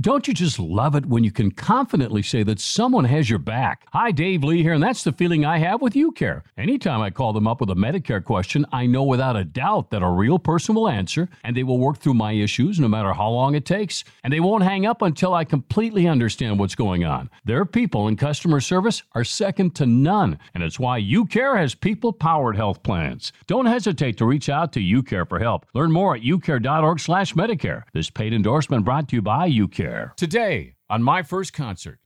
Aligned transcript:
Don't 0.00 0.26
you 0.26 0.32
just 0.32 0.58
love 0.58 0.94
it 0.94 1.04
when 1.04 1.24
you 1.24 1.30
can 1.30 1.50
confidently 1.50 2.22
say 2.22 2.42
that 2.44 2.58
someone 2.58 3.04
has 3.04 3.28
your 3.28 3.38
back? 3.38 3.86
Hi, 3.92 4.12
Dave 4.12 4.42
Lee 4.42 4.62
here, 4.62 4.72
and 4.72 4.82
that's 4.82 5.04
the 5.04 5.12
feeling 5.12 5.44
I 5.44 5.58
have 5.58 5.82
with 5.82 5.92
UCare. 5.92 6.40
Anytime 6.56 7.02
I 7.02 7.10
call 7.10 7.34
them 7.34 7.46
up 7.46 7.60
with 7.60 7.68
a 7.68 7.74
Medicare 7.74 8.24
question, 8.24 8.64
I 8.72 8.86
know 8.86 9.02
without 9.02 9.36
a 9.36 9.44
doubt 9.44 9.90
that 9.90 10.02
a 10.02 10.08
real 10.08 10.38
person 10.38 10.74
will 10.74 10.88
answer, 10.88 11.28
and 11.44 11.54
they 11.54 11.64
will 11.64 11.78
work 11.78 11.98
through 11.98 12.14
my 12.14 12.32
issues 12.32 12.80
no 12.80 12.88
matter 12.88 13.12
how 13.12 13.28
long 13.28 13.54
it 13.54 13.66
takes, 13.66 14.02
and 14.24 14.32
they 14.32 14.40
won't 14.40 14.62
hang 14.62 14.86
up 14.86 15.02
until 15.02 15.34
I 15.34 15.44
completely 15.44 16.08
understand 16.08 16.58
what's 16.58 16.74
going 16.74 17.04
on. 17.04 17.28
Their 17.44 17.66
people 17.66 18.08
in 18.08 18.16
customer 18.16 18.60
service 18.60 19.02
are 19.12 19.24
second 19.24 19.74
to 19.74 19.84
none, 19.84 20.38
and 20.54 20.62
it's 20.62 20.80
why 20.80 20.98
UCare 20.98 21.58
has 21.58 21.74
people 21.74 22.14
powered 22.14 22.56
health 22.56 22.82
plans. 22.82 23.34
Don't 23.46 23.66
hesitate 23.66 24.16
to 24.16 24.24
reach 24.24 24.48
out 24.48 24.72
to 24.72 24.80
UCare 24.80 25.28
for 25.28 25.40
help. 25.40 25.66
Learn 25.74 25.92
more 25.92 26.16
at 26.16 26.22
ucare.org/medicare. 26.22 27.82
This 27.92 28.08
paid 28.08 28.32
endorsement 28.32 28.86
brought 28.86 29.06
to 29.10 29.16
you 29.16 29.20
by 29.20 29.50
UCare. 29.90 30.16
Today 30.16 30.74
on 30.88 31.02
my 31.02 31.22
first 31.22 31.52
concert. 31.52 31.98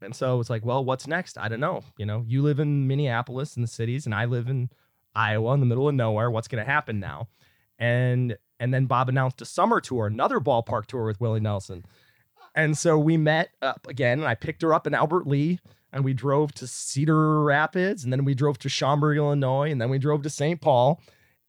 And 0.00 0.14
so 0.14 0.40
it's 0.40 0.50
like, 0.50 0.64
well, 0.64 0.84
what's 0.84 1.06
next? 1.06 1.38
I 1.38 1.48
don't 1.48 1.60
know. 1.60 1.82
You 1.96 2.06
know, 2.06 2.24
you 2.26 2.42
live 2.42 2.60
in 2.60 2.86
Minneapolis 2.86 3.56
in 3.56 3.62
the 3.62 3.68
cities, 3.68 4.04
and 4.04 4.14
I 4.14 4.26
live 4.26 4.48
in 4.48 4.68
Iowa 5.14 5.54
in 5.54 5.60
the 5.60 5.66
middle 5.66 5.88
of 5.88 5.94
nowhere. 5.94 6.30
What's 6.30 6.48
going 6.48 6.62
to 6.64 6.70
happen 6.70 7.00
now? 7.00 7.28
And 7.78 8.36
and 8.58 8.72
then 8.72 8.86
Bob 8.86 9.08
announced 9.08 9.42
a 9.42 9.46
summer 9.46 9.80
tour, 9.80 10.06
another 10.06 10.40
ballpark 10.40 10.86
tour 10.86 11.04
with 11.04 11.20
Willie 11.20 11.40
Nelson. 11.40 11.84
And 12.54 12.76
so 12.76 12.98
we 12.98 13.18
met 13.18 13.50
up 13.60 13.86
again, 13.86 14.18
and 14.18 14.28
I 14.28 14.34
picked 14.34 14.62
her 14.62 14.72
up 14.72 14.86
in 14.86 14.94
Albert 14.94 15.26
Lea, 15.26 15.58
and 15.92 16.04
we 16.04 16.14
drove 16.14 16.52
to 16.54 16.66
Cedar 16.66 17.42
Rapids, 17.42 18.02
and 18.04 18.12
then 18.12 18.24
we 18.24 18.34
drove 18.34 18.58
to 18.60 18.70
Schaumburg, 18.70 19.18
Illinois, 19.18 19.70
and 19.70 19.80
then 19.80 19.90
we 19.90 19.98
drove 19.98 20.22
to 20.22 20.30
St. 20.30 20.58
Paul, 20.60 21.02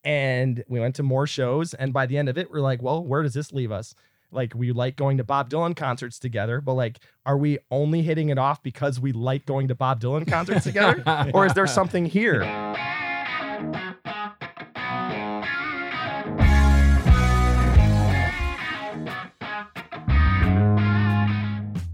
and 0.03 0.63
we 0.67 0.81
went 0.81 0.95
to 0.95 1.03
more 1.03 1.25
shows. 1.25 1.73
And 1.73 1.93
by 1.93 2.07
the 2.07 2.17
end 2.17 2.27
of 2.27 2.37
it, 2.37 2.51
we're 2.51 2.59
like, 2.59 2.81
well, 2.81 3.03
where 3.03 3.23
does 3.23 3.33
this 3.33 3.53
leave 3.53 3.71
us? 3.71 3.95
Like 4.31 4.53
we 4.53 4.71
like 4.71 4.95
going 4.95 5.17
to 5.17 5.23
Bob 5.23 5.49
Dylan 5.49 5.75
concerts 5.75 6.19
together, 6.19 6.61
but 6.61 6.73
like, 6.73 6.99
are 7.25 7.37
we 7.37 7.59
only 7.71 8.01
hitting 8.01 8.29
it 8.29 8.37
off 8.37 8.61
because 8.61 8.99
we 8.99 9.11
like 9.11 9.45
going 9.45 9.67
to 9.69 9.75
Bob 9.75 10.01
Dylan 10.01 10.27
concerts 10.27 10.63
together? 10.63 11.31
or 11.33 11.45
is 11.45 11.53
there 11.53 11.67
something 11.67 12.05
here? 12.05 12.41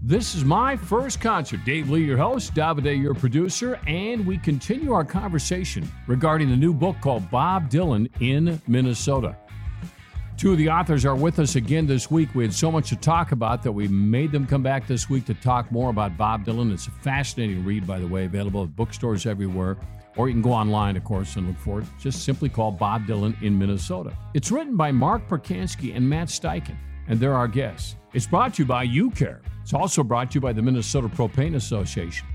This 0.06 0.34
is 0.34 0.44
my 0.44 0.76
first 0.76 1.20
concert. 1.20 1.64
Dave 1.64 1.88
Lee, 1.88 2.04
your 2.04 2.18
host, 2.18 2.54
Davide, 2.54 3.00
your 3.00 3.14
producer, 3.14 3.80
and 3.86 4.26
we 4.26 4.36
continue 4.36 4.92
our 4.92 5.04
conversation 5.04 5.90
regarding 6.06 6.50
the 6.50 6.56
new 6.56 6.74
book 6.74 6.96
called 7.00 7.28
Bob 7.30 7.70
Dylan 7.70 8.10
in 8.20 8.60
Minnesota. 8.68 9.34
Two 10.36 10.50
of 10.50 10.58
the 10.58 10.68
authors 10.68 11.04
are 11.04 11.14
with 11.14 11.38
us 11.38 11.54
again 11.54 11.86
this 11.86 12.10
week. 12.10 12.34
We 12.34 12.42
had 12.42 12.52
so 12.52 12.70
much 12.70 12.88
to 12.88 12.96
talk 12.96 13.30
about 13.30 13.62
that 13.62 13.70
we 13.70 13.86
made 13.86 14.32
them 14.32 14.46
come 14.46 14.64
back 14.64 14.86
this 14.88 15.08
week 15.08 15.24
to 15.26 15.34
talk 15.34 15.70
more 15.70 15.90
about 15.90 16.16
Bob 16.16 16.44
Dylan. 16.44 16.72
It's 16.72 16.88
a 16.88 16.90
fascinating 16.90 17.64
read, 17.64 17.86
by 17.86 18.00
the 18.00 18.06
way, 18.06 18.24
available 18.24 18.64
at 18.64 18.74
bookstores 18.74 19.26
everywhere. 19.26 19.76
Or 20.16 20.28
you 20.28 20.34
can 20.34 20.42
go 20.42 20.52
online, 20.52 20.96
of 20.96 21.04
course, 21.04 21.36
and 21.36 21.46
look 21.46 21.58
for 21.58 21.80
it. 21.80 21.86
Just 22.00 22.24
simply 22.24 22.48
call 22.48 22.72
Bob 22.72 23.06
Dylan 23.06 23.40
in 23.42 23.56
Minnesota. 23.56 24.16
It's 24.34 24.50
written 24.50 24.76
by 24.76 24.90
Marc 24.90 25.28
Percansky 25.28 25.96
and 25.96 26.08
Matt 26.08 26.28
Steichen, 26.28 26.76
and 27.06 27.20
they're 27.20 27.34
our 27.34 27.48
guests. 27.48 27.94
It's 28.12 28.26
brought 28.26 28.54
to 28.54 28.62
you 28.62 28.66
by 28.66 28.86
UCare. 28.86 29.40
It's 29.62 29.72
also 29.72 30.02
brought 30.02 30.32
to 30.32 30.34
you 30.36 30.40
by 30.40 30.52
the 30.52 30.62
Minnesota 30.62 31.08
Propane 31.08 31.54
Association. 31.54 32.26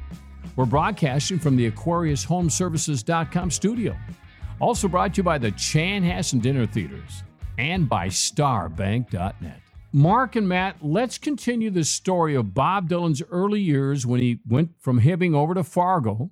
We're 0.55 0.65
broadcasting 0.65 1.39
from 1.39 1.57
the 1.57 1.69
AquariusHomeservices.com 1.69 3.51
studio. 3.51 3.95
Also 4.59 4.87
brought 4.87 5.13
to 5.13 5.19
you 5.19 5.23
by 5.23 5.37
the 5.37 5.51
Chanhassen 5.51 6.41
Dinner 6.41 6.65
Theaters 6.65 7.23
and 7.59 7.89
by 7.89 8.07
starbank.net. 8.07 9.59
Marc 9.91 10.35
and 10.35 10.47
Matt, 10.47 10.77
let's 10.81 11.17
continue 11.17 11.69
the 11.69 11.83
story 11.83 12.33
of 12.33 12.53
Bob 12.53 12.89
Dylan's 12.89 13.21
early 13.29 13.59
years 13.59 14.05
when 14.05 14.21
he 14.21 14.39
went 14.47 14.71
from 14.79 15.01
Hibbing 15.01 15.35
over 15.35 15.53
to 15.53 15.63
Fargo 15.63 16.31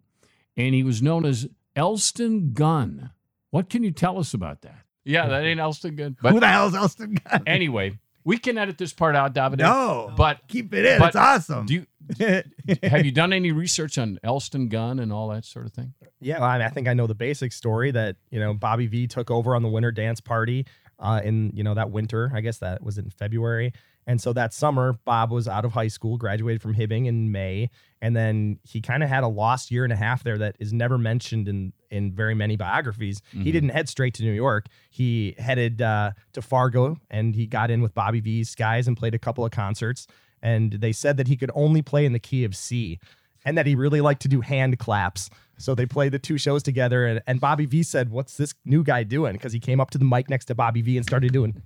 and 0.56 0.74
he 0.74 0.84
was 0.84 1.02
known 1.02 1.26
as 1.26 1.48
Elston 1.76 2.54
Gunn. 2.54 3.12
What 3.50 3.70
can 3.70 3.84
you 3.84 3.92
tell 3.92 4.20
us 4.20 4.34
about 4.34 4.62
that? 4.62 4.80
Yeah, 5.04 5.28
that 5.28 5.44
ain't 5.44 5.60
Elston 5.60 5.96
Gunn. 5.96 6.18
But 6.22 6.34
Who 6.34 6.40
the 6.40 6.48
hell's 6.48 6.76
Elston 6.76 7.16
Gunn? 7.16 7.44
Anyway, 7.46 7.98
we 8.24 8.38
can 8.38 8.58
edit 8.58 8.78
this 8.78 8.94
part 8.94 9.16
out, 9.16 9.34
David. 9.34 9.60
No, 9.60 10.14
but 10.16 10.48
keep 10.48 10.74
it 10.74 10.86
in. 10.86 11.02
It's 11.02 11.16
awesome. 11.16 11.66
Do 11.66 11.74
you 11.74 11.86
have 12.84 13.06
you 13.06 13.12
done 13.12 13.34
any 13.34 13.52
research 13.52 13.98
on 13.98 14.20
Elston 14.24 14.70
Gunn 14.70 15.00
and 15.00 15.12
all 15.12 15.30
that 15.30 15.46
sort 15.46 15.66
of 15.66 15.74
thing? 15.74 15.94
Yeah, 16.20 16.40
well, 16.40 16.50
I, 16.50 16.58
mean, 16.58 16.68
I 16.68 16.70
think 16.70 16.88
I 16.88 16.94
know 16.94 17.08
the 17.08 17.16
basic 17.16 17.52
story 17.52 17.92
that 17.92 18.18
you 18.30 18.40
know 18.40 18.54
Bobby 18.54 18.88
Vee 18.88 19.08
took 19.08 19.32
over 19.32 19.56
on 19.56 19.62
the 19.64 19.70
Winter 19.70 19.92
Dance 19.92 20.22
Party 20.22 20.66
uh, 21.00 21.22
in 21.24 21.52
you 21.54 21.64
know 21.64 21.74
that 21.74 21.92
winter. 21.92 22.32
I 22.34 22.42
guess 22.42 22.58
that 22.60 22.84
was 22.84 22.98
in 22.98 23.10
February. 23.10 23.74
And 24.10 24.22
so 24.22 24.32
that 24.34 24.54
summer, 24.54 24.94
Bob 25.04 25.32
was 25.32 25.50
out 25.50 25.66
of 25.66 25.74
high 25.74 25.90
school, 25.90 26.18
graduated 26.18 26.62
from 26.62 26.74
Hibbing 26.74 27.08
in 27.08 27.30
May, 27.30 27.70
and 28.02 28.16
then 28.16 28.58
he 28.64 28.80
kind 28.80 29.04
of 29.04 29.10
had 29.10 29.24
a 29.26 29.28
lost 29.28 29.70
year 29.70 29.84
and 29.84 29.92
a 29.92 29.98
half 29.98 30.24
there 30.24 30.38
that 30.38 30.56
is 30.60 30.72
never 30.72 30.98
mentioned 30.98 31.50
in 31.50 31.74
in 31.90 32.14
very 32.14 32.34
many 32.34 32.56
biographies. 32.56 33.20
Mm-hmm. 33.20 33.42
He 33.44 33.52
didn't 33.52 33.70
head 33.70 33.90
straight 33.90 34.14
to 34.16 34.24
New 34.24 34.34
York. 34.34 34.68
He 34.90 35.36
headed 35.38 35.82
uh, 35.82 36.12
to 36.34 36.42
Fargo 36.42 36.98
and 37.10 37.36
he 37.36 37.48
got 37.48 37.72
in 37.72 37.82
with 37.82 37.94
Bobby 37.94 38.20
Vee's 38.20 38.56
guys 38.56 38.88
and 38.88 38.98
played 38.98 39.16
a 39.16 39.20
couple 39.20 39.46
of 39.46 39.52
concerts. 39.52 40.08
And 40.42 40.74
they 40.74 40.92
said 40.92 41.18
that 41.18 41.28
he 41.28 41.36
could 41.36 41.52
only 41.56 41.82
play 41.82 42.06
in 42.06 42.14
the 42.14 42.20
key 42.20 42.44
of 42.44 42.56
C, 42.56 43.00
and 43.48 43.58
that 43.58 43.66
he 43.66 43.76
really 43.76 44.02
liked 44.02 44.22
to 44.24 44.28
do 44.28 44.42
hand 44.42 44.78
claps. 44.78 45.30
So 45.58 45.74
they 45.74 45.86
played 45.86 46.12
the 46.12 46.20
two 46.20 46.38
shows 46.38 46.62
together, 46.62 47.08
and, 47.08 47.22
and 47.26 47.40
Bobby 47.40 47.66
Vee 47.66 47.82
said, 47.82 48.12
"What's 48.12 48.36
this 48.36 48.54
new 48.66 48.84
guy 48.84 49.04
doing?" 49.04 49.34
Because 49.34 49.54
he 49.54 49.60
came 49.60 49.80
up 49.80 49.90
to 49.92 49.98
the 49.98 50.06
mic 50.06 50.30
next 50.30 50.46
to 50.46 50.56
Bobby 50.56 50.82
Vee 50.82 50.98
and 50.98 51.06
started 51.06 51.32
doing, 51.32 51.64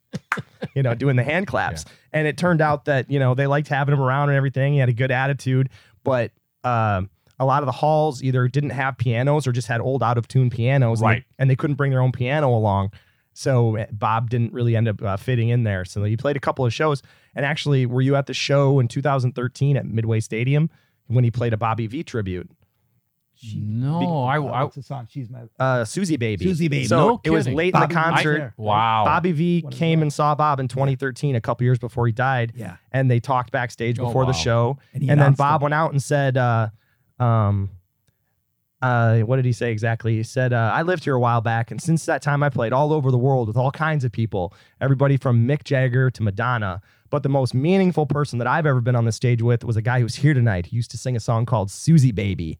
you 0.74 0.82
know, 0.82 0.94
doing 0.94 1.16
the 1.16 1.24
hand 1.24 1.46
claps. 1.46 1.84
Yeah. 1.86 1.92
And 2.12 2.28
it 2.28 2.36
turned 2.36 2.60
out 2.60 2.84
that 2.84 3.10
you 3.10 3.18
know 3.18 3.34
they 3.34 3.46
liked 3.46 3.68
having 3.68 3.94
him 3.94 4.00
around 4.00 4.28
and 4.28 4.36
everything. 4.36 4.74
He 4.74 4.78
had 4.78 4.90
a 4.90 4.92
good 4.92 5.10
attitude, 5.10 5.70
but 6.04 6.30
um, 6.62 7.08
a 7.40 7.46
lot 7.46 7.62
of 7.62 7.66
the 7.66 7.72
halls 7.72 8.22
either 8.22 8.46
didn't 8.46 8.70
have 8.70 8.98
pianos 8.98 9.46
or 9.46 9.52
just 9.52 9.68
had 9.68 9.80
old 9.80 10.02
out 10.02 10.18
of 10.18 10.28
tune 10.28 10.50
pianos, 10.50 11.00
right? 11.00 11.14
And 11.14 11.22
they, 11.22 11.26
and 11.38 11.50
they, 11.50 11.56
couldn't 11.56 11.76
bring 11.76 11.90
their 11.90 12.02
own 12.02 12.12
piano 12.12 12.50
along. 12.50 12.92
So 13.32 13.76
eh, 13.76 13.86
Bob 13.90 14.28
didn't 14.28 14.52
really 14.52 14.76
end 14.76 14.88
up 14.88 15.02
uh, 15.02 15.16
fitting 15.16 15.48
in 15.48 15.64
there. 15.64 15.86
So 15.86 16.04
he 16.04 16.16
played 16.18 16.36
a 16.36 16.40
couple 16.40 16.66
of 16.66 16.72
shows. 16.72 17.02
And 17.34 17.46
actually, 17.46 17.86
were 17.86 18.02
you 18.02 18.14
at 18.14 18.26
the 18.26 18.34
show 18.34 18.78
in 18.78 18.88
2013 18.88 19.76
at 19.76 19.86
Midway 19.86 20.20
Stadium 20.20 20.70
when 21.06 21.24
he 21.24 21.30
played 21.30 21.52
a 21.52 21.56
Bobby 21.56 21.86
Vee 21.86 22.02
tribute? 22.02 22.50
She, 23.34 23.58
no, 23.60 24.22
I, 24.24 24.36
I 24.36 24.62
what's 24.62 24.76
the 24.76 24.82
song? 24.82 25.08
She's 25.10 25.28
my 25.28 25.40
uh, 25.58 25.82
Suzie 25.82 26.18
Baby. 26.18 26.44
Suzie 26.44 26.70
Baby. 26.70 26.84
So 26.84 26.96
no 26.96 27.20
it 27.24 27.30
was 27.30 27.48
late 27.48 27.72
Bobby, 27.72 27.84
in 27.84 27.88
the 27.88 27.94
concert. 27.94 28.42
I, 28.42 28.62
wow. 28.62 29.04
Bobby 29.04 29.32
Vee 29.32 29.64
came 29.70 30.00
and 30.00 30.12
saw 30.12 30.34
Bob 30.36 30.60
in 30.60 30.68
2013, 30.68 31.34
a 31.34 31.40
couple 31.40 31.64
years 31.64 31.78
before 31.78 32.06
he 32.06 32.12
died. 32.12 32.52
Yeah. 32.54 32.76
And 32.92 33.10
they 33.10 33.18
talked 33.18 33.50
backstage 33.50 33.98
oh, 33.98 34.06
before 34.06 34.22
wow. 34.24 34.30
the 34.30 34.36
show. 34.36 34.78
And, 34.92 35.10
and 35.10 35.20
then 35.20 35.32
Bob 35.32 35.62
went 35.62 35.74
out 35.74 35.90
and 35.90 36.00
said, 36.00 36.36
uh, 36.36 36.68
um, 37.18 37.70
uh, 38.82 39.20
what 39.20 39.36
did 39.36 39.44
he 39.44 39.52
say 39.52 39.70
exactly? 39.70 40.16
He 40.16 40.22
said, 40.22 40.52
uh, 40.52 40.70
I 40.74 40.82
lived 40.82 41.04
here 41.04 41.14
a 41.14 41.20
while 41.20 41.40
back, 41.40 41.70
and 41.70 41.80
since 41.80 42.04
that 42.06 42.20
time 42.20 42.42
I 42.42 42.48
played 42.48 42.72
all 42.72 42.92
over 42.92 43.10
the 43.10 43.18
world 43.18 43.46
with 43.48 43.56
all 43.56 43.70
kinds 43.70 44.04
of 44.04 44.12
people, 44.12 44.52
everybody 44.80 45.16
from 45.16 45.46
Mick 45.46 45.64
Jagger 45.64 46.10
to 46.10 46.22
Madonna. 46.22 46.82
But 47.12 47.22
the 47.22 47.28
most 47.28 47.52
meaningful 47.52 48.06
person 48.06 48.38
that 48.38 48.48
I've 48.48 48.64
ever 48.64 48.80
been 48.80 48.96
on 48.96 49.04
the 49.04 49.12
stage 49.12 49.42
with 49.42 49.64
was 49.64 49.76
a 49.76 49.82
guy 49.82 50.00
who's 50.00 50.14
here 50.14 50.32
tonight. 50.32 50.64
He 50.64 50.76
used 50.76 50.90
to 50.92 50.96
sing 50.96 51.14
a 51.14 51.20
song 51.20 51.44
called 51.44 51.68
Suzie 51.68 52.12
Baby. 52.12 52.58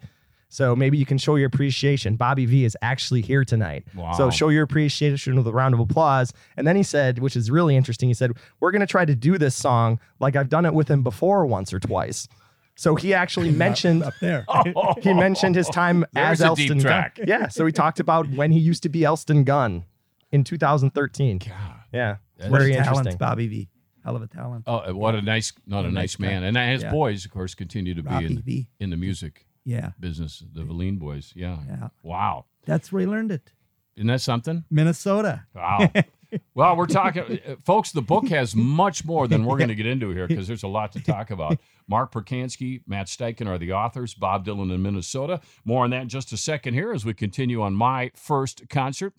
So 0.51 0.77
maybe 0.77 0.99
you 0.99 1.07
can 1.07 1.17
show 1.17 1.37
your 1.37 1.47
appreciation. 1.47 2.17
Bobby 2.17 2.45
Vee 2.45 2.67
is 2.67 2.77
actually 2.83 3.23
here 3.23 3.47
tonight. 3.47 3.87
Wow. 3.95 4.13
So 4.13 4.29
show 4.29 4.51
your 4.51 4.63
appreciation 4.63 5.37
with 5.37 5.47
a 5.47 5.53
round 5.53 5.73
of 5.73 5.81
applause. 5.81 6.35
And 6.59 6.67
then 6.67 6.77
he 6.77 6.83
said, 6.83 7.19
which 7.21 7.35
is 7.35 7.51
really 7.51 7.75
interesting, 7.75 8.11
he 8.11 8.15
said, 8.15 8.33
We're 8.61 8.73
going 8.73 8.81
to 8.81 8.87
try 8.87 9.07
to 9.07 9.15
do 9.15 9.39
this 9.39 9.55
song 9.55 9.99
like 10.21 10.37
I've 10.37 10.51
done 10.51 10.67
it 10.67 10.75
with 10.75 10.89
him 10.89 11.03
before 11.03 11.47
once 11.47 11.73
or 11.73 11.81
twice. 11.81 12.29
So 12.75 12.95
he 12.95 13.15
actually 13.15 13.53
mentioned 13.53 14.03
up 14.03 14.13
there. 14.21 14.45
he 15.01 15.15
mentioned 15.15 15.55
his 15.55 15.69
time 15.71 16.05
There's 16.13 16.43
as 16.43 16.43
Elston 16.43 16.77
deep 16.77 16.87
Gunn. 16.87 17.11
Yeah. 17.27 17.49
So 17.49 17.65
he 17.65 17.73
talked 17.73 18.01
about 18.01 18.29
when 18.29 18.53
he 18.53 18.59
used 18.61 18.83
to 18.83 18.91
be 18.91 19.03
Elston 19.03 19.45
Gunn 19.45 19.87
in 20.31 20.45
2013. 20.45 21.39
God. 21.39 21.51
Yeah. 21.91 22.17
That's 22.37 22.51
Very 22.51 22.73
talent, 22.73 22.89
interesting. 22.89 23.17
Bobby 23.17 23.49
Vee. 23.49 23.69
Hell 24.05 24.17
of 24.17 24.23
a 24.23 24.27
talent. 24.27 24.65
Oh, 24.67 24.95
what 24.95 25.15
a 25.15 25.23
nice, 25.23 25.53
not 25.67 25.85
a 25.85 25.89
nice 25.89 25.95
nice 25.95 26.17
guy. 26.17 26.27
man. 26.27 26.45
And 26.45 26.57
his 26.73 26.83
Yeah. 26.83 26.91
boys, 26.91 27.25
of 27.25 27.31
course, 27.31 27.55
continue 27.55 27.95
to 27.95 28.03
be 28.03 28.15
in, 28.25 28.43
V. 28.43 28.69
in 28.81 28.91
the 28.91 28.97
music 28.97 29.47
Yeah. 29.65 29.91
business. 30.01 30.43
The 30.53 30.63
Velline 30.63 30.99
boys. 30.99 31.33
Yeah. 31.37 31.59
Yeah. 31.69 31.89
Wow. 32.03 32.47
That's 32.67 32.91
where 32.93 33.01
he 33.01 33.07
learned 33.07 33.31
it. 33.31 33.53
Isn't 33.97 34.09
that 34.09 34.21
something? 34.21 34.65
Minnesota. 34.71 35.45
Wow. 35.55 35.91
well, 36.55 36.77
we're 36.77 36.87
talking, 36.87 37.23
uh, 37.47 37.57
folks, 37.63 37.93
the 37.93 38.01
book 38.03 38.27
has 38.29 38.57
much 38.57 39.05
more 39.05 39.29
than 39.29 39.45
we're 39.45 39.59
going 39.59 39.69
to 39.69 39.75
get 39.75 39.87
into 39.87 40.11
here 40.11 40.27
because 40.27 40.49
there's 40.49 40.63
a 40.63 40.69
lot 40.69 40.93
to 40.93 41.01
talk 41.01 41.31
about. 41.31 41.61
Marc 41.87 42.11
Percansky, 42.11 42.81
Matt 42.87 43.09
Steichen 43.09 43.47
are 43.47 43.59
the 43.59 43.73
authors, 43.73 44.15
Bob 44.15 44.47
Dylan 44.47 44.73
in 44.75 44.81
Minnesota. 44.83 45.41
More 45.65 45.85
on 45.85 45.91
that 45.91 46.03
in 46.03 46.09
just 46.09 46.33
a 46.33 46.37
second 46.39 46.73
here 46.75 46.93
as 46.93 47.05
we 47.05 47.13
continue 47.13 47.61
on 47.61 47.75
my 47.75 48.11
first 48.15 48.63
concert. 48.71 49.13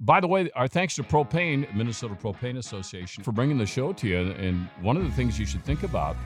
By 0.00 0.20
the 0.20 0.28
way, 0.28 0.50
our 0.54 0.68
thanks 0.68 0.94
to 0.96 1.02
Propane, 1.02 1.74
Minnesota 1.74 2.14
Propane 2.14 2.58
Association, 2.58 3.24
for 3.24 3.32
bringing 3.32 3.56
the 3.56 3.64
show 3.64 3.94
to 3.94 4.06
you. 4.06 4.18
And 4.32 4.68
one 4.82 4.98
of 4.98 5.04
the 5.04 5.10
things 5.10 5.38
you 5.38 5.46
should 5.46 5.64
think 5.64 5.84
about 5.84 6.16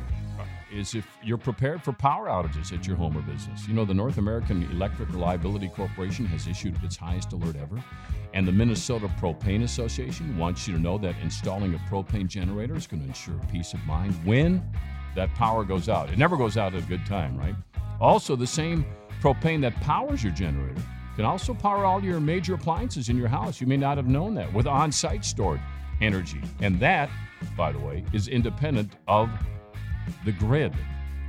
is 0.73 0.95
if 0.95 1.07
you're 1.23 1.39
prepared 1.39 1.83
for 1.83 1.93
power 1.93 2.27
outages 2.27 2.73
at 2.73 2.87
your 2.87 2.97
home 2.97 3.17
or 3.17 3.23
business. 3.23 3.69
You 3.69 3.75
know, 3.75 3.85
the 3.85 3.95
North 3.95 4.19
American 4.19 4.65
Electric 4.71 5.09
Reliability 5.11 5.69
Corporation 5.69 6.27
has 6.27 6.49
issued 6.49 6.83
its 6.83 6.97
highest 6.97 7.33
alert 7.33 7.57
ever, 7.57 7.83
and 8.35 8.47
the 8.47 8.53
Minnesota 8.53 9.09
Propane 9.21 9.63
Association 9.63 10.37
wants 10.37 10.67
you 10.67 10.75
to 10.75 10.81
know 10.81 10.99
that 10.99 11.15
installing 11.23 11.75
a 11.75 11.79
propane 11.91 12.29
generator 12.29 12.77
is 12.77 12.87
going 12.87 13.03
to 13.03 13.09
ensure 13.09 13.35
peace 13.51 13.73
of 13.73 13.85
mind 13.85 14.15
when 14.25 14.63
that 15.17 15.33
power 15.35 15.65
goes 15.65 15.89
out. 15.89 16.11
It 16.11 16.19
never 16.19 16.37
goes 16.37 16.57
out 16.57 16.75
at 16.75 16.83
a 16.83 16.87
good 16.87 17.05
time, 17.05 17.37
right? 17.37 17.55
Also, 18.01 18.37
the 18.37 18.47
same 18.47 18.85
propane 19.21 19.61
that 19.63 19.75
powers 19.81 20.23
your 20.23 20.33
generator 20.33 20.83
can 21.21 21.27
also 21.27 21.53
power 21.53 21.85
all 21.85 22.03
your 22.03 22.19
major 22.19 22.55
appliances 22.55 23.11
in 23.11 23.19
your 23.19 23.29
house. 23.29 23.61
You 23.61 23.67
may 23.67 23.77
not 23.77 23.99
have 23.99 24.07
known 24.07 24.35
that 24.37 24.51
with 24.55 24.67
on 24.67 24.91
site 24.91 25.23
stored 25.23 25.61
energy. 26.01 26.41
And 26.63 26.81
that, 26.81 27.11
by 27.59 27.73
the 27.73 27.79
way, 27.79 28.07
is 28.15 28.27
independent 28.27 28.95
of 29.07 29.29
the 30.25 30.33
grid. 30.33 30.73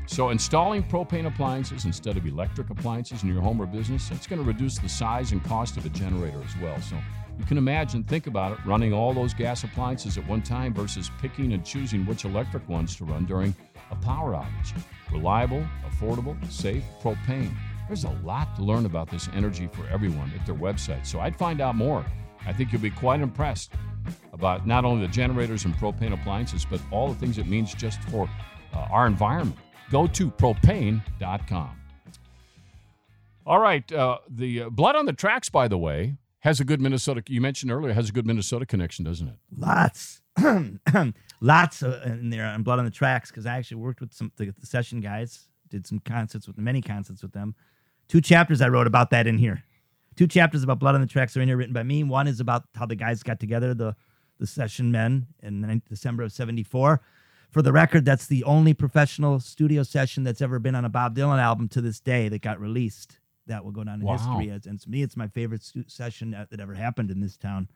So, 0.06 0.30
installing 0.30 0.84
propane 0.84 1.28
appliances 1.28 1.84
instead 1.84 2.16
of 2.16 2.26
electric 2.26 2.70
appliances 2.70 3.24
in 3.24 3.34
your 3.34 3.42
home 3.42 3.62
or 3.62 3.66
business, 3.66 4.08
that's 4.08 4.28
going 4.28 4.42
to 4.42 4.48
reduce 4.48 4.78
the 4.78 4.88
size 4.88 5.34
and 5.34 5.44
cost 5.44 5.76
of 5.76 5.86
a 5.86 5.90
generator 5.90 6.42
as 6.42 6.56
well. 6.62 6.80
So, 6.80 6.96
you 7.38 7.44
can 7.44 7.58
imagine, 7.58 8.06
think 8.06 8.28
about 8.28 8.54
it, 8.54 8.60
running 8.66 8.94
all 8.94 9.14
those 9.14 9.34
gas 9.34 9.66
appliances 9.66 10.18
at 10.18 10.26
one 10.26 10.42
time 10.42 10.74
versus 10.74 11.12
picking 11.20 11.52
and 11.52 11.66
choosing 11.66 12.06
which 12.06 12.24
electric 12.24 12.68
ones 12.70 12.96
to 12.96 13.04
run 13.04 13.26
during 13.26 13.54
a 13.92 13.96
power 13.96 14.32
outage. 14.32 14.82
Reliable, 15.12 15.66
affordable, 15.86 16.38
safe 16.50 16.84
propane. 17.02 17.54
There's 17.92 18.06
a 18.06 18.18
lot 18.24 18.56
to 18.56 18.64
learn 18.64 18.86
about 18.86 19.12
this 19.12 19.28
energy 19.34 19.68
for 19.68 19.86
everyone 19.88 20.32
at 20.40 20.46
their 20.46 20.56
website. 20.56 21.06
So 21.06 21.20
I'd 21.20 21.36
find 21.36 21.60
out 21.60 21.76
more. 21.76 22.06
I 22.46 22.54
think 22.54 22.72
you'll 22.72 22.82
be 22.82 22.90
quite 22.90 23.20
impressed 23.20 23.74
about 24.32 24.66
not 24.66 24.86
only 24.86 25.06
the 25.06 25.12
generators 25.12 25.66
and 25.66 25.76
propane 25.76 26.14
appliances, 26.14 26.64
but 26.64 26.80
all 26.90 27.10
the 27.10 27.20
things 27.20 27.38
it 27.38 27.48
means 27.48 27.74
just 27.74 28.02
for 28.04 28.30
uh, 28.74 28.78
our 28.90 29.08
environment. 29.08 29.58
Go 29.90 30.08
to 30.08 30.32
propane.com. 30.32 31.82
All 33.46 33.60
right. 33.60 33.92
Uh, 33.92 34.20
the 34.30 34.62
uh, 34.62 34.70
Blood 34.70 34.96
on 34.96 35.06
the 35.06 35.12
Tracks, 35.12 35.50
by 35.50 35.68
the 35.68 35.78
way, 35.78 36.16
has 36.40 36.62
a 36.62 36.64
good 36.64 36.80
Minnesota. 36.80 37.22
You 37.28 37.42
mentioned 37.42 37.74
earlier 37.74 37.92
has 37.92 38.08
a 38.08 38.14
good 38.14 38.26
Minnesota 38.26 38.66
connection, 38.66 39.04
doesn't 39.04 39.28
it? 39.28 39.36
Lots, 39.54 40.22
lots 41.42 41.82
of, 41.82 42.02
in 42.04 42.30
there 42.30 42.46
on 42.46 42.64
Blood 42.64 42.80
on 42.80 42.86
the 42.86 42.92
Tracks 42.92 43.32
because 43.32 43.46
I 43.46 43.58
actually 43.58 43.82
worked 43.82 44.00
with 44.00 44.14
some 44.14 44.32
the, 44.38 44.54
the 44.58 44.66
session 44.66 45.02
guys, 45.02 45.50
did 45.68 45.86
some 45.86 46.00
concerts 46.00 46.48
with 46.48 46.58
many 46.58 46.82
concerts 46.82 47.22
with 47.22 47.34
them. 47.34 47.54
Two 48.12 48.20
chapters 48.20 48.60
I 48.60 48.68
wrote 48.68 48.88
about 48.88 49.10
that 49.12 49.26
in 49.26 49.38
here. 49.38 49.64
Two 50.18 50.28
chapters 50.28 50.64
about 50.64 50.80
Blood 50.80 50.96
on 50.96 51.02
the 51.02 51.08
Tracks 51.08 51.38
are 51.38 51.42
in 51.42 51.48
here 51.48 51.56
written 51.56 51.72
by 51.72 51.84
me. 51.84 52.04
One 52.04 52.28
is 52.28 52.42
about 52.42 52.66
how 52.76 52.86
the 52.86 52.98
guys 52.98 53.24
got 53.24 53.40
together, 53.40 53.74
the 53.74 53.96
the 54.38 54.46
session 54.46 54.92
men, 54.92 55.28
in 55.42 55.82
December 55.88 56.24
of 56.24 56.34
'74. 56.34 57.00
For 57.52 57.62
the 57.62 57.72
record, 57.72 58.04
that's 58.04 58.28
the 58.28 58.44
only 58.44 58.74
professional 58.74 59.40
studio 59.40 59.84
session 59.84 60.26
that's 60.26 60.42
ever 60.42 60.60
been 60.60 60.76
on 60.76 60.84
a 60.84 60.90
Bob 60.90 61.16
Dylan 61.16 61.40
album 61.40 61.70
to 61.70 61.80
this 61.80 62.02
day 62.02 62.28
that 62.28 62.42
got 62.42 62.60
released. 62.60 63.18
That 63.48 63.64
will 63.64 63.72
go 63.72 63.86
down 63.86 64.02
in 64.02 64.06
Wow. 64.06 64.18
history. 64.18 64.52
As, 64.52 64.66
and 64.66 64.78
to 64.82 64.90
me, 64.90 65.04
it's 65.04 65.16
my 65.16 65.30
favorite 65.30 65.64
stu- 65.64 65.86
session 65.88 66.32
that, 66.32 66.50
that 66.50 66.60
ever 66.60 66.74
happened 66.74 67.12
in 67.12 67.22
this 67.22 67.38
town. 67.38 67.70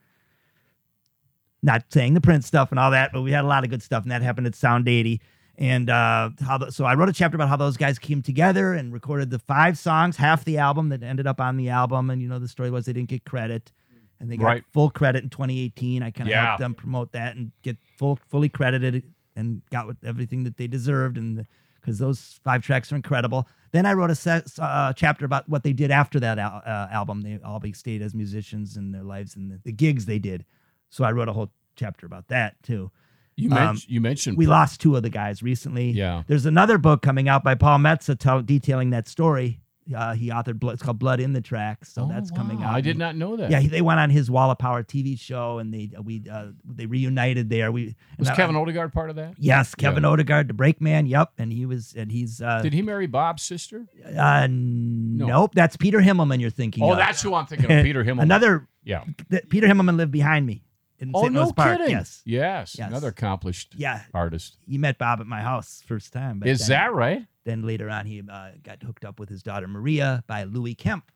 Not 1.63 1.85
saying 1.93 2.13
the 2.13 2.19
Prince 2.19 2.45
stuff 2.45 2.71
and 2.71 2.79
all 2.79 2.91
that, 2.91 3.11
but 3.13 3.21
we 3.21 3.31
had 3.31 3.45
a 3.45 3.47
lot 3.47 3.63
of 3.63 3.69
good 3.69 3.81
stuff, 3.81 4.03
and 4.03 4.11
that 4.11 4.21
happened 4.21 4.47
at 4.47 4.55
Sound 4.55 4.89
80. 4.89 5.21
And 5.57 5.89
uh, 5.89 6.31
how 6.45 6.57
the, 6.57 6.71
so 6.71 6.83
I 6.85 6.95
wrote 6.95 7.07
a 7.09 7.13
chapter 7.13 7.35
about 7.37 7.47
how 7.49 7.55
those 7.55 7.77
guys 7.77 7.97
came 7.97 8.21
together 8.21 8.73
and 8.73 8.91
recorded 8.91 9.29
the 9.29 9.39
five 9.39 9.77
songs, 9.77 10.17
half 10.17 10.43
the 10.43 10.57
album 10.57 10.89
that 10.89 11.01
ended 11.01 11.27
up 11.27 11.39
on 11.39 11.55
the 11.55 11.69
album. 11.69 12.09
And 12.09 12.21
you 12.21 12.27
know, 12.27 12.39
the 12.39 12.47
story 12.47 12.69
was 12.69 12.85
they 12.85 12.93
didn't 12.93 13.09
get 13.09 13.23
credit, 13.23 13.71
and 14.19 14.29
they 14.29 14.35
got 14.37 14.45
Right. 14.45 14.63
full 14.73 14.89
credit 14.89 15.23
in 15.23 15.29
2018. 15.29 16.03
I 16.03 16.11
kind 16.11 16.27
of 16.27 16.31
Yeah. 16.31 16.45
helped 16.47 16.59
them 16.59 16.73
promote 16.73 17.13
that 17.13 17.35
and 17.37 17.51
get 17.61 17.77
full 17.97 18.17
fully 18.29 18.49
credited 18.49 19.03
and 19.35 19.61
got 19.71 19.87
with 19.87 19.97
everything 20.03 20.43
that 20.43 20.57
they 20.57 20.67
deserved 20.67 21.17
and 21.17 21.45
because 21.79 21.99
those 21.99 22.39
five 22.43 22.63
tracks 22.63 22.91
are 22.91 22.95
incredible 22.95 23.47
then 23.71 23.85
i 23.85 23.91
wrote 23.93 24.09
a 24.09 24.15
set, 24.15 24.47
uh, 24.59 24.91
chapter 24.93 25.23
about 25.25 25.47
what 25.49 25.61
they 25.63 25.73
did 25.73 25.91
after 25.91 26.19
that 26.21 26.39
al- 26.39 26.61
uh, 26.65 26.87
album 26.89 27.21
they 27.21 27.37
all 27.43 27.61
stayed 27.73 28.01
as 28.01 28.15
musicians 28.15 28.75
in 28.77 28.91
their 28.91 29.03
lives 29.03 29.35
and 29.35 29.51
the, 29.51 29.59
the 29.65 29.71
gigs 29.73 30.05
they 30.05 30.17
did 30.17 30.45
so 30.89 31.03
i 31.03 31.11
wrote 31.11 31.27
a 31.27 31.33
whole 31.33 31.51
chapter 31.75 32.05
about 32.05 32.27
that 32.29 32.55
too 32.63 32.89
You, 33.37 33.51
Um, 33.51 33.77
you 33.87 33.99
mentioned 33.99 34.37
we 34.37 34.45
lost 34.45 34.79
two 34.79 34.95
of 34.95 35.03
the 35.03 35.09
guys 35.09 35.43
recently 35.43 35.91
Yeah. 35.91 36.23
there's 36.27 36.45
another 36.45 36.77
book 36.77 37.01
coming 37.01 37.27
out 37.27 37.43
by 37.43 37.53
paul 37.55 37.79
metsa 37.79 38.17
tell, 38.17 38.41
detailing 38.41 38.91
that 38.91 39.09
story 39.09 39.59
uh, 39.95 40.13
he 40.15 40.29
authored 40.29 40.57
blood, 40.57 40.73
it's 40.75 40.81
called 40.81 40.97
blood 40.97 41.19
in 41.19 41.33
the 41.33 41.41
tracks 41.41 41.91
so 41.93 42.03
Oh, 42.03 42.07
that's 42.07 42.31
coming 42.31 42.63
out 42.63 42.73
I 42.73 42.81
did 42.81 42.97
not 42.97 43.15
know 43.15 43.35
that. 43.35 43.51
yeah, 43.51 43.59
he, 43.59 43.67
they 43.67 43.81
went 43.83 43.99
on 43.99 44.09
his 44.09 44.31
Wall 44.31 44.49
of 44.49 44.57
Power 44.57 44.81
TV 44.83 45.19
show, 45.19 45.59
and 45.59 45.71
they 45.71 45.91
we 46.03 46.23
uh, 46.31 46.47
they 46.67 46.87
reunited 46.87 47.51
there. 47.51 47.71
We 47.71 47.95
Was 48.17 48.29
I- 48.29 48.35
Kevin 48.35 48.55
Odegaard 48.55 48.93
part 48.93 49.11
of 49.11 49.15
that? 49.17 49.35
Yes, 49.37 49.75
Kevin 49.75 50.03
Odegaard, 50.03 50.47
the 50.47 50.55
Brakeman. 50.55 51.05
Yep, 51.05 51.33
and 51.37 51.53
he 51.53 51.67
was 51.67 51.93
and 51.95 52.11
he's 52.11 52.41
uh, 52.41 52.63
Did 52.63 52.73
he 52.73 52.81
marry 52.81 53.05
Bob's 53.05 53.43
sister? 53.43 53.85
uh 54.17 54.47
nope, 54.49 55.51
that's 55.53 55.77
Peter 55.77 55.99
Himmelman. 55.99 56.39
You're 56.41 56.49
thinking. 56.49 56.83
Oh, 56.83 56.93
of. 56.93 56.97
that's 56.97 57.21
who 57.21 57.35
I'm 57.35 57.45
thinking 57.45 57.71
of. 57.71 57.83
Peter 57.83 58.03
Himmel. 58.07 58.23
Another 58.23 58.67
Yeah. 58.83 59.03
th- 59.29 59.49
Peter 59.49 59.67
Himmelman 59.67 59.97
lived 59.97 60.11
behind 60.11 60.47
me 60.47 60.63
in 61.09 61.11
Oh, 61.15 61.21
St. 61.23 61.33
no 61.33 61.51
Park. 61.51 61.77
kidding. 61.79 61.91
Yes, 61.95 62.21
Yes. 62.25 62.75
Yes. 62.77 62.87
Another 62.89 63.09
accomplished 63.09 63.73
yeah, 63.77 64.03
artist. 64.13 64.57
he 64.67 64.77
met 64.77 64.97
Bob 64.97 65.19
at 65.21 65.27
my 65.27 65.41
house 65.41 65.81
first 65.85 66.11
time. 66.13 66.39
but 66.39 66.47
Is 66.49 66.59
then- 66.67 66.69
that 66.69 66.93
right? 66.93 67.25
Then 67.45 67.61
later 67.63 67.89
on, 67.89 68.05
he 68.07 68.21
uh, 68.27 68.49
got 68.63 68.81
hooked 68.81 69.05
up 69.05 69.19
with 69.19 69.29
his 69.29 69.43
daughter 69.43 69.67
Maria 69.67 70.23
by 70.25 70.43
Louis 70.45 70.73
Kemp, 70.73 71.11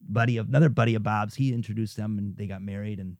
buddy 0.00 0.36
of 0.36 0.48
another 0.48 0.68
buddy 0.68 0.94
of 0.94 1.02
Bob's. 1.02 1.34
He 1.34 1.52
introduced 1.52 1.96
them, 1.96 2.16
and 2.18 2.36
they 2.36 2.46
got 2.46 2.62
married. 2.62 3.00
And 3.00 3.16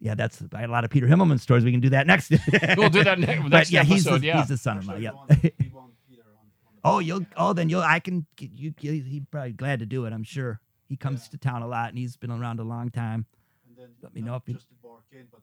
yeah, 0.00 0.14
that's 0.14 0.42
I 0.54 0.60
had 0.60 0.68
a 0.68 0.72
lot 0.72 0.84
of 0.84 0.90
Peter 0.90 1.06
Himmelman 1.08 1.40
stories. 1.40 1.64
We 1.64 1.72
can 1.72 1.80
do 1.80 1.90
that 1.90 2.06
next. 2.06 2.30
We'll 2.76 2.88
do 2.90 3.02
that 3.04 3.18
next, 3.18 3.42
but 3.42 3.48
next 3.48 3.70
yeah, 3.72 3.82
he's 3.82 4.06
episode. 4.06 4.20
the, 4.22 4.26
yeah. 4.28 4.38
he's 4.38 4.48
the 4.48 4.56
son-in-law. 4.58 4.96
Yeah. 4.96 5.10
we 5.10 5.16
want- 5.16 5.30
we 5.58 5.68
want 5.70 5.92
Peter 6.08 6.22
on- 6.22 6.38
on 6.68 6.74
the 6.74 6.80
oh, 6.84 6.98
you'll. 7.00 7.26
Oh, 7.36 7.52
then 7.52 7.68
you'll. 7.68 7.80
I 7.82 7.98
can. 7.98 8.26
get 8.36 8.50
You. 8.52 8.72
you 8.80 9.02
he'd 9.02 9.28
probably 9.30 9.52
glad 9.52 9.80
to 9.80 9.86
do 9.86 10.04
it. 10.04 10.12
I'm 10.12 10.22
sure. 10.24 10.60
He 10.88 10.96
comes 10.96 11.24
Yeah. 11.26 11.30
to 11.32 11.38
town 11.38 11.62
a 11.62 11.66
lot, 11.66 11.88
and 11.88 11.98
he's 11.98 12.16
been 12.16 12.30
around 12.30 12.60
a 12.60 12.64
long 12.64 12.90
time. 12.90 13.26
And 13.66 13.76
then 13.76 13.88
let 14.02 14.14
me 14.14 14.20
know 14.20 14.32
not 14.32 14.42
if 14.46 14.54
you- 14.54 14.60
just 15.10 15.20
to 15.22 15.30
bark 15.30 15.40
in, 15.40 15.42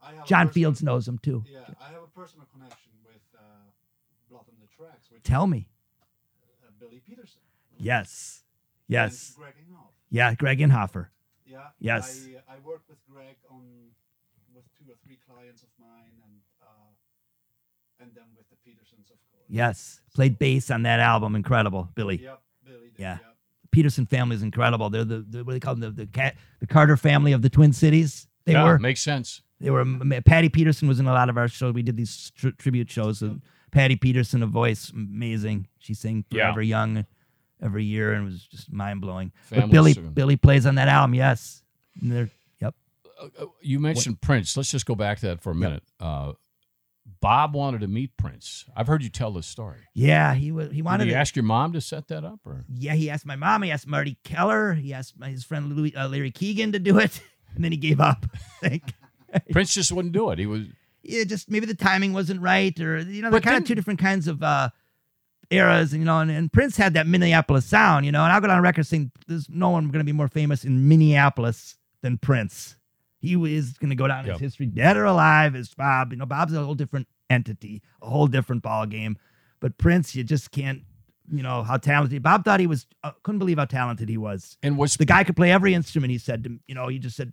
but 0.00 0.06
I 0.06 0.14
have 0.16 0.26
John 0.26 0.46
personal- 0.48 0.52
Fields 0.52 0.82
knows 0.82 1.08
him 1.08 1.18
too. 1.18 1.44
Yeah, 1.50 1.60
I 1.80 1.92
have 1.92 2.02
a 2.02 2.06
personal 2.18 2.46
connection 2.52 2.92
with 3.04 3.20
uh, 3.36 3.40
Blood 4.28 4.44
on 4.48 4.54
the 4.60 4.68
Tracks, 4.76 5.10
which 5.10 5.22
Tell 5.22 5.46
me. 5.46 5.68
uh, 6.62 6.70
Billy 6.78 7.00
Peterson. 7.06 7.40
Yes. 7.78 8.42
Yes. 8.88 9.34
Greg. 9.36 9.54
Yeah. 10.10 10.34
Greg 10.34 10.58
Inhofer. 10.58 11.08
Yeah. 11.46 11.68
Yes. 11.78 12.26
I, 12.48 12.54
I 12.54 12.58
worked 12.64 12.88
with 12.88 12.98
Greg 13.10 13.36
on 13.50 13.62
with 14.54 14.64
two 14.76 14.90
or 14.90 14.94
three 15.04 15.18
clients 15.28 15.62
of 15.62 15.68
mine, 15.80 16.10
and 16.24 16.34
uh, 16.62 16.66
and 18.02 18.10
then 18.14 18.24
with 18.36 18.48
the 18.50 18.56
Petersons, 18.64 19.10
of 19.10 19.16
course. 19.30 19.44
Yes. 19.48 20.00
Played 20.14 20.38
bass 20.38 20.70
on 20.70 20.82
that 20.82 21.00
album. 21.00 21.36
Incredible, 21.36 21.88
Billy. 21.94 22.20
Yep. 22.22 22.42
Billy. 22.64 22.90
Did, 22.90 23.00
Yeah. 23.00 23.12
Yep. 23.22 23.36
Peterson 23.70 24.04
family 24.06 24.34
is 24.36 24.42
incredible. 24.42 24.90
They're 24.90 25.04
the, 25.04 25.20
the 25.20 25.38
what 25.44 25.48
do 25.48 25.52
they 25.52 25.60
call 25.60 25.76
them? 25.76 25.94
The 25.94 26.04
the, 26.04 26.06
cat, 26.06 26.36
the 26.58 26.66
Carter 26.66 26.96
family 26.96 27.32
of 27.32 27.40
the 27.42 27.48
Twin 27.50 27.72
Cities. 27.72 28.26
They 28.44 28.52
yeah, 28.52 28.64
were. 28.64 28.78
makes 28.78 29.00
sense. 29.00 29.42
They 29.60 29.70
were. 29.70 29.84
Patty 30.24 30.48
Peterson 30.48 30.88
was 30.88 31.00
in 31.00 31.06
a 31.06 31.12
lot 31.12 31.28
of 31.28 31.36
our 31.36 31.48
shows. 31.48 31.74
We 31.74 31.82
did 31.82 31.96
these 31.96 32.32
tri- 32.34 32.52
tribute 32.56 32.90
shows. 32.90 33.20
And 33.22 33.42
Patty 33.72 33.96
Peterson, 33.96 34.42
a 34.42 34.46
voice 34.46 34.90
amazing. 34.90 35.68
She 35.78 35.94
sang 35.94 36.24
Yeah. 36.30 36.58
Young 36.58 37.04
every 37.62 37.84
year 37.84 38.14
and 38.14 38.24
was 38.24 38.42
just 38.46 38.72
mind 38.72 39.00
blowing. 39.02 39.32
But 39.50 39.70
Billy. 39.70 39.92
Billy 39.94 40.36
plays 40.36 40.64
on 40.66 40.76
that 40.76 40.88
album. 40.88 41.14
Yes. 41.14 41.62
Yep. 42.00 42.28
Uh, 42.60 43.26
uh, 43.38 43.46
you 43.60 43.78
mentioned 43.80 44.20
Prince. 44.22 44.56
Let's 44.56 44.70
just 44.70 44.86
go 44.86 44.94
back 44.94 45.18
to 45.20 45.26
that 45.26 45.42
for 45.42 45.50
a 45.50 45.54
minute. 45.54 45.82
Uh, 46.00 46.32
Bob 47.20 47.54
wanted 47.54 47.82
to 47.82 47.86
meet 47.86 48.16
Prince. 48.16 48.64
I've 48.74 48.86
heard 48.86 49.02
you 49.02 49.10
tell 49.10 49.30
this 49.32 49.46
story. 49.46 49.80
Yeah. 49.92 50.32
He 50.34 50.52
was. 50.52 50.70
He 50.70 50.80
wanted. 50.80 51.04
Did 51.04 51.08
you 51.10 51.14
to- 51.16 51.20
ask 51.20 51.36
your 51.36 51.42
mom 51.42 51.72
to 51.74 51.80
set 51.82 52.08
that 52.08 52.24
up, 52.24 52.40
or 52.46 52.64
yeah. 52.72 52.94
He 52.94 53.10
asked 53.10 53.26
my 53.26 53.36
mom. 53.36 53.62
He 53.62 53.70
asked 53.70 53.86
Marty 53.86 54.16
Keller. 54.24 54.72
He 54.72 54.94
asked 54.94 55.18
my, 55.18 55.28
his 55.28 55.44
friend 55.44 55.70
Louis, 55.76 55.94
uh, 55.94 56.08
Larry 56.08 56.30
Keegan 56.30 56.72
to 56.72 56.78
do 56.78 56.98
it, 56.98 57.20
and 57.54 57.64
then 57.64 57.72
he 57.72 57.78
gave 57.78 58.00
up. 58.00 58.26
Think. 58.60 58.94
Prince 59.52 59.74
just 59.74 59.92
wouldn't 59.92 60.12
do 60.12 60.30
it? 60.30 60.38
He 60.38 60.46
was. 60.46 60.66
yeah, 61.02 61.24
just 61.24 61.50
maybe 61.50 61.66
the 61.66 61.74
timing 61.74 62.12
wasn't 62.12 62.40
right, 62.40 62.78
or 62.80 62.98
you 62.98 63.22
know, 63.22 63.30
they're 63.30 63.40
kind 63.40 63.58
of 63.58 63.64
two 63.64 63.74
different 63.74 64.00
kinds 64.00 64.26
of 64.26 64.42
uh, 64.42 64.70
eras, 65.50 65.92
and 65.92 66.00
you 66.02 66.06
know. 66.06 66.18
And, 66.18 66.30
and 66.30 66.52
Prince 66.52 66.76
had 66.76 66.94
that 66.94 67.06
Minneapolis 67.06 67.66
sound, 67.66 68.06
you 68.06 68.12
know. 68.12 68.24
And 68.24 68.32
I'll 68.32 68.40
go 68.40 68.48
down 68.48 68.56
on 68.56 68.62
record 68.62 68.86
saying 68.86 69.12
there's 69.28 69.48
no 69.48 69.70
one 69.70 69.86
going 69.86 70.00
to 70.00 70.04
be 70.04 70.12
more 70.12 70.28
famous 70.28 70.64
in 70.64 70.88
Minneapolis 70.88 71.76
than 72.02 72.18
Prince. 72.18 72.76
He 73.20 73.34
is 73.54 73.74
going 73.74 73.90
to 73.90 73.96
go 73.96 74.08
down 74.08 74.26
in 74.28 74.38
history, 74.38 74.66
dead 74.66 74.96
or 74.96 75.04
alive, 75.04 75.54
as 75.54 75.74
Bob. 75.74 76.12
You 76.12 76.18
know, 76.18 76.26
Bob's 76.26 76.54
a 76.54 76.64
whole 76.64 76.74
different 76.74 77.06
entity, 77.28 77.82
a 78.00 78.08
whole 78.08 78.26
different 78.26 78.62
ball 78.62 78.86
game. 78.86 79.18
But 79.60 79.76
Prince, 79.76 80.14
you 80.14 80.24
just 80.24 80.50
can't, 80.50 80.82
you 81.32 81.42
know, 81.42 81.62
how 81.62 81.76
talented. 81.76 82.22
Bob 82.22 82.44
thought 82.44 82.60
he 82.60 82.66
was, 82.66 82.86
uh, 83.04 83.12
couldn't 83.22 83.38
believe 83.38 83.58
how 83.58 83.64
talented 83.64 84.08
he 84.08 84.16
was 84.16 84.56
And 84.62 84.76
was 84.76 84.94
the 84.94 85.04
guy 85.04 85.24
could 85.24 85.36
play 85.36 85.52
every 85.52 85.74
instrument. 85.74 86.10
He 86.10 86.18
said, 86.18 86.44
to, 86.44 86.58
you 86.66 86.74
know, 86.74 86.88
he 86.88 86.98
just 86.98 87.16
said, 87.16 87.32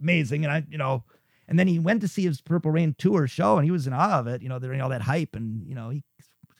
amazing. 0.00 0.44
And 0.44 0.52
I, 0.52 0.64
you 0.68 0.78
know, 0.78 1.04
and 1.48 1.58
then 1.58 1.66
he 1.66 1.78
went 1.78 2.02
to 2.02 2.08
see 2.08 2.22
his 2.22 2.40
Purple 2.40 2.70
Rain 2.70 2.94
tour 2.98 3.26
show, 3.26 3.56
and 3.56 3.64
he 3.64 3.70
was 3.70 3.86
in 3.86 3.94
awe 3.94 4.18
of 4.18 4.26
it. 4.26 4.42
You 4.42 4.50
know, 4.50 4.58
during 4.58 4.80
all 4.80 4.90
that 4.90 5.02
hype, 5.02 5.34
and 5.34 5.66
you 5.66 5.74
know, 5.74 5.88
he 5.88 6.04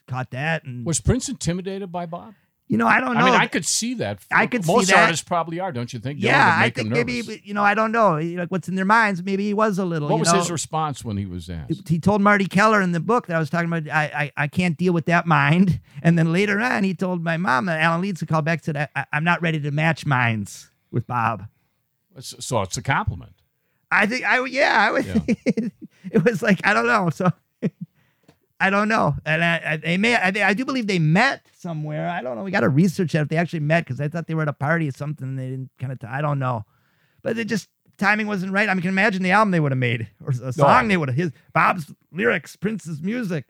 caught 0.06 0.30
that, 0.30 0.64
and 0.64 0.86
was 0.86 1.00
Prince 1.00 1.28
intimidated 1.28 1.92
by 1.92 2.06
Bob? 2.06 2.34
You 2.68 2.76
know, 2.76 2.86
I 2.86 3.00
don't 3.00 3.14
know. 3.14 3.20
I 3.20 3.24
mean, 3.30 3.40
I 3.40 3.46
could 3.46 3.64
see 3.64 3.94
that. 3.94 4.18
I 4.30 4.46
could 4.46 4.62
see 4.62 4.72
Most 4.72 4.88
that. 4.88 5.04
artists 5.04 5.24
probably 5.24 5.58
are, 5.58 5.72
don't 5.72 5.90
you 5.90 5.98
think? 5.98 6.20
Yeah, 6.20 6.54
I 6.58 6.68
think 6.68 6.90
maybe 6.90 7.40
you 7.42 7.54
know, 7.54 7.62
I 7.62 7.72
don't 7.72 7.92
know. 7.92 8.18
Like 8.18 8.50
what's 8.50 8.68
in 8.68 8.74
their 8.74 8.84
minds? 8.84 9.22
Maybe 9.22 9.44
he 9.44 9.54
was 9.54 9.78
a 9.78 9.86
little. 9.86 10.08
What 10.08 10.16
you 10.16 10.20
was 10.20 10.32
know? 10.32 10.38
his 10.38 10.50
response 10.50 11.02
when 11.02 11.16
he 11.16 11.24
was 11.24 11.48
asked? 11.48 11.88
he 11.88 11.98
told 11.98 12.20
Marty 12.20 12.44
Keller 12.46 12.82
in 12.82 12.92
the 12.92 13.00
book 13.00 13.26
that 13.28 13.36
I 13.36 13.38
was 13.38 13.48
talking 13.48 13.72
about, 13.72 13.88
I, 13.90 14.04
I, 14.36 14.44
I 14.44 14.46
can't 14.48 14.76
deal 14.76 14.92
with 14.92 15.06
that 15.06 15.26
mind. 15.26 15.80
And 16.00 16.16
then 16.16 16.32
later 16.32 16.60
on, 16.60 16.84
he 16.84 16.94
told 16.94 17.24
my 17.24 17.36
mom 17.36 17.66
that 17.66 17.80
Alan 17.80 18.00
Leeds 18.00 18.22
called 18.22 18.44
back 18.44 18.60
and 18.60 18.76
said, 18.76 18.88
I, 18.94 19.04
I'm 19.12 19.24
not 19.24 19.42
ready 19.42 19.58
to 19.60 19.72
match 19.72 20.06
minds 20.06 20.70
with 20.92 21.08
Bob. 21.08 21.46
So 22.20 22.36
so 22.38 22.62
it's 22.62 22.76
a 22.76 22.82
compliment. 22.82 23.32
I 23.90 24.06
think 24.06 24.24
I, 24.24 24.44
yeah, 24.46 24.76
I 24.78 24.90
was, 24.92 25.06
Yeah. 25.06 25.18
it 26.12 26.24
was 26.24 26.40
like, 26.40 26.60
I 26.64 26.72
don't 26.72 26.86
know. 26.86 27.10
So 27.10 27.32
I 28.60 28.70
don't 28.70 28.88
know. 28.88 29.14
And 29.24 29.44
I, 29.44 29.62
I, 29.64 29.76
they 29.76 29.96
may, 29.96 30.16
I, 30.16 30.32
I 30.48 30.54
do 30.54 30.64
believe 30.64 30.86
they 30.86 30.98
met 30.98 31.46
somewhere. 31.56 32.08
I 32.08 32.22
don't 32.22 32.36
know. 32.36 32.42
We 32.42 32.50
got 32.50 32.60
to 32.60 32.68
research 32.68 33.12
that 33.12 33.22
if 33.22 33.28
they 33.28 33.36
actually 33.36 33.60
met 33.60 33.84
because 33.84 34.00
I 34.00 34.08
thought 34.08 34.26
they 34.26 34.34
were 34.34 34.42
at 34.42 34.48
a 34.48 34.52
party 34.52 34.88
or 34.88 34.92
something. 34.92 35.28
And 35.28 35.38
they 35.38 35.50
didn't 35.50 35.70
kind 35.78 35.92
of, 35.92 35.98
I 36.08 36.20
don't 36.20 36.38
know. 36.38 36.64
But 37.22 37.38
it 37.38 37.44
just, 37.44 37.68
timing 37.98 38.26
wasn't 38.26 38.52
right. 38.52 38.68
I 38.68 38.74
mean, 38.74 38.82
can 38.82 38.90
imagine 38.90 39.22
the 39.22 39.30
album 39.30 39.52
they 39.52 39.60
would 39.60 39.72
have 39.72 39.78
made 39.78 40.08
or 40.24 40.30
a 40.42 40.52
song 40.52 40.88
they 40.88 40.96
would 40.96 41.08
have, 41.08 41.16
his, 41.16 41.30
Bob's 41.52 41.92
lyrics, 42.12 42.56
Prince's 42.56 43.00
music. 43.00 43.44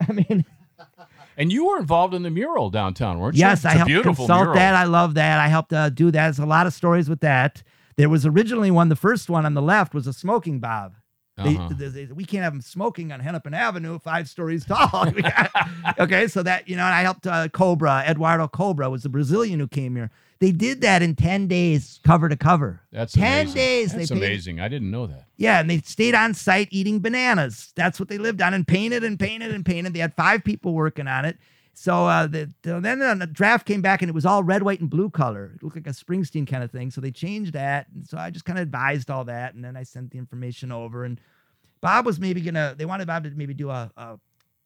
I 0.08 0.12
mean, 0.12 0.44
And 1.38 1.52
you 1.52 1.66
were 1.66 1.78
involved 1.78 2.14
in 2.14 2.22
the 2.22 2.30
mural 2.30 2.70
downtown, 2.70 3.18
weren't 3.18 3.36
Yes, 3.36 3.62
you? 3.62 3.68
Yes, 3.68 3.74
I 3.74 3.76
helped 3.76 3.88
beautiful 3.88 4.14
consult 4.26 4.40
mural. 4.40 4.54
that. 4.54 4.74
I 4.74 4.84
love 4.84 5.14
that. 5.14 5.38
I 5.38 5.48
helped 5.48 5.72
uh, 5.72 5.90
do 5.90 6.10
that. 6.10 6.24
There's 6.24 6.38
a 6.38 6.46
lot 6.46 6.66
of 6.66 6.72
stories 6.72 7.10
with 7.10 7.20
that. 7.20 7.62
There 7.96 8.08
was 8.08 8.24
originally 8.24 8.70
one. 8.70 8.88
The 8.88 8.96
first 8.96 9.28
one 9.28 9.44
on 9.44 9.54
the 9.54 9.62
left 9.62 9.92
was 9.92 10.06
a 10.06 10.12
smoking 10.12 10.60
Bob. 10.60 10.94
They, 11.36 11.54
Uh-huh. 11.56 11.68
they- 11.76 11.88
they- 11.88 12.12
we 12.12 12.24
can't 12.24 12.44
have 12.44 12.54
them 12.54 12.62
smoking 12.62 13.12
on 13.12 13.20
Hennepin 13.20 13.52
Avenue, 13.52 13.98
five 13.98 14.28
stories 14.28 14.64
tall. 14.68 15.06
Okay, 15.98 16.26
so 16.28 16.42
that 16.42 16.68
you 16.68 16.76
know, 16.76 16.84
and 16.84 16.94
I 16.94 17.02
helped 17.02 17.26
uh, 17.26 17.48
Kobra. 17.48 18.06
Eduardo 18.08 18.48
Kobra 18.48 18.90
was 18.90 19.02
the 19.02 19.08
Brazilian 19.08 19.60
who 19.60 19.68
came 19.68 19.96
here. 19.96 20.10
They 20.38 20.52
did 20.52 20.82
that 20.82 21.00
in 21.02 21.14
ten 21.14 21.46
days, 21.46 21.98
cover 22.04 22.28
to 22.28 22.36
cover. 22.36 22.80
That's 22.92 23.14
10 23.14 23.22
amazing. 23.24 23.54
days 23.54 23.92
That's 23.92 24.08
they 24.10 24.14
paid- 24.14 24.24
amazing. 24.24 24.60
I 24.60 24.68
didn't 24.68 24.90
know 24.90 25.06
that. 25.06 25.24
Yeah, 25.36 25.60
and 25.60 25.68
they 25.70 25.78
stayed 25.80 26.14
on 26.14 26.34
site 26.34 26.68
eating 26.70 27.00
bananas. 27.00 27.72
That's 27.74 27.98
what 27.98 28.08
they 28.10 28.18
lived 28.18 28.42
on, 28.42 28.52
and 28.52 28.66
painted 28.66 29.02
and 29.04 29.18
painted 29.18 29.54
and 29.54 29.64
painted. 29.64 29.94
They 29.94 30.00
had 30.00 30.14
five 30.14 30.44
people 30.44 30.74
working 30.74 31.06
on 31.08 31.24
it. 31.24 31.38
So 31.78 32.06
uh, 32.06 32.26
the, 32.26 32.50
the- 32.62 32.80
then 32.80 33.02
uh, 33.02 33.14
the 33.16 33.26
draft 33.26 33.66
came 33.66 33.82
back, 33.82 34.00
and 34.00 34.08
it 34.08 34.14
was 34.14 34.24
all 34.24 34.42
red, 34.42 34.62
white, 34.62 34.80
and 34.80 34.88
blue 34.88 35.10
color. 35.10 35.52
It 35.54 35.62
looked 35.62 35.76
like 35.76 35.86
a 35.86 35.90
Springsteen 35.90 36.46
kind 36.46 36.64
of 36.64 36.70
thing. 36.70 36.90
So 36.90 37.02
they 37.02 37.10
changed 37.10 37.52
that, 37.52 37.86
and 37.94 38.06
so 38.08 38.16
I 38.16 38.30
just 38.30 38.46
kind 38.46 38.58
of 38.58 38.62
advised 38.62 39.10
all 39.10 39.24
that, 39.24 39.54
and 39.54 39.62
then 39.62 39.76
I 39.76 39.82
sent 39.82 40.10
the 40.10 40.18
information 40.18 40.72
over. 40.72 41.04
And 41.04 41.20
Bob 41.82 42.06
was 42.06 42.18
maybe 42.18 42.40
gonna. 42.40 42.74
They 42.76 42.86
wanted 42.86 43.06
Bob 43.06 43.24
to 43.24 43.30
maybe 43.30 43.54
do 43.54 43.70
a. 43.70 43.90
a 43.96 44.18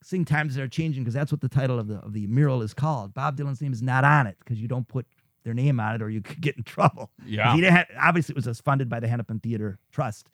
Sing 0.03 0.25
times 0.25 0.55
that 0.55 0.63
are 0.63 0.67
changing 0.69 1.03
because 1.03 1.13
that's 1.13 1.31
what 1.31 1.43
the 1.43 1.49
title 1.51 1.79
of 1.79 1.87
the 1.87 1.97
of 1.97 2.15
the 2.15 2.27
mural 2.27 2.63
is 2.63 2.73
called. 2.73 3.13
Bob 3.13 3.37
Dylan's 3.37 3.61
name 3.61 3.71
is 3.75 3.83
not 3.83 4.03
on 4.03 4.27
it 4.27 4.35
because 4.39 4.59
you 4.59 4.67
don't 4.67 4.89
put 4.89 5.05
their 5.45 5.53
name 5.53 5.79
on 5.79 5.95
it 5.97 6.01
or 6.01 6.09
you 6.09 6.23
could 6.23 6.41
get 6.47 6.57
in 6.57 6.63
trouble. 6.63 7.11
Yeah. 7.27 7.53
He 7.55 7.61
didn't 7.61 7.75
have, 7.77 7.87
obviously, 8.01 8.33
it 8.33 8.37
was 8.37 8.49
uh, 8.49 8.55
funded 8.65 8.89
by 8.89 8.99
the 8.99 9.09
Hennepin 9.09 9.41
Theatre 9.41 9.79
Trust. 9.93 10.31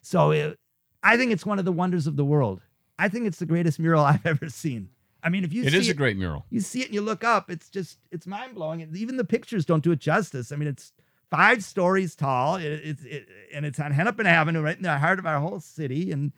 So 0.00 0.30
it, 0.30 0.58
I 1.02 1.18
think 1.18 1.32
it's 1.32 1.44
one 1.44 1.58
of 1.58 1.66
the 1.66 1.70
wonders 1.72 2.06
of 2.06 2.16
the 2.16 2.24
world. 2.24 2.62
I 2.98 3.10
think 3.10 3.26
it's 3.26 3.38
the 3.38 3.44
greatest 3.44 3.78
mural 3.78 4.02
I've 4.06 4.24
ever 4.24 4.48
seen. 4.48 4.88
I 5.22 5.28
mean, 5.28 5.44
if 5.44 5.52
you 5.52 5.64
It 5.64 5.72
see 5.72 5.78
is 5.78 5.88
a 5.88 5.90
it, 5.92 5.96
great 5.96 6.16
mural. 6.16 6.46
you 6.50 6.60
see 6.60 6.80
it 6.80 6.86
and 6.86 6.94
you 6.94 7.00
look 7.02 7.24
up, 7.24 7.50
it's 7.50 7.68
just 7.68 7.98
it's 8.10 8.26
mind 8.26 8.54
blowing. 8.54 8.82
And 8.82 8.96
even 8.96 9.16
the 9.16 9.24
pictures 9.24 9.64
don't 9.66 9.82
do 9.84 9.92
it 9.92 9.98
justice. 10.00 10.52
I 10.52 10.56
mean, 10.56 10.68
it's 10.68 10.92
five 11.30 11.62
stories 11.64 12.14
tall. 12.16 12.56
It, 12.56 12.64
it's 12.64 13.04
it, 13.04 13.28
and 13.54 13.64
it's 13.66 13.78
on 13.80 13.92
Hennepin 13.92 14.26
Avenue, 14.26 14.60
right 14.62 14.76
in 14.76 14.82
the 14.82 14.98
heart 14.98 15.18
of 15.18 15.26
our 15.26 15.38
whole 15.40 15.60
city, 15.60 16.10
and 16.12 16.32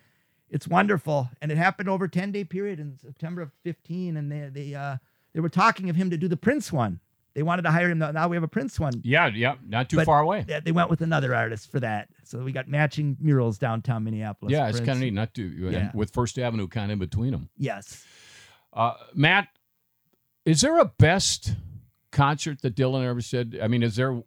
it's 0.50 0.68
wonderful. 0.68 1.30
And 1.40 1.50
it 1.52 1.58
happened 1.58 1.88
over 1.88 2.04
a 2.06 2.10
ten 2.10 2.32
day 2.32 2.44
period 2.44 2.78
in 2.80 2.98
September 2.98 3.40
of 3.42 3.52
fifteen. 3.62 4.16
And 4.16 4.30
they 4.30 4.48
they 4.52 4.74
uh 4.74 4.96
they 5.32 5.40
were 5.40 5.48
talking 5.48 5.88
of 5.90 5.96
him 5.96 6.10
to 6.10 6.16
do 6.16 6.28
the 6.28 6.36
Prince 6.36 6.72
one. 6.72 7.00
They 7.34 7.42
wanted 7.42 7.62
to 7.62 7.70
hire 7.70 7.88
him. 7.88 7.98
Now 8.00 8.28
we 8.28 8.36
have 8.36 8.42
a 8.42 8.48
Prince 8.48 8.78
one. 8.78 9.00
Yeah, 9.02 9.28
yeah, 9.28 9.54
not 9.66 9.88
too 9.88 9.96
But 9.96 10.04
far 10.04 10.20
away. 10.20 10.44
They 10.64 10.70
went 10.72 10.90
with 10.90 11.00
another 11.00 11.34
artist 11.34 11.70
for 11.72 11.80
that. 11.80 12.10
So 12.24 12.44
we 12.44 12.52
got 12.52 12.68
matching 12.68 13.16
murals 13.20 13.56
downtown 13.56 14.04
Minneapolis. 14.04 14.52
Yeah, 14.52 14.68
it's 14.68 14.80
kind 14.80 14.90
of 14.90 14.98
neat. 14.98 15.14
Not 15.14 15.32
too, 15.32 15.48
Yeah. 15.48 15.90
with 15.94 16.10
First 16.12 16.38
Avenue 16.38 16.68
kind 16.68 16.90
of 16.92 16.96
in 16.96 16.98
between 16.98 17.30
them. 17.30 17.48
Yes. 17.56 18.04
Uh, 18.72 18.94
Matt, 19.14 19.48
is 20.44 20.62
there 20.62 20.78
a 20.78 20.86
best 20.86 21.54
concert 22.10 22.62
that 22.62 22.74
Dylan 22.74 23.04
ever 23.04 23.20
said? 23.20 23.58
I 23.62 23.68
mean, 23.68 23.82
is 23.82 23.96
there? 23.96 24.22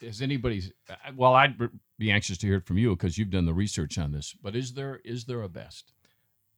Is 0.00 0.22
anybody's? 0.22 0.72
Well, 1.16 1.34
I'd 1.34 1.56
be 1.98 2.10
anxious 2.10 2.38
to 2.38 2.46
hear 2.46 2.56
it 2.56 2.66
from 2.66 2.78
you 2.78 2.96
because 2.96 3.18
you've 3.18 3.30
done 3.30 3.46
the 3.46 3.54
research 3.54 3.98
on 3.98 4.12
this. 4.12 4.34
But 4.40 4.56
is 4.56 4.72
there 4.72 5.00
is 5.04 5.24
there 5.24 5.42
a 5.42 5.48
best? 5.48 5.92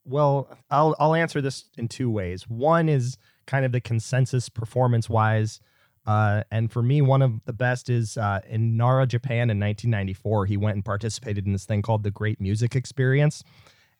Well, 0.05 0.49
I'll 0.71 0.95
I'll 0.99 1.15
answer 1.15 1.41
this 1.41 1.65
in 1.77 1.89
two 1.89 2.11
ways. 2.11 2.49
One 2.49 2.89
is 2.89 3.19
kind 3.47 3.65
of 3.65 3.73
the 3.73 3.81
consensus 3.81 4.49
performance 4.49 5.09
wise. 5.09 5.61
Uh, 6.07 6.45
and 6.53 6.71
for 6.71 6.83
me, 6.83 7.03
one 7.03 7.21
of 7.21 7.45
the 7.47 7.53
best 7.53 7.91
is 7.91 8.17
uh, 8.17 8.41
in 8.49 8.77
Nara, 8.77 9.09
Japan 9.09 9.51
in 9.51 9.59
1994. 9.59 10.47
He 10.47 10.57
went 10.57 10.77
and 10.77 10.85
participated 10.85 11.47
in 11.47 11.53
this 11.53 11.65
thing 11.65 11.83
called 11.83 12.05
the 12.05 12.13
Great 12.13 12.41
Music 12.41 12.77
Experience. 12.77 13.43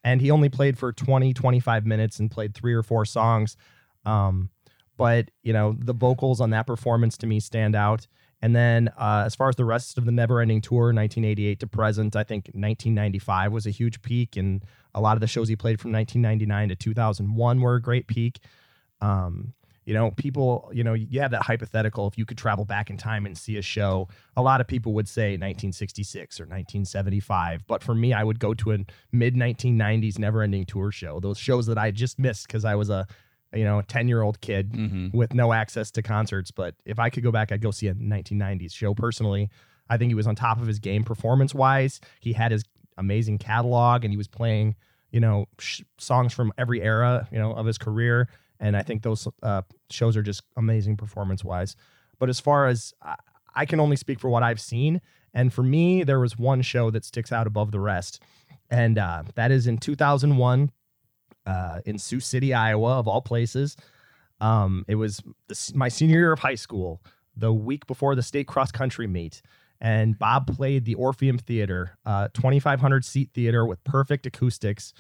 And 0.07 0.21
he 0.21 0.31
only 0.31 0.49
played 0.49 0.79
for 0.79 0.93
20, 0.93 1.35
25 1.35 1.85
minutes 1.85 2.21
and 2.21 2.31
played 2.31 2.55
three 2.55 2.73
or 2.73 2.85
four 2.85 3.05
songs. 3.05 3.57
Um, 4.05 4.51
but, 4.97 5.33
you 5.43 5.53
know, 5.53 5.75
the 5.77 5.93
vocals 5.93 6.41
on 6.41 6.51
that 6.51 6.65
performance 6.65 7.19
to 7.19 7.27
me 7.27 7.41
stand 7.41 7.75
out. 7.75 8.07
And 8.41 8.55
then 8.55 8.89
uh, 8.97 9.25
as 9.27 9.35
far 9.35 9.49
as 9.49 9.57
the 9.57 9.65
rest 9.65 9.99
of 9.99 10.05
the 10.05 10.13
Never 10.13 10.41
Ending 10.41 10.61
Tour, 10.61 10.93
1988 10.93 11.59
to 11.59 11.67
present, 11.67 12.15
I 12.15 12.23
think 12.23 12.45
1995 12.55 13.51
was 13.51 13.67
a 13.67 13.71
huge 13.71 14.01
peak. 14.01 14.37
And 14.37 14.63
a 14.95 15.01
lot 15.01 15.17
of 15.17 15.21
the 15.21 15.27
shows 15.27 15.49
he 15.49 15.57
played 15.57 15.81
from 15.81 15.91
1999 15.91 16.69
to 16.69 16.77
2001 16.77 17.61
were 17.61 17.75
a 17.75 17.83
great 17.83 18.07
peak. 18.07 18.39
Um, 19.01 19.55
you 19.87 19.95
know, 19.95 20.11
people, 20.11 20.69
you 20.75 20.85
know, 20.85 20.93
you 20.95 21.21
have 21.21 21.31
that 21.31 21.43
hypothetical 21.45 22.07
if 22.09 22.19
you 22.19 22.27
could 22.27 22.37
travel 22.37 22.65
back 22.65 22.91
in 22.91 22.97
time 22.99 23.25
and 23.25 23.39
see 23.39 23.57
a 23.57 23.63
show, 23.63 24.09
a 24.37 24.43
lot 24.43 24.61
of 24.61 24.67
people 24.67 24.93
would 24.95 25.09
say 25.09 25.31
1966 25.39 26.41
or 26.41 26.45
1975. 26.91 27.67
But 27.67 27.83
for 27.83 27.95
me, 27.95 28.13
I 28.13 28.25
would 28.25 28.39
go 28.39 28.55
to 28.55 28.73
a 28.73 28.79
mid 29.13 29.35
1990s 29.35 30.19
never 30.19 30.43
ending 30.43 30.65
tour 30.65 30.91
show, 30.91 31.21
those 31.21 31.39
shows 31.39 31.67
that 31.67 31.79
I 31.79 31.91
just 31.91 32.19
missed 32.19 32.47
because 32.47 32.65
I 32.65 32.75
was 32.75 32.91
a, 32.91 33.07
you 33.55 33.65
know, 33.65 33.81
10 33.83 34.09
year 34.09 34.23
old 34.23 34.41
kid 34.41 34.73
Mm-hmm. 34.73 35.17
with 35.17 35.33
no 35.35 35.53
access 35.53 35.91
to 35.93 36.03
concerts. 36.03 36.51
But 36.51 36.75
if 36.85 36.99
I 36.99 37.09
could 37.11 37.23
go 37.23 37.31
back, 37.31 37.53
I'd 37.53 37.63
go 37.63 37.71
see 37.71 37.89
a 37.89 37.95
1990s 37.95 38.75
show 38.75 38.95
personally. 38.95 39.51
I 39.89 39.97
think 39.97 40.11
he 40.11 40.15
was 40.15 40.27
on 40.27 40.35
top 40.35 40.61
of 40.61 40.67
his 40.67 40.79
game 40.81 41.05
performance 41.05 41.55
wise. 41.55 42.01
He 42.21 42.33
had 42.33 42.51
his 42.53 42.65
amazing 42.99 43.39
catalog 43.39 44.05
and 44.05 44.13
he 44.13 44.17
was 44.17 44.27
playing, 44.29 44.75
you 45.13 45.21
know, 45.21 45.47
sh- 45.59 45.83
songs 45.99 46.33
from 46.33 46.53
every 46.59 46.83
era, 46.83 47.29
you 47.31 47.39
know, 47.39 47.53
of 47.53 47.67
his 47.67 47.79
career. 47.79 48.29
And 48.61 48.77
I 48.77 48.83
think 48.83 49.03
those 49.03 49.29
uh, 49.43 49.63
shows 49.91 50.17
are 50.17 50.23
just 50.23 50.43
amazing 50.57 50.97
performance 50.97 51.45
wise. 51.45 51.77
But 52.19 52.29
as 52.29 52.41
far 52.41 52.67
as 52.67 52.95
I, 53.03 53.17
I 53.55 53.67
can 53.67 53.81
only 53.81 53.97
speak 53.97 54.21
for 54.21 54.29
what 54.29 54.43
I've 54.43 54.61
seen. 54.61 55.01
And 55.35 55.53
for 55.53 55.63
me, 55.63 56.05
there 56.05 56.21
was 56.21 56.39
one 56.39 56.63
show 56.63 56.91
that 56.91 57.05
sticks 57.05 57.33
out 57.33 57.47
above 57.47 57.73
the 57.73 57.81
rest. 57.81 58.23
And 58.71 58.99
uh, 58.99 59.25
that 59.35 59.51
is 59.51 59.67
in 59.67 59.79
2001 59.79 60.71
uh, 61.47 61.81
in 61.85 61.99
Sioux 61.99 62.21
City, 62.21 62.53
Iowa, 62.55 62.99
of 62.99 63.09
all 63.09 63.23
places. 63.23 63.77
Um, 64.41 64.85
it 64.89 64.97
was 64.97 65.23
the, 65.49 65.73
my 65.75 65.89
senior 65.89 66.19
year 66.19 66.33
of 66.33 66.39
high 66.39 66.55
school, 66.55 67.03
the 67.37 67.53
week 67.53 67.87
before 67.87 68.15
the 68.15 68.23
state 68.23 68.47
cross 68.47 68.71
country 68.71 69.07
meet. 69.07 69.43
And 69.81 70.19
Bob 70.19 70.55
played 70.55 70.85
the 70.85 70.95
Orpheum 70.95 71.39
Theater, 71.39 71.99
uh, 72.05 72.29
2,500 72.35 73.05
seat 73.05 73.31
theater 73.35 73.65
with 73.67 73.83
perfect 73.85 74.27
acoustics. 74.27 74.93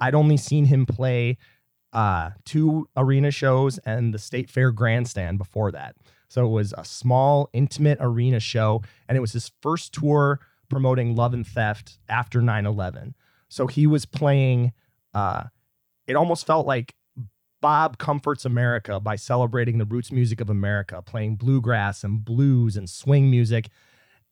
I'd 0.00 0.14
only 0.14 0.36
seen 0.36 0.64
him 0.64 0.86
play 0.86 1.38
uh, 1.92 2.30
two 2.44 2.88
arena 2.96 3.30
shows 3.30 3.78
and 3.78 4.14
the 4.14 4.18
State 4.18 4.50
Fair 4.50 4.70
Grandstand 4.72 5.38
before 5.38 5.70
that. 5.72 5.96
So 6.28 6.46
it 6.46 6.50
was 6.50 6.72
a 6.78 6.84
small, 6.84 7.50
intimate 7.52 7.98
arena 8.00 8.40
show. 8.40 8.82
And 9.08 9.18
it 9.18 9.20
was 9.20 9.32
his 9.32 9.52
first 9.60 9.92
tour 9.92 10.40
promoting 10.70 11.14
Love 11.14 11.34
and 11.34 11.46
Theft 11.46 11.98
after 12.08 12.40
9 12.40 12.64
11. 12.64 13.14
So 13.48 13.66
he 13.66 13.86
was 13.86 14.06
playing, 14.06 14.72
uh, 15.12 15.44
it 16.06 16.16
almost 16.16 16.46
felt 16.46 16.66
like 16.66 16.94
Bob 17.60 17.98
comforts 17.98 18.46
America 18.46 18.98
by 18.98 19.16
celebrating 19.16 19.76
the 19.76 19.84
roots 19.84 20.10
music 20.10 20.40
of 20.40 20.48
America, 20.48 21.02
playing 21.02 21.36
bluegrass 21.36 22.02
and 22.02 22.24
blues 22.24 22.76
and 22.76 22.88
swing 22.88 23.30
music. 23.30 23.68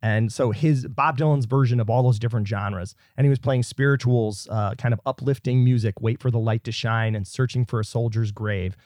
And 0.03 0.33
so 0.33 0.51
his 0.51 0.87
Bob 0.87 1.19
Dylan's 1.19 1.45
version 1.45 1.79
of 1.79 1.91
all 1.91 2.03
those 2.03 2.19
different 2.19 2.49
genres. 2.49 2.95
And 3.17 3.25
he 3.25 3.29
was 3.29 3.39
playing 3.39 3.65
spirituals, 3.65 4.49
uh, 4.51 4.75
kind 4.77 4.95
of 4.95 5.01
uplifting 5.05 5.63
music, 5.63 6.01
Wait 6.01 6.21
for 6.21 6.31
the 6.31 6.39
Light 6.39 6.65
to 6.65 6.73
Shine 6.73 7.15
and 7.15 7.27
Searching 7.27 7.67
for 7.67 7.81
a 7.81 7.85
Soldier's 7.85 8.33
Grave. 8.33 8.77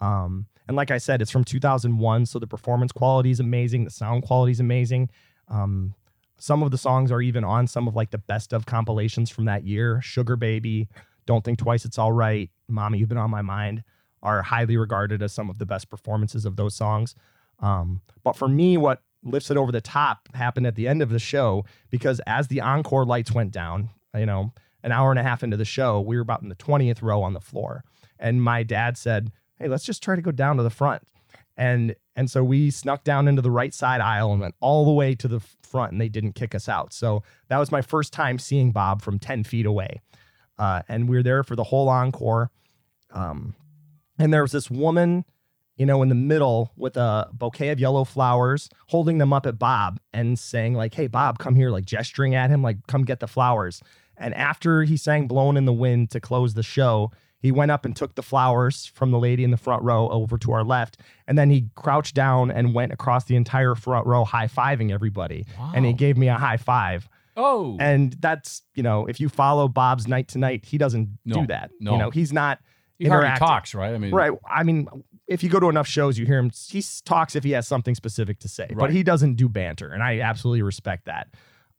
Um, 0.00 0.46
and 0.66 0.76
like 0.76 0.90
I 0.90 0.98
said, 0.98 1.22
it's 1.22 1.30
from 1.30 1.44
2001. 1.44 2.26
So 2.26 2.38
the 2.38 2.46
performance 2.46 2.92
quality 2.92 3.30
is 3.30 3.40
amazing. 3.40 3.84
The 3.84 3.90
sound 3.90 4.24
quality 4.24 4.52
is 4.52 4.60
amazing. 4.60 5.08
Um, 5.48 5.94
some 6.38 6.62
of 6.62 6.70
the 6.70 6.78
songs 6.78 7.10
are 7.10 7.22
even 7.22 7.44
on 7.44 7.66
some 7.66 7.88
of 7.88 7.96
like 7.96 8.10
the 8.10 8.18
best 8.18 8.52
of 8.52 8.66
compilations 8.66 9.30
from 9.30 9.46
that 9.46 9.64
year. 9.64 10.00
Sugar 10.02 10.36
Baby, 10.36 10.88
Don't 11.24 11.44
Think 11.44 11.58
Twice, 11.58 11.86
It's 11.86 11.98
All 11.98 12.12
Right, 12.12 12.50
Mommy, 12.68 12.98
You've 12.98 13.08
Been 13.08 13.18
on 13.18 13.30
My 13.30 13.42
Mind 13.42 13.82
are 14.22 14.42
highly 14.42 14.76
regarded 14.76 15.22
as 15.22 15.32
some 15.32 15.48
of 15.48 15.58
the 15.58 15.66
best 15.66 15.88
performances 15.88 16.44
of 16.44 16.56
those 16.56 16.74
songs. 16.74 17.14
Um, 17.60 18.00
but 18.24 18.36
for 18.36 18.48
me, 18.48 18.76
what 18.76 19.02
lifts 19.22 19.50
it 19.50 19.56
over 19.56 19.72
the 19.72 19.80
top 19.80 20.28
happened 20.34 20.66
at 20.66 20.74
the 20.74 20.88
end 20.88 21.02
of 21.02 21.10
the 21.10 21.18
show 21.18 21.64
because 21.90 22.20
as 22.26 22.48
the 22.48 22.60
encore 22.60 23.04
lights 23.04 23.32
went 23.32 23.52
down, 23.52 23.90
you 24.14 24.26
know, 24.26 24.52
an 24.82 24.92
hour 24.92 25.10
and 25.10 25.18
a 25.18 25.22
half 25.22 25.42
into 25.42 25.56
the 25.56 25.64
show, 25.64 26.00
we 26.00 26.16
were 26.16 26.22
about 26.22 26.42
in 26.42 26.48
the 26.48 26.54
20th 26.54 27.02
row 27.02 27.22
on 27.22 27.32
the 27.32 27.40
floor. 27.40 27.84
And 28.18 28.42
my 28.42 28.62
dad 28.62 28.96
said, 28.96 29.32
Hey, 29.56 29.68
let's 29.68 29.84
just 29.84 30.02
try 30.02 30.14
to 30.14 30.22
go 30.22 30.30
down 30.30 30.56
to 30.56 30.62
the 30.62 30.70
front. 30.70 31.02
And 31.56 31.96
and 32.14 32.30
so 32.30 32.42
we 32.42 32.70
snuck 32.70 33.04
down 33.04 33.28
into 33.28 33.42
the 33.42 33.50
right 33.50 33.74
side 33.74 34.00
aisle 34.00 34.32
and 34.32 34.40
went 34.40 34.54
all 34.60 34.84
the 34.84 34.92
way 34.92 35.14
to 35.16 35.28
the 35.28 35.40
front, 35.62 35.92
and 35.92 36.00
they 36.00 36.08
didn't 36.08 36.32
kick 36.32 36.54
us 36.54 36.68
out. 36.68 36.92
So 36.92 37.22
that 37.48 37.58
was 37.58 37.70
my 37.70 37.82
first 37.82 38.12
time 38.12 38.38
seeing 38.38 38.72
Bob 38.72 39.02
from 39.02 39.18
10 39.18 39.44
feet 39.44 39.66
away. 39.66 40.00
Uh, 40.58 40.82
and 40.88 41.08
we 41.08 41.16
were 41.16 41.22
there 41.22 41.44
for 41.44 41.54
the 41.54 41.64
whole 41.64 41.88
encore. 41.88 42.50
Um, 43.12 43.54
and 44.18 44.32
there 44.32 44.42
was 44.42 44.52
this 44.52 44.70
woman, 44.70 45.24
you 45.78 45.86
know, 45.86 46.02
in 46.02 46.08
the 46.08 46.14
middle 46.14 46.72
with 46.76 46.96
a 46.96 47.28
bouquet 47.32 47.68
of 47.70 47.78
yellow 47.80 48.04
flowers, 48.04 48.68
holding 48.88 49.18
them 49.18 49.32
up 49.32 49.46
at 49.46 49.58
Bob 49.58 50.00
and 50.12 50.38
saying, 50.38 50.74
like, 50.74 50.94
hey, 50.94 51.06
Bob, 51.06 51.38
come 51.38 51.54
here, 51.54 51.70
like 51.70 51.84
gesturing 51.84 52.34
at 52.34 52.50
him, 52.50 52.62
like, 52.62 52.78
come 52.88 53.04
get 53.04 53.20
the 53.20 53.28
flowers. 53.28 53.80
And 54.16 54.34
after 54.34 54.82
he 54.82 54.96
sang 54.96 55.28
Blowin' 55.28 55.56
in 55.56 55.64
the 55.64 55.72
Wind 55.72 56.10
to 56.10 56.20
close 56.20 56.54
the 56.54 56.62
show, 56.64 57.12
he 57.40 57.52
went 57.52 57.70
up 57.70 57.84
and 57.84 57.94
took 57.94 58.16
the 58.16 58.22
flowers 58.22 58.86
from 58.86 59.12
the 59.12 59.18
lady 59.20 59.44
in 59.44 59.52
the 59.52 59.56
front 59.56 59.84
row 59.84 60.08
over 60.08 60.36
to 60.38 60.50
our 60.50 60.64
left. 60.64 60.98
And 61.28 61.38
then 61.38 61.50
he 61.50 61.68
crouched 61.76 62.16
down 62.16 62.50
and 62.50 62.74
went 62.74 62.92
across 62.92 63.24
the 63.26 63.36
entire 63.36 63.76
front 63.76 64.06
row, 64.08 64.24
high 64.24 64.48
fiving 64.48 64.90
everybody. 64.92 65.46
And 65.72 65.86
he 65.86 65.92
gave 65.92 66.16
me 66.16 66.26
a 66.28 66.34
high 66.34 66.56
five. 66.56 67.08
Oh, 67.36 67.76
And 67.78 68.14
that's, 68.14 68.62
you 68.74 68.82
know, 68.82 69.06
if 69.06 69.20
you 69.20 69.28
follow 69.28 69.68
Bob's 69.68 70.08
night 70.08 70.26
to 70.28 70.38
night, 70.38 70.64
he 70.64 70.76
doesn't 70.78 71.10
No, 71.24 71.42
do 71.42 71.46
that. 71.46 71.70
no. 71.78 71.92
You 71.92 71.98
know, 71.98 72.10
he's 72.10 72.32
not 72.32 72.58
he 72.98 73.06
hardly 73.06 73.30
talks, 73.38 73.76
right? 73.76 73.94
I 73.94 73.98
mean, 73.98 74.12
Right. 74.12 74.32
I 74.50 74.64
mean, 74.64 74.88
if 75.28 75.42
you 75.42 75.48
go 75.48 75.60
to 75.60 75.68
enough 75.68 75.86
shows, 75.86 76.18
you 76.18 76.26
hear 76.26 76.38
him. 76.38 76.50
He 76.68 76.82
talks 77.04 77.36
if 77.36 77.44
he 77.44 77.50
has 77.52 77.68
something 77.68 77.94
specific 77.94 78.38
to 78.40 78.48
say, 78.48 78.66
Right. 78.70 78.78
but 78.78 78.90
he 78.92 79.02
doesn't 79.02 79.34
do 79.34 79.48
banter, 79.48 79.92
and 79.92 80.02
I 80.02 80.20
absolutely 80.20 80.62
respect 80.62 81.04
that. 81.04 81.28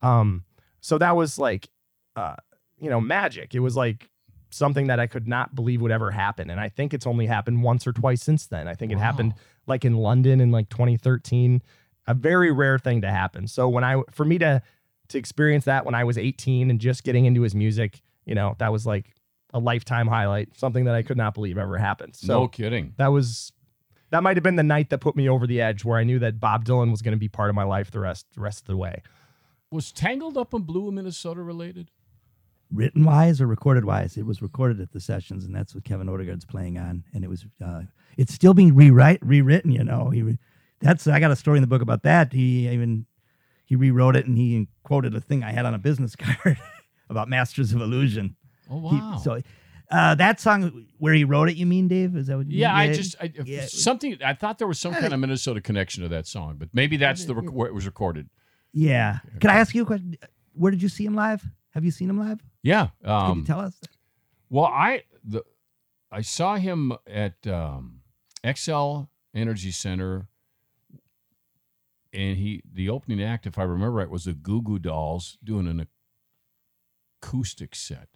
Um, 0.02 0.44
so 0.80 0.96
that 0.98 1.16
was 1.16 1.38
like, 1.38 1.68
uh, 2.16 2.36
you 2.78 2.88
know, 2.88 3.00
magic. 3.00 3.54
It 3.54 3.60
was 3.60 3.76
like 3.76 4.08
something 4.50 4.86
that 4.86 4.98
I 4.98 5.06
could 5.06 5.28
not 5.28 5.54
believe 5.54 5.80
would 5.82 5.90
ever 5.92 6.10
happen, 6.12 6.48
and 6.48 6.58
I 6.60 6.68
think 6.68 6.94
it's 6.94 7.06
only 7.06 7.26
happened 7.26 7.62
once 7.62 7.86
or 7.86 7.92
twice 7.92 8.22
since 8.22 8.46
then. 8.46 8.66
I 8.68 8.74
think 8.74 8.92
it 8.92 8.98
happened 8.98 9.34
like 9.66 9.84
in 9.84 9.96
London 9.96 10.40
in 10.40 10.50
like 10.50 10.68
2013, 10.70 11.60
a 12.06 12.14
very 12.14 12.50
rare 12.50 12.78
thing 12.78 13.00
to 13.02 13.10
happen. 13.10 13.46
So 13.46 13.68
when 13.68 13.84
I, 13.84 14.02
for 14.10 14.24
me 14.24 14.38
to 14.38 14.62
to 15.08 15.18
experience 15.18 15.64
that 15.64 15.84
when 15.84 15.94
I 15.96 16.04
was 16.04 16.16
18 16.16 16.70
and 16.70 16.80
just 16.80 17.02
getting 17.02 17.24
into 17.26 17.42
his 17.42 17.52
music, 17.52 18.00
you 18.26 18.34
know, 18.36 18.54
that 18.58 18.70
was 18.70 18.86
like 18.86 19.12
a 19.52 19.58
lifetime 19.58 20.06
highlight, 20.06 20.56
something 20.56 20.84
that 20.84 20.94
I 20.94 21.02
could 21.02 21.16
not 21.16 21.34
believe 21.34 21.58
ever 21.58 21.78
happened. 21.78 22.16
So 22.16 22.40
no 22.42 22.48
kidding. 22.48 22.94
that 22.96 23.08
was 23.08 23.52
that 24.10 24.22
might 24.22 24.36
have 24.36 24.44
been 24.44 24.56
the 24.56 24.62
night 24.62 24.90
that 24.90 24.98
put 24.98 25.16
me 25.16 25.28
over 25.28 25.46
the 25.46 25.60
edge 25.60 25.84
where 25.84 25.98
I 25.98 26.04
knew 26.04 26.18
that 26.18 26.40
Bob 26.40 26.64
Dylan 26.64 26.90
was 26.90 27.02
going 27.02 27.12
to 27.12 27.18
be 27.18 27.28
part 27.28 27.48
of 27.50 27.54
my 27.56 27.64
life 27.64 27.90
the 27.90 28.00
rest 28.00 28.26
the 28.34 28.40
rest 28.40 28.60
of 28.60 28.66
the 28.66 28.76
way. 28.76 29.02
Was 29.70 29.92
Tangled 29.92 30.36
Up 30.36 30.52
in 30.52 30.62
Blue, 30.62 30.90
Minnesota 30.90 31.42
related? 31.42 31.90
written 32.72 33.04
wise 33.04 33.40
or 33.40 33.46
recorded 33.46 33.84
wise. 33.84 34.16
It 34.16 34.26
was 34.26 34.42
recorded 34.42 34.80
at 34.80 34.92
the 34.92 35.00
sessions, 35.00 35.44
and 35.44 35.54
that's 35.54 35.74
what 35.74 35.84
Kevin 35.84 36.08
Odegaard's 36.08 36.44
playing 36.44 36.78
on. 36.78 37.04
And 37.12 37.24
it 37.24 37.28
was, 37.28 37.44
uh, 37.64 37.82
it's 38.16 38.32
still 38.32 38.54
being 38.54 38.74
rewrite 38.74 39.24
rewritten. 39.24 39.72
You 39.72 39.84
know, 39.84 40.10
he 40.10 40.22
re- 40.22 40.38
that's 40.80 41.06
I 41.06 41.20
got 41.20 41.30
a 41.30 41.36
story 41.36 41.58
in 41.58 41.62
the 41.62 41.66
book 41.68 41.82
about 41.82 42.02
that. 42.04 42.32
He 42.32 42.68
even 42.68 43.06
he 43.64 43.76
rewrote 43.76 44.16
it 44.16 44.26
and 44.26 44.36
he 44.36 44.68
quoted 44.82 45.14
a 45.14 45.20
thing 45.20 45.42
I 45.42 45.52
had 45.52 45.66
on 45.66 45.74
a 45.74 45.78
business 45.78 46.16
card 46.18 46.58
about 47.08 47.28
Masters 47.28 47.72
of 47.72 47.80
Illusion. 47.80 48.36
Oh 48.70 48.88
He- 48.88 48.96
wow. 48.96 49.20
so 49.22 49.40
uh, 49.90 50.14
that 50.14 50.38
song 50.40 50.86
where 50.98 51.12
he 51.14 51.24
wrote 51.24 51.48
it, 51.48 51.56
you 51.56 51.66
mean, 51.66 51.88
Dave? 51.88 52.14
Is 52.16 52.28
that 52.28 52.36
what? 52.36 52.48
you 52.48 52.58
yeah, 52.60 52.74
I 52.76 52.92
just 52.92 53.16
I, 53.20 53.32
yeah. 53.44 53.66
something. 53.66 54.16
I 54.24 54.34
thought 54.34 54.58
there 54.58 54.68
was 54.68 54.78
some 54.78 54.94
kind 54.94 55.12
of 55.12 55.18
Minnesota 55.18 55.60
connection 55.60 56.04
to 56.04 56.08
that 56.10 56.26
song, 56.28 56.56
but 56.58 56.68
maybe 56.72 56.96
that's 56.96 57.24
the 57.24 57.34
rec- 57.34 57.50
where 57.52 57.66
it 57.66 57.74
was 57.74 57.86
recorded. 57.86 58.28
yeah. 58.72 59.18
Can 59.40 59.50
I 59.50 59.54
ask 59.54 59.74
you 59.74 59.82
a 59.82 59.86
question? 59.86 60.16
Where 60.52 60.70
did 60.70 60.80
you 60.82 60.88
see 60.88 61.04
him 61.04 61.16
live? 61.16 61.44
Have 61.70 61.84
you 61.84 61.90
seen 61.90 62.08
him 62.08 62.18
live? 62.20 62.40
Yeah. 62.62 62.88
Can 63.02 63.10
Um, 63.10 63.38
you 63.40 63.44
tell 63.44 63.60
us? 63.60 63.80
Well, 64.48 64.66
I 64.66 65.02
the 65.24 65.42
I 66.12 66.20
saw 66.20 66.54
him 66.56 66.92
at 67.08 67.44
um, 67.48 68.02
Xcel 68.44 69.08
Energy 69.34 69.70
Center, 69.72 70.28
and 72.12 72.36
he 72.36 72.62
the 72.72 72.88
opening 72.88 73.20
act, 73.22 73.46
if 73.46 73.58
I 73.58 73.62
remember 73.64 73.92
right, 73.92 74.10
was 74.10 74.24
the 74.24 74.34
Goo 74.34 74.62
Goo 74.62 74.78
Dolls 74.78 75.36
doing 75.42 75.66
an 75.66 75.86
acoustic 77.22 77.74
set. 77.74 78.08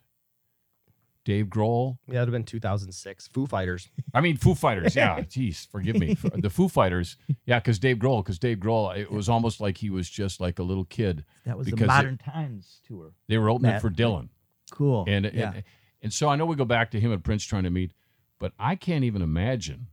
Dave 1.25 1.47
Grohl, 1.47 1.99
Yeah, 2.07 2.15
that'd 2.15 2.29
have 2.29 2.33
been 2.33 2.45
2006. 2.45 3.29
Foo 3.29 3.47
Fighters. 3.47 3.89
I 4.15 4.21
mean 4.21 4.37
Foo 4.37 4.55
Fighters. 4.55 4.95
Yeah, 4.95 5.21
jeez, 5.23 5.69
forgive 5.71 5.97
me, 5.97 6.17
the 6.37 6.51
Foo 6.51 6.69
Fighters. 6.69 7.17
Yeah, 7.47 7.59
because 7.61 7.79
Dave 7.79 7.97
Grohl, 7.99 8.23
because 8.23 8.39
Dave 8.39 8.59
Grohl, 8.59 8.97
it 8.97 9.11
was 9.11 9.29
almost 9.29 9.61
like 9.61 9.79
he 9.79 9.91
was 9.91 10.09
just 10.09 10.41
like 10.41 10.59
a 10.59 10.63
little 10.63 10.85
kid. 10.85 11.25
That 11.47 11.57
was 11.57 11.67
because 11.67 11.79
the 11.79 11.85
it- 11.85 11.89
Modern 11.89 12.19
Times 12.19 12.81
tour. 12.87 13.13
They 13.29 13.39
were 13.39 13.49
opening 13.51 13.73
Matt, 13.73 13.81
for 13.83 13.91
Dylan. 13.91 14.29
Cool. 14.71 15.05
And, 15.09 15.31
yeah. 15.33 15.53
and 15.55 15.63
and 16.03 16.13
so 16.13 16.29
I 16.29 16.37
know 16.37 16.45
we 16.45 16.55
go 16.57 16.67
back 16.67 16.91
to 16.91 17.01
him 17.01 17.13
and 17.13 17.25
Prince 17.25 17.45
trying 17.45 17.63
to 17.65 17.71
meet, 17.71 17.93
but 18.39 18.53
I 18.59 18.77
can't 18.77 19.05
even 19.05 19.23
imagine 19.23 19.87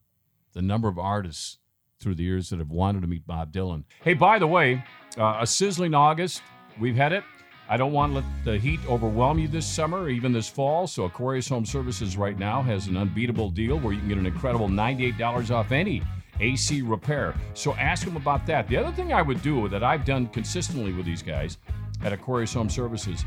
the 0.54 0.62
number 0.62 0.90
of 0.90 1.00
artists 1.00 1.58
through 2.02 2.16
the 2.16 2.24
years 2.24 2.50
that 2.50 2.60
have 2.60 2.70
wanted 2.72 3.02
to 3.02 3.08
meet 3.08 3.26
Bob 3.26 3.54
Dylan. 3.54 3.86
Hey, 4.02 4.14
by 4.14 4.38
the 4.38 4.48
way, 4.48 4.84
uh, 5.18 5.38
a 5.40 5.48
sizzling 5.48 5.94
August. 5.94 6.42
We've 6.80 6.96
had 6.96 7.14
it. 7.14 7.24
I 7.70 7.78
don't 7.78 7.94
want 7.94 8.12
to 8.12 8.16
let 8.16 8.26
the 8.44 8.58
heat 8.58 8.80
overwhelm 8.88 9.40
you 9.40 9.48
this 9.48 9.66
summer 9.66 10.00
or 10.02 10.10
even 10.10 10.32
this 10.34 10.50
fall. 10.50 10.88
So 10.88 11.06
Aquarius 11.06 11.48
Home 11.50 11.66
Services 11.66 12.18
right 12.18 12.38
now 12.38 12.62
has 12.62 12.88
an 12.88 12.98
unbeatable 12.98 13.50
deal 13.50 13.80
where 13.80 13.94
you 13.94 14.00
can 14.00 14.10
get 14.10 14.18
an 14.18 14.26
incredible 14.26 14.68
$98 14.68 15.52
off 15.52 15.72
any 15.72 16.02
AC 16.40 16.82
repair. 16.82 17.34
So 17.54 17.74
ask 17.76 18.06
them 18.06 18.18
about 18.18 18.46
that. 18.48 18.68
The 18.68 18.78
other 18.78 18.92
thing 18.92 19.14
I 19.14 19.22
would 19.22 19.42
do 19.42 19.70
that 19.70 19.84
I've 19.84 20.06
done 20.06 20.28
consistently 20.28 20.92
with 20.92 21.06
these 21.06 21.22
guys 21.22 21.58
at 22.04 22.12
Aquarius 22.12 22.54
Home 22.54 22.70
Services 22.70 23.24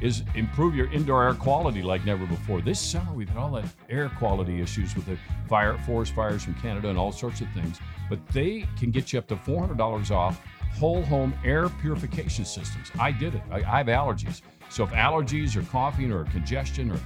is 0.00 0.22
improve 0.34 0.74
your 0.74 0.90
indoor 0.92 1.24
air 1.24 1.34
quality 1.34 1.82
like 1.82 2.04
never 2.04 2.24
before. 2.26 2.60
This 2.60 2.78
summer 2.78 3.12
we've 3.12 3.28
had 3.28 3.38
all 3.38 3.50
that 3.52 3.64
air 3.90 4.08
quality 4.10 4.60
issues 4.60 4.94
with 4.94 5.06
the 5.06 5.18
fire 5.48 5.76
forest 5.78 6.14
fires 6.14 6.44
from 6.44 6.54
Canada 6.54 6.88
and 6.88 6.98
all 6.98 7.10
sorts 7.10 7.40
of 7.40 7.48
things, 7.52 7.80
but 8.08 8.24
they 8.28 8.64
can 8.78 8.90
get 8.90 9.12
you 9.12 9.18
up 9.18 9.26
to 9.28 9.36
$400 9.36 10.10
off 10.10 10.40
whole 10.78 11.02
home 11.02 11.34
air 11.44 11.68
purification 11.68 12.44
systems. 12.44 12.90
I 12.98 13.12
did 13.12 13.34
it. 13.34 13.42
I, 13.50 13.56
I 13.56 13.78
have 13.78 13.86
allergies. 13.86 14.42
So 14.70 14.84
if 14.84 14.90
allergies 14.90 15.56
or 15.56 15.62
coughing 15.62 16.12
or 16.12 16.24
congestion 16.24 16.90
or 16.90 17.00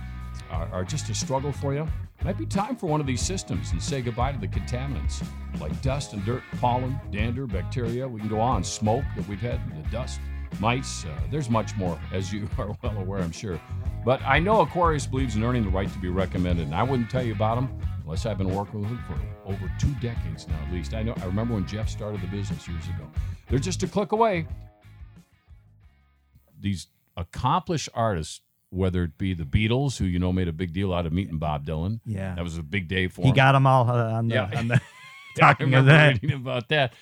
are, 0.51 0.69
are 0.73 0.85
just 0.85 1.09
a 1.09 1.15
struggle 1.15 1.53
for 1.53 1.75
you, 1.75 1.87
might 2.25 2.39
be 2.39 2.47
time 2.47 2.77
for 2.77 2.87
one 2.87 3.01
of 3.01 3.07
these 3.07 3.21
systems 3.21 3.73
and 3.73 3.83
say 3.83 4.01
goodbye 4.01 4.33
to 4.33 4.39
the 4.39 4.47
contaminants 4.47 5.25
like 5.61 5.81
dust 5.83 6.13
and 6.13 6.25
dirt, 6.25 6.43
pollen, 6.61 6.99
dander, 7.11 7.47
bacteria. 7.47 8.07
We 8.07 8.21
can 8.21 8.29
go 8.29 8.41
on. 8.41 8.63
Smoke 8.63 9.05
that 9.17 9.27
we've 9.29 9.41
had, 9.41 9.61
the 9.77 9.89
dust, 9.91 10.21
mice. 10.61 11.05
Uh, 11.05 11.19
there's 11.31 11.51
much 11.51 11.77
more, 11.77 11.99
as 12.13 12.33
you 12.33 12.49
are 12.59 12.77
well 12.83 12.99
aware, 12.99 13.21
I'm 13.21 13.33
sure. 13.33 13.61
But 14.05 14.23
I 14.23 14.39
know 14.39 14.61
Aquarius 14.61 15.07
believes 15.07 15.37
in 15.37 15.45
earning 15.45 15.65
the 15.65 15.71
right 15.71 15.93
to 15.93 15.99
be 15.99 16.09
recommended, 16.09 16.67
and 16.67 16.75
I 16.75 16.83
wouldn't 16.83 17.11
tell 17.11 17.23
you 17.23 17.33
about 17.33 17.57
them 17.57 17.77
unless 18.05 18.27
I've 18.27 18.39
been 18.39 18.55
working 18.55 18.81
with 18.81 18.91
them 18.91 19.05
for 19.07 19.49
over 19.49 19.73
two 19.79 19.93
decades 20.01 20.49
now, 20.49 20.59
at 20.67 20.73
least. 20.73 20.95
I 20.95 21.03
know. 21.03 21.15
I 21.21 21.25
remember 21.25 21.55
when 21.55 21.67
Jeff 21.67 21.89
started 21.89 22.21
the 22.21 22.27
business 22.29 22.67
years 22.69 22.85
ago. 22.87 23.09
They're 23.53 23.59
just 23.59 23.83
a 23.83 23.87
click 23.87 24.13
away. 24.13 24.47
These 26.59 26.87
accomplished 27.19 27.91
artists, 27.93 28.41
whether 28.71 29.05
it 29.05 29.19
be 29.19 29.35
the 29.35 29.45
Beatles, 29.45 29.99
who 29.99 30.07
you 30.07 30.19
know 30.19 30.33
made 30.33 30.49
a 30.49 30.55
big 30.55 30.73
deal 30.73 30.91
out 30.95 31.05
of 31.05 31.13
meeting 31.13 31.37
Bob 31.37 31.67
Dylan, 31.67 32.01
yeah. 32.07 32.35
that 32.35 32.43
was 32.43 32.57
a 32.57 32.63
big 32.63 32.89
day 32.89 33.09
for 33.09 33.21
him. 33.21 33.25
He 33.27 33.29
him. 33.31 33.37
got 33.37 33.53
them 33.53 33.67
all 33.67 33.91
uh, 33.91 34.13
on 34.13 34.29
the, 34.29 34.35
Yeah. 34.37 34.51
on 34.57 34.69
the 34.69 34.81
Yeah, 35.37 35.49
I 35.49 35.53
talking 35.53 35.65
of 35.67 35.85
remember 35.85 35.93
that. 35.93 36.23
reading 36.23 36.33
about 36.37 36.69
that. 36.71 36.95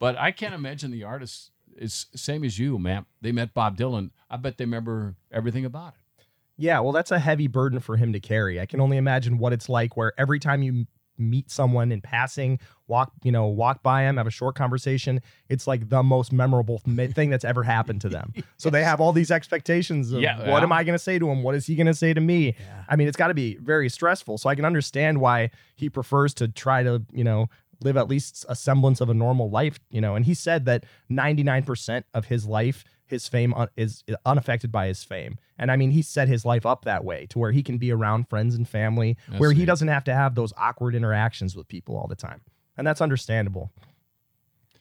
But 0.00 0.16
I 0.16 0.30
can't 0.30 0.54
imagine 0.54 0.90
the 0.90 1.04
artists. 1.04 1.50
It's 1.76 2.06
same 2.14 2.44
as 2.44 2.58
you, 2.58 2.78
man. 2.78 3.04
They 3.20 3.32
met 3.32 3.52
Bob 3.52 3.76
Dylan. 3.76 4.10
I 4.30 4.38
bet 4.38 4.56
they 4.56 4.64
remember 4.64 5.16
everything 5.30 5.66
about 5.66 5.88
it. 5.94 6.24
Yeah, 6.56 6.80
well, 6.80 6.92
that's 6.92 7.10
a 7.10 7.18
heavy 7.18 7.46
burden 7.46 7.78
for 7.80 7.96
him 7.98 8.14
to 8.14 8.20
carry. 8.20 8.58
I 8.58 8.64
can 8.64 8.80
only 8.80 8.96
imagine 8.96 9.36
what 9.36 9.52
it's 9.52 9.68
like 9.68 9.98
where 9.98 10.14
every 10.18 10.38
time 10.38 10.62
you 10.62 10.72
m- 10.72 10.88
meet 11.20 11.50
someone 11.50 11.92
in 11.92 12.00
passing, 12.00 12.58
walk, 12.88 13.12
you 13.22 13.30
know, 13.30 13.46
walk 13.46 13.82
by 13.82 14.02
him, 14.02 14.16
have 14.16 14.26
a 14.26 14.30
short 14.30 14.54
conversation, 14.56 15.20
it's 15.48 15.66
like 15.66 15.88
the 15.88 16.02
most 16.02 16.32
memorable 16.32 16.78
thing 16.78 17.30
that's 17.30 17.44
ever 17.44 17.62
happened 17.62 18.00
to 18.00 18.08
them. 18.08 18.32
So 18.56 18.68
they 18.68 18.82
have 18.84 19.00
all 19.00 19.12
these 19.12 19.30
expectations 19.30 20.12
of 20.12 20.20
Yeah, 20.20 20.38
what 20.38 20.58
yeah. 20.58 20.62
am 20.62 20.72
I 20.72 20.84
going 20.84 20.94
to 20.94 21.02
say 21.02 21.18
to 21.18 21.28
him? 21.30 21.42
What 21.42 21.54
is 21.54 21.66
he 21.66 21.76
going 21.76 21.86
to 21.86 21.94
say 21.94 22.12
to 22.12 22.20
me? 22.20 22.56
Yeah. 22.58 22.84
I 22.88 22.96
mean, 22.96 23.08
it's 23.08 23.16
got 23.16 23.28
to 23.28 23.34
be 23.34 23.56
very 23.56 23.88
stressful. 23.88 24.38
So 24.38 24.48
I 24.50 24.54
can 24.54 24.64
understand 24.64 25.20
why 25.20 25.50
he 25.76 25.88
prefers 25.88 26.34
to 26.34 26.48
try 26.48 26.82
to, 26.82 27.02
you 27.12 27.24
know, 27.24 27.48
live 27.82 27.96
at 27.96 28.08
least 28.08 28.44
a 28.48 28.54
semblance 28.54 29.00
of 29.00 29.08
a 29.08 29.14
normal 29.14 29.48
life, 29.48 29.78
you 29.90 30.00
know. 30.00 30.14
And 30.14 30.26
he 30.26 30.34
said 30.34 30.66
that 30.66 30.84
99% 31.10 32.04
of 32.12 32.26
his 32.26 32.46
life, 32.46 32.84
his 33.10 33.28
fame 33.28 33.54
un- 33.54 33.68
is 33.76 34.04
unaffected 34.24 34.72
by 34.72 34.86
his 34.86 35.04
fame. 35.04 35.38
And 35.58 35.70
I 35.70 35.76
mean, 35.76 35.90
he 35.90 36.02
set 36.02 36.28
his 36.28 36.44
life 36.44 36.64
up 36.64 36.84
that 36.84 37.04
way 37.04 37.26
to 37.30 37.38
where 37.38 37.52
he 37.52 37.62
can 37.62 37.78
be 37.78 37.92
around 37.92 38.28
friends 38.28 38.54
and 38.54 38.68
family, 38.68 39.16
That's 39.28 39.40
where 39.40 39.52
he 39.52 39.64
doesn't 39.64 39.88
have 39.88 40.04
to 40.04 40.14
have 40.14 40.34
those 40.34 40.52
awkward 40.56 40.94
interactions 40.94 41.56
with 41.56 41.68
people 41.68 41.96
all 41.96 42.06
the 42.06 42.16
time. 42.16 42.40
And 42.76 42.86
that's 42.86 43.00
understandable. 43.00 43.70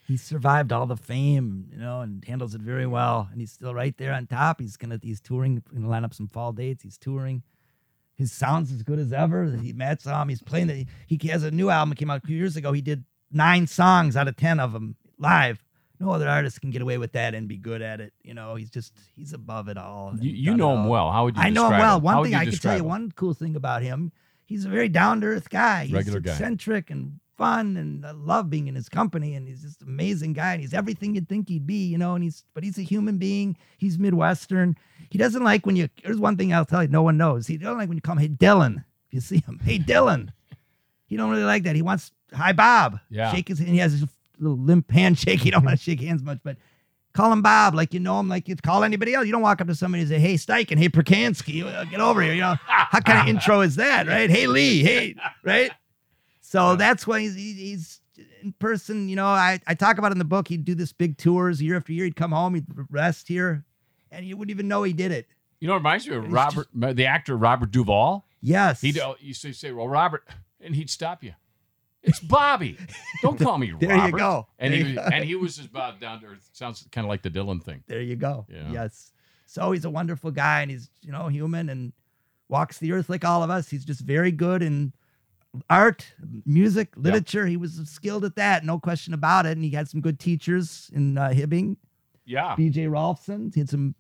He 0.08 0.18
survived 0.18 0.72
all 0.72 0.88
the 0.88 0.98
fame, 0.98 1.68
you 1.72 1.78
know, 1.78 2.02
and 2.02 2.24
handles 2.26 2.56
it 2.56 2.62
very 2.62 2.88
well. 2.88 3.28
And 3.32 3.40
he's 3.40 3.52
still 3.52 3.76
right 3.76 3.96
there 3.98 4.14
on 4.14 4.26
top. 4.26 4.60
He's 4.60 4.76
gonna 4.76 5.00
he's 5.04 5.22
touring, 5.22 5.62
gonna 5.72 5.88
line 5.88 6.04
up 6.04 6.14
some 6.14 6.28
fall 6.28 6.52
dates. 6.52 6.82
He's 6.82 6.98
touring. 6.98 7.44
His 8.16 8.32
sounds 8.32 8.72
as 8.72 8.84
good 8.84 9.00
as 9.00 9.14
ever. 9.14 9.46
He 9.62 9.72
Matt 9.72 10.02
saw 10.02 10.22
him. 10.22 10.30
He's 10.30 10.42
playing 10.42 10.68
the. 10.68 10.86
He 11.08 11.20
has 11.28 11.44
a 11.44 11.52
new 11.52 11.70
album 11.70 11.90
that 11.90 11.98
came 11.98 12.10
out 12.10 12.24
a 12.24 12.28
few 12.28 12.36
years 12.36 12.58
ago. 12.58 12.72
He 12.72 12.82
did 12.82 13.06
nine 13.32 13.68
songs 13.68 14.18
out 14.18 14.28
of 14.28 14.36
ten 14.36 14.60
of 14.60 14.74
them 14.74 14.96
live. 15.20 15.64
No 16.00 16.12
other 16.12 16.30
artist 16.30 16.62
can 16.62 16.70
get 16.70 16.82
away 16.82 16.98
with 16.98 17.12
that 17.12 17.36
and 17.36 17.48
be 17.48 17.58
good 17.58 17.82
at 17.82 18.00
it. 18.00 18.14
You 18.24 18.34
know, 18.34 18.56
he's 18.56 18.70
just 18.70 18.94
he's 19.16 19.34
above 19.34 19.68
it 19.68 19.78
all. 19.78 20.14
You, 20.20 20.32
you 20.32 20.56
know 20.58 20.74
him 20.74 20.82
all. 20.82 20.90
well. 20.90 21.12
How 21.12 21.26
would 21.26 21.36
you? 21.36 21.42
I 21.44 21.50
know 21.50 21.66
him 21.66 21.78
well. 21.78 22.00
How 22.00 22.00
One 22.00 22.24
thing 22.24 22.36
I 22.36 22.46
can 22.46 22.54
tell 22.54 22.76
you, 22.76 22.84
him? 22.84 22.88
one 22.88 23.12
cool 23.12 23.34
thing 23.34 23.56
about 23.56 23.82
him, 23.82 24.12
he's 24.46 24.66
a 24.66 24.70
very 24.70 24.88
down 24.90 25.22
to 25.22 25.28
earth 25.28 25.50
guy. 25.50 25.86
He's 25.86 25.94
Regular 25.94 26.20
guy. 26.22 26.32
eccentric 26.32 26.90
and 26.90 27.20
fun 27.38 27.78
and 27.78 28.06
I 28.06 28.12
love 28.12 28.50
being 28.50 28.68
in 28.68 28.76
his 28.76 28.90
company. 28.90 29.36
And 29.36 29.48
he's 29.48 29.62
just 29.64 29.82
an 29.82 29.88
amazing 29.88 30.34
guy. 30.34 30.54
And 30.54 30.62
he's 30.62 30.74
everything 30.74 31.16
you'd 31.16 31.28
think 31.30 31.50
he'd 31.50 31.66
be, 31.66 31.86
you 31.86 31.98
know. 31.98 32.14
And 32.16 32.24
he's, 32.24 32.44
but 32.54 32.64
he's 32.64 32.78
a 32.78 32.82
human 32.82 33.18
being. 33.18 33.58
He's 33.78 33.98
Midwestern. 33.98 34.76
He 35.10 35.18
doesn't 35.18 35.44
like 35.44 35.66
when 35.66 35.76
you, 35.76 35.90
there's 36.04 36.20
one 36.20 36.38
thing 36.38 36.54
I'll 36.54 36.66
tell 36.66 36.84
you 36.84 36.90
no 36.90 37.02
one 37.02 37.18
knows. 37.18 37.48
He 37.48 37.58
don't 37.58 37.78
like 37.78 37.88
when 37.90 37.98
you 37.98 38.02
call 38.02 38.16
him, 38.18 38.22
hey, 38.22 38.28
Dylan, 38.28 38.84
if 39.08 39.14
you 39.14 39.22
see 39.22 39.40
him, 39.40 39.60
hey, 39.64 39.80
Dylan. 39.80 40.30
He 41.08 41.18
don't 41.18 41.32
really 41.32 41.44
like 41.44 41.64
that. 41.64 41.76
He 41.76 41.82
wants, 41.82 42.12
hi, 42.34 42.54
Bob. 42.54 43.00
Yeah. 43.10 43.32
Shake 43.34 43.48
his 43.48 43.58
hand. 43.58 43.72
He 43.72 43.78
has 43.80 43.94
his 43.94 44.06
little 44.40 44.58
limp 44.58 44.92
handshake. 44.92 45.40
He 45.44 45.52
don't 45.52 45.64
want 45.64 45.78
to 45.78 45.84
shake 45.84 46.02
hands 46.02 46.24
much, 46.24 46.40
but 46.44 46.58
call 47.14 47.32
him 47.32 47.42
Bob 47.42 47.76
like 47.76 47.94
you 47.94 48.00
know 48.00 48.20
him, 48.20 48.28
like 48.28 48.48
you 48.48 48.56
call 48.56 48.84
anybody 48.84 49.14
else. 49.14 49.26
You 49.26 49.32
don't 49.32 49.42
walk 49.42 49.62
up 49.62 49.68
to 49.68 49.76
somebody 49.76 50.02
and 50.02 50.10
say, 50.10 50.20
"Hey, 50.20 50.36
Steichen, 50.36 50.78
hey, 50.78 50.90
Percansky, 50.90 51.64
uh, 51.64 51.84
get 51.86 52.00
over 52.00 52.22
here." 52.22 52.34
You 52.34 52.42
know, 52.42 52.56
how 52.66 53.00
kind 53.00 53.20
of 53.20 53.28
intro 53.28 53.62
is 53.62 53.76
that, 53.78 54.08
right? 54.08 54.30
Hey, 54.30 54.48
Lee, 54.48 54.84
hey, 54.84 55.16
right? 55.44 55.72
So 56.42 56.76
that's 56.76 57.06
why 57.06 57.22
he's, 57.22 57.36
he's 57.36 58.02
in 58.42 58.54
person. 58.54 59.10
You 59.10 59.16
know, 59.16 59.28
I, 59.28 59.60
I 59.68 59.76
talk 59.76 59.98
about 59.98 60.12
in 60.12 60.18
the 60.18 60.26
book. 60.26 60.48
He'd 60.48 60.66
do 60.66 60.76
this 60.76 60.94
big 60.94 61.18
tours 61.18 61.62
year 61.62 61.78
after 61.78 61.94
year. 61.94 62.06
He'd 62.06 62.16
come 62.16 62.32
home, 62.32 62.56
he'd 62.56 62.66
rest 62.90 63.28
here, 63.28 63.64
and 64.12 64.26
you 64.26 64.36
wouldn't 64.38 64.52
even 64.52 64.68
know 64.68 64.84
he 64.84 64.94
did 64.94 65.12
it. 65.12 65.28
You 65.60 65.68
know, 65.68 65.76
it 65.76 65.78
reminds 65.78 66.08
me 66.08 66.16
of 66.16 66.32
Robert, 66.32 66.68
the 66.74 67.06
actor 67.06 67.36
Robert 67.36 67.72
Duvall. 67.72 68.26
Yes, 68.42 68.82
He'd 68.82 69.00
used 69.20 69.42
to 69.42 69.52
say, 69.52 69.72
"Well, 69.72 69.90
Robert," 69.90 70.26
and 70.62 70.76
he'd 70.76 70.90
stop 70.90 71.24
you. 71.24 71.34
It's 72.04 72.20
Bobby. 72.20 72.78
Don't 73.22 73.38
call 73.40 73.58
me 73.58 73.72
There 73.80 73.92
you 73.96 74.02
Robert. 74.04 74.18
go. 74.18 74.48
And 74.58 74.74
There 74.74 74.84
he 74.84 74.90
you 74.92 74.96
was, 75.00 75.10
and 75.14 75.24
he 75.26 75.36
was 75.36 75.58
just 75.58 75.70
about 75.70 76.00
down 76.00 76.22
to 76.22 76.28
earth. 76.28 76.50
Sounds 76.54 76.88
kind 76.92 77.06
of 77.06 77.10
like 77.10 77.22
the 77.22 77.30
Dylan 77.30 77.62
thing. 77.64 77.84
There 77.88 78.02
you 78.02 78.16
go. 78.16 78.46
Yeah. 78.50 78.72
Yes. 78.72 79.12
So 79.46 79.72
he's 79.72 79.84
a 79.86 79.90
wonderful 79.90 80.32
guy 80.32 80.62
and 80.62 80.72
he's, 80.72 80.90
you 81.02 81.12
know, 81.12 81.28
human 81.28 81.70
and 81.70 81.92
walks 82.48 82.78
the 82.78 82.94
earth 82.94 83.10
like 83.10 83.26
all 83.26 83.44
of 83.44 83.50
us. 83.50 83.70
He's 83.70 83.84
just 83.84 84.02
very 84.02 84.32
good 84.32 84.62
in 84.64 84.94
art, 85.70 86.06
music, 86.46 86.90
literature. 86.96 87.48
He 87.48 87.58
was 87.58 87.82
skilled 87.90 88.24
at 88.24 88.36
that, 88.36 88.64
no 88.64 88.80
question 88.80 89.14
about 89.14 89.46
it. 89.46 89.52
And 89.58 89.64
he 89.64 89.72
had 89.72 89.90
some 89.90 90.02
good 90.02 90.20
teachers 90.20 90.90
in 90.94 91.18
uh, 91.18 91.30
Hibbing, 91.30 91.78
Yeah. 92.26 92.56
BJ 92.58 92.88
Rolfzen. 92.88 93.54
He 93.54 93.60
had 93.62 93.70
some, 93.70 93.96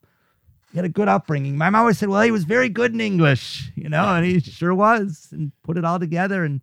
he 0.71 0.77
had 0.77 0.85
a 0.85 0.89
good 0.89 1.07
upbringing. 1.07 1.57
My 1.57 1.69
mom 1.71 1.81
always 1.81 1.97
said, 1.97 2.09
well, 2.09 2.21
he 2.21 2.31
was 2.31 2.43
very 2.43 2.69
good 2.69 2.93
in 2.93 3.01
English, 3.01 3.71
you 3.75 3.89
know, 3.89 4.05
and 4.15 4.25
he 4.25 4.39
sure 4.39 4.73
was 4.75 5.29
and 5.31 5.51
put 5.63 5.77
it 5.77 5.83
all 5.83 5.99
together 5.99 6.43
and 6.45 6.61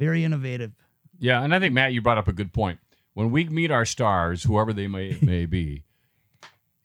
very 0.00 0.24
innovative. 0.24 0.72
Yeah, 1.18 1.42
and 1.42 1.54
I 1.54 1.60
think 1.60 1.74
Matt, 1.74 1.92
you 1.92 2.00
brought 2.02 2.18
up 2.18 2.26
a 2.26 2.32
good 2.32 2.52
point. 2.52 2.80
When 3.14 3.30
we 3.30 3.44
meet 3.44 3.70
our 3.70 3.84
stars, 3.84 4.42
whoever 4.44 4.72
they 4.72 4.88
may 4.88 5.18
may 5.22 5.46
be, 5.46 5.84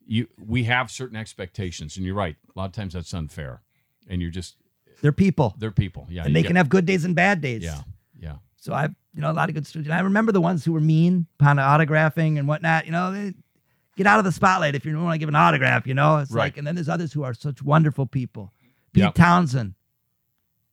you 0.06 0.28
we 0.38 0.66
have 0.66 0.92
certain 0.92 1.16
expectations, 1.16 1.98
and 1.98 2.06
you're 2.06 2.16
right. 2.16 2.36
A 2.56 2.60
lot 2.60 2.66
of 2.66 2.72
times 2.74 2.94
that's 2.94 3.14
unfair, 3.14 3.62
and 4.08 4.22
you're 4.22 4.32
just 4.32 4.56
They're 5.02 5.12
people 5.12 5.56
they're 5.58 5.72
people. 5.72 6.06
Yeah, 6.10 6.26
and 6.26 6.36
they 6.36 6.42
get- 6.42 6.48
can 6.50 6.56
have 6.58 6.70
good 6.70 6.86
days 6.86 7.06
and 7.06 7.16
bad 7.16 7.42
days. 7.42 7.64
Yeah, 7.64 7.82
yeah. 8.20 8.36
So 8.58 8.74
I've, 8.74 8.94
you 9.14 9.22
know, 9.22 9.32
a 9.32 9.34
lot 9.34 9.48
of 9.50 9.56
good 9.56 9.66
students. 9.68 9.92
I 9.94 10.00
remember 10.02 10.32
the 10.32 10.42
ones 10.42 10.66
who 10.66 10.74
were 10.74 10.82
mean 10.82 11.28
upon 11.40 11.58
autographing 11.58 12.38
and 12.38 12.48
whatnot. 12.48 12.86
You 12.86 12.92
know, 12.92 13.12
they 13.14 13.34
get 13.96 14.08
out 14.08 14.20
of 14.20 14.26
the 14.26 14.32
spotlight 14.32 14.76
if 14.76 14.86
you 14.86 14.92
don't 14.92 15.04
want 15.04 15.14
to 15.16 15.20
give 15.20 15.30
an 15.30 15.36
autograph. 15.36 15.88
You 15.88 15.94
know, 15.94 16.18
it's 16.18 16.32
Right. 16.32 16.46
like, 16.46 16.58
and 16.58 16.66
then 16.68 16.76
there's 16.76 16.90
others 16.90 17.14
who 17.14 17.24
are 17.24 17.34
such 17.34 17.62
wonderful 17.64 18.06
people. 18.08 18.52
Pete 18.92 19.04
Yep. 19.04 19.14
Townshend, 19.16 19.76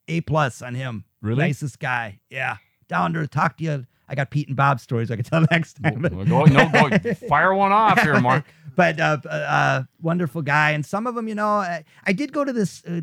A 0.09 0.21
plus 0.23 0.63
on 0.63 0.75
him. 0.75 1.05
Really? 1.23 1.45
nicest 1.45 1.79
guy. 1.79 2.21
Yeah, 2.29 2.57
down 2.89 3.15
to 3.15 3.27
talk 3.27 3.57
to 3.59 3.65
you. 3.65 3.87
I 4.09 4.15
got 4.15 4.31
Pete 4.31 4.49
and 4.49 4.57
Bob 4.57 4.79
stories 4.81 5.11
I 5.11 5.17
can 5.17 5.25
tell 5.25 5.45
next 5.51 5.83
time. 5.83 6.03
Well, 6.03 6.25
go, 6.27 6.45
no, 6.45 6.69
go 6.69 7.15
fire 7.29 7.55
one 7.55 7.73
off 7.73 8.03
here, 8.03 8.21
Marc. 8.21 8.45
but 8.77 9.01
uh, 9.01 9.19
uh, 9.25 9.29
uh, 9.29 9.83
wonderful 10.03 10.43
guy. 10.43 10.73
And 10.73 10.85
some 10.85 11.07
of 11.07 11.15
them, 11.15 11.29
you 11.29 11.35
know, 11.35 11.47
I, 11.47 11.85
I 12.05 12.13
did 12.13 12.33
go 12.33 12.45
to 12.45 12.53
this. 12.53 12.85
Uh, 12.85 13.01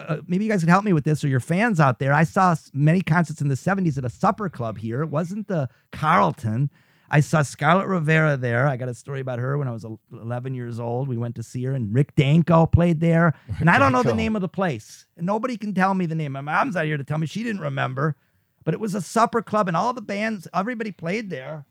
uh, 0.00 0.16
maybe 0.26 0.44
you 0.44 0.50
guys 0.50 0.60
can 0.60 0.68
help 0.68 0.84
me 0.84 0.92
with 0.92 1.04
this, 1.04 1.24
or 1.24 1.28
your 1.28 1.40
fans 1.40 1.80
out 1.80 1.98
there. 1.98 2.12
I 2.12 2.24
saw 2.24 2.54
many 2.74 3.00
concerts 3.00 3.40
in 3.40 3.48
the 3.48 3.54
'70s 3.54 3.96
at 3.96 4.04
a 4.04 4.10
supper 4.10 4.50
club 4.50 4.76
here. 4.78 5.02
It 5.02 5.08
wasn't 5.08 5.48
the 5.48 5.68
Carlton. 5.92 6.68
I 7.10 7.20
saw 7.20 7.42
Scarlet 7.42 7.86
Rivera 7.88 8.36
there. 8.36 8.68
I 8.68 8.76
got 8.76 8.88
a 8.88 8.94
story 8.94 9.20
about 9.20 9.40
her 9.40 9.58
when 9.58 9.66
I 9.66 9.72
was 9.72 9.84
11 10.12 10.54
years 10.54 10.78
old. 10.78 11.08
We 11.08 11.16
went 11.16 11.34
to 11.36 11.42
see 11.42 11.64
her, 11.64 11.72
and 11.72 11.92
Rick 11.92 12.14
Danko 12.14 12.66
played 12.66 13.00
there. 13.00 13.34
And 13.58 13.68
I 13.68 13.78
don't 13.78 13.92
know 13.92 14.02
the 14.02 14.14
name 14.14 14.36
of 14.36 14.42
the 14.42 14.48
place, 14.48 15.06
and 15.16 15.26
nobody 15.26 15.56
can 15.56 15.74
tell 15.74 15.94
me 15.94 16.06
the 16.06 16.14
name. 16.14 16.32
My 16.32 16.40
mom's 16.40 16.76
out 16.76 16.84
here 16.84 16.96
to 16.96 17.04
tell 17.04 17.18
me 17.18 17.26
she 17.26 17.42
didn't 17.42 17.62
remember, 17.62 18.16
but 18.64 18.74
it 18.74 18.80
was 18.80 18.94
a 18.94 19.00
supper 19.02 19.42
club, 19.42 19.66
and 19.66 19.76
all 19.76 19.92
the 19.92 20.00
bands, 20.00 20.46
everybody 20.54 20.92
played 20.92 21.30
there. 21.30 21.66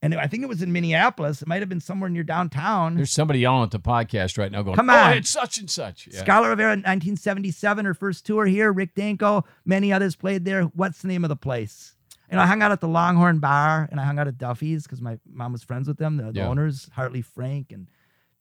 And 0.00 0.14
I 0.14 0.28
think 0.28 0.44
it 0.44 0.48
was 0.48 0.62
in 0.62 0.72
Minneapolis. 0.72 1.42
It 1.42 1.48
might 1.48 1.60
have 1.60 1.68
been 1.68 1.80
somewhere 1.80 2.08
near 2.08 2.22
downtown. 2.22 2.94
There's 2.94 3.10
somebody 3.12 3.40
yelling 3.40 3.64
at 3.64 3.72
the 3.72 3.80
podcast 3.80 4.38
right 4.38 4.50
now, 4.50 4.62
going, 4.62 4.76
Come 4.76 4.90
"Oh, 4.90 4.94
on. 4.96 5.16
it's 5.16 5.28
such 5.28 5.58
and 5.58 5.68
such." 5.68 6.08
Yeah. 6.10 6.20
Scarlet 6.20 6.50
Rivera 6.50 6.72
in 6.72 6.78
1977, 6.78 7.84
her 7.84 7.94
first 7.94 8.24
tour 8.24 8.46
here. 8.46 8.72
Rick 8.72 8.94
Danko, 8.94 9.44
many 9.64 9.92
others 9.92 10.14
played 10.14 10.44
there. 10.44 10.62
What's 10.62 11.02
the 11.02 11.08
name 11.08 11.24
of 11.24 11.28
the 11.30 11.36
place? 11.36 11.96
And 12.30 12.40
I 12.40 12.46
hung 12.46 12.62
out 12.62 12.72
at 12.72 12.80
the 12.80 12.88
Longhorn 12.88 13.38
Bar 13.38 13.88
and 13.90 13.98
I 14.00 14.04
hung 14.04 14.18
out 14.18 14.28
at 14.28 14.36
Duffy's 14.38 14.82
because 14.84 15.00
my 15.00 15.18
mom 15.30 15.52
was 15.52 15.62
friends 15.62 15.88
with 15.88 15.96
them, 15.98 16.16
the, 16.16 16.24
the 16.32 16.40
Yeah. 16.40 16.48
owners, 16.48 16.88
Hartley 16.94 17.22
Frank 17.22 17.72
and 17.72 17.86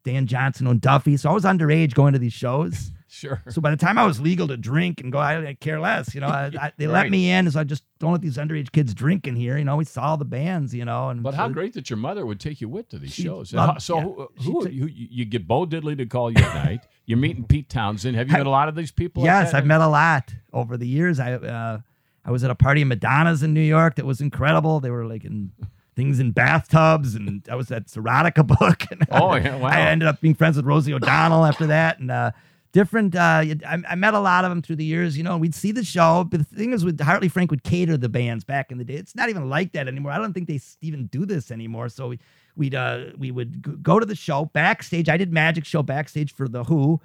Dan 0.03 0.25
Johnson 0.27 0.67
owned 0.67 0.81
Duffy. 0.81 1.17
So 1.17 1.29
I 1.29 1.33
was 1.33 1.43
underage 1.45 1.93
going 1.93 2.13
to 2.13 2.19
these 2.19 2.33
shows. 2.33 2.91
Sure. 3.09 3.41
So 3.47 3.61
by 3.61 3.71
the 3.71 3.77
time 3.77 3.97
I 3.97 4.05
was 4.05 4.19
legal 4.19 4.49
to 4.49 4.57
drink 4.57 4.99
and 4.99 5.13
go, 5.13 5.17
I 5.17 5.35
didn't 5.39 5.61
care 5.61 5.79
less. 5.79 6.13
You 6.13 6.19
know, 6.19 6.27
I, 6.27 6.51
I, 6.59 6.71
they 6.75 6.87
let 6.87 7.09
me 7.09 7.31
in, 7.31 7.49
so 7.49 7.57
I 7.57 7.63
just 7.63 7.83
don't 7.99 8.11
let 8.11 8.19
these 8.19 8.35
underage 8.35 8.73
kids 8.73 8.93
drink 8.93 9.27
in 9.27 9.35
here. 9.37 9.57
You 9.57 9.63
know, 9.63 9.77
we 9.77 9.85
saw 9.85 10.17
the 10.17 10.25
bands. 10.25 10.75
You 10.75 10.83
know, 10.83 11.07
and 11.07 11.23
But 11.23 11.33
how 11.33 11.47
so- 11.47 11.53
great 11.53 11.71
that 11.75 11.89
your 11.89 11.95
mother 11.97 12.25
would 12.25 12.41
take 12.41 12.59
you 12.59 12.67
with 12.67 12.89
to 12.89 12.99
these 12.99 13.13
She 13.13 13.23
shows. 13.23 13.53
loved- 13.53 13.81
so 13.81 13.95
yeah. 13.95 14.03
who, 14.03 14.27
who, 14.41 14.63
took- 14.63 14.73
you, 14.73 14.89
you 14.91 15.23
get 15.23 15.47
Bo 15.47 15.65
Diddley 15.65 15.97
to 15.97 16.05
call 16.05 16.29
you 16.31 16.43
at 16.43 16.53
night. 16.65 16.85
You're 17.05 17.17
meeting 17.17 17.45
Pete 17.45 17.69
Townshend. 17.69 18.17
Have 18.17 18.27
you 18.27 18.35
I- 18.35 18.39
met 18.39 18.45
a 18.47 18.49
lot 18.49 18.67
of 18.67 18.75
these 18.75 18.91
people? 18.91 19.23
Yes. 19.23 19.53
I've 19.53 19.65
met 19.65 19.79
a 19.79 19.87
lot 19.87 20.35
over 20.51 20.75
the 20.75 20.85
years. 20.87 21.21
I 21.21 21.35
uh, 21.35 21.79
I 22.27 22.31
was 22.31 22.43
at 22.43 22.51
a 22.51 22.55
party 22.55 22.81
in 22.81 22.89
Madonna's 22.89 23.41
in 23.41 23.53
New 23.53 23.61
York 23.61 23.95
that 23.95 24.05
was 24.05 24.19
incredible. 24.19 24.81
They 24.81 24.89
were 24.89 25.05
like 25.05 25.23
in 25.23 25.51
things 25.95 26.19
in 26.19 26.31
bathtubs, 26.31 27.15
and 27.15 27.43
I 27.49 27.55
was 27.55 27.71
at 27.71 27.87
Erotica 27.87 28.45
book. 28.45 28.83
And 28.91 29.07
Oh, 29.09 29.35
yeah, 29.35 29.55
wow. 29.55 29.69
I 29.69 29.79
ended 29.79 30.09
up 30.09 30.19
being 30.19 30.35
friends 30.35 30.57
with 30.57 30.65
Rosie 30.65 30.93
O'Donnell 30.93 31.45
after 31.45 31.67
that, 31.67 31.99
and 31.99 32.11
uh, 32.11 32.31
different. 32.73 33.15
Uh, 33.15 33.43
I, 33.65 33.81
I 33.89 33.95
met 33.95 34.13
a 34.13 34.19
lot 34.19 34.43
of 34.43 34.51
them 34.51 34.61
through 34.61 34.75
the 34.75 34.83
years. 34.83 35.17
You 35.17 35.23
know, 35.23 35.37
we'd 35.37 35.55
see 35.55 35.71
the 35.71 35.85
show, 35.85 36.25
but 36.29 36.39
the 36.39 36.55
thing 36.55 36.73
is, 36.73 36.83
with 36.83 36.99
Hartley 36.99 37.29
Frank 37.29 37.49
would 37.49 37.63
cater 37.63 37.95
the 37.95 38.09
bands 38.09 38.43
back 38.43 38.71
in 38.73 38.77
the 38.77 38.83
day. 38.83 38.95
It's 38.95 39.15
not 39.15 39.29
even 39.29 39.49
like 39.49 39.71
that 39.71 39.87
anymore. 39.87 40.11
I 40.11 40.17
don't 40.17 40.33
think 40.33 40.49
they 40.49 40.59
even 40.81 41.07
do 41.07 41.25
this 41.25 41.49
anymore. 41.49 41.87
So 41.87 42.09
we, 42.09 42.19
we'd 42.57 42.75
uh, 42.75 43.05
we 43.17 43.31
would 43.31 43.81
go 43.81 43.99
to 43.99 44.05
the 44.05 44.15
show 44.15 44.45
backstage. 44.53 45.07
I 45.07 45.15
did 45.15 45.31
magic 45.31 45.63
show 45.63 45.81
backstage 45.81 46.33
for 46.33 46.49
the 46.49 46.65
Who. 46.65 46.99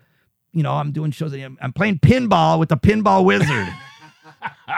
You 0.53 0.65
know, 0.65 0.73
I'm 0.73 0.91
doing 0.91 1.13
shows. 1.13 1.33
I'm 1.33 1.57
I'm 1.63 1.73
playing 1.73 2.01
pinball 2.01 2.59
with 2.59 2.71
the 2.71 2.77
pinball 2.77 3.25
wizard. 3.25 3.69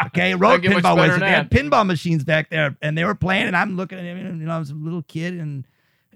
Okay, 0.06 0.34
road 0.34 0.62
pinball 0.62 0.96
wizard. 1.00 1.22
They 1.22 1.30
had 1.30 1.50
pinball 1.50 1.86
machines 1.86 2.24
back 2.24 2.50
there, 2.50 2.76
and 2.82 2.96
they 2.98 3.04
were 3.04 3.14
playing, 3.14 3.46
and 3.46 3.56
I'm 3.56 3.76
looking 3.76 3.98
at 3.98 4.04
him. 4.04 4.18
and, 4.18 4.40
You 4.40 4.46
know, 4.46 4.54
I 4.54 4.58
was 4.58 4.70
a 4.70 4.74
little 4.74 5.02
kid, 5.02 5.34
and 5.34 5.66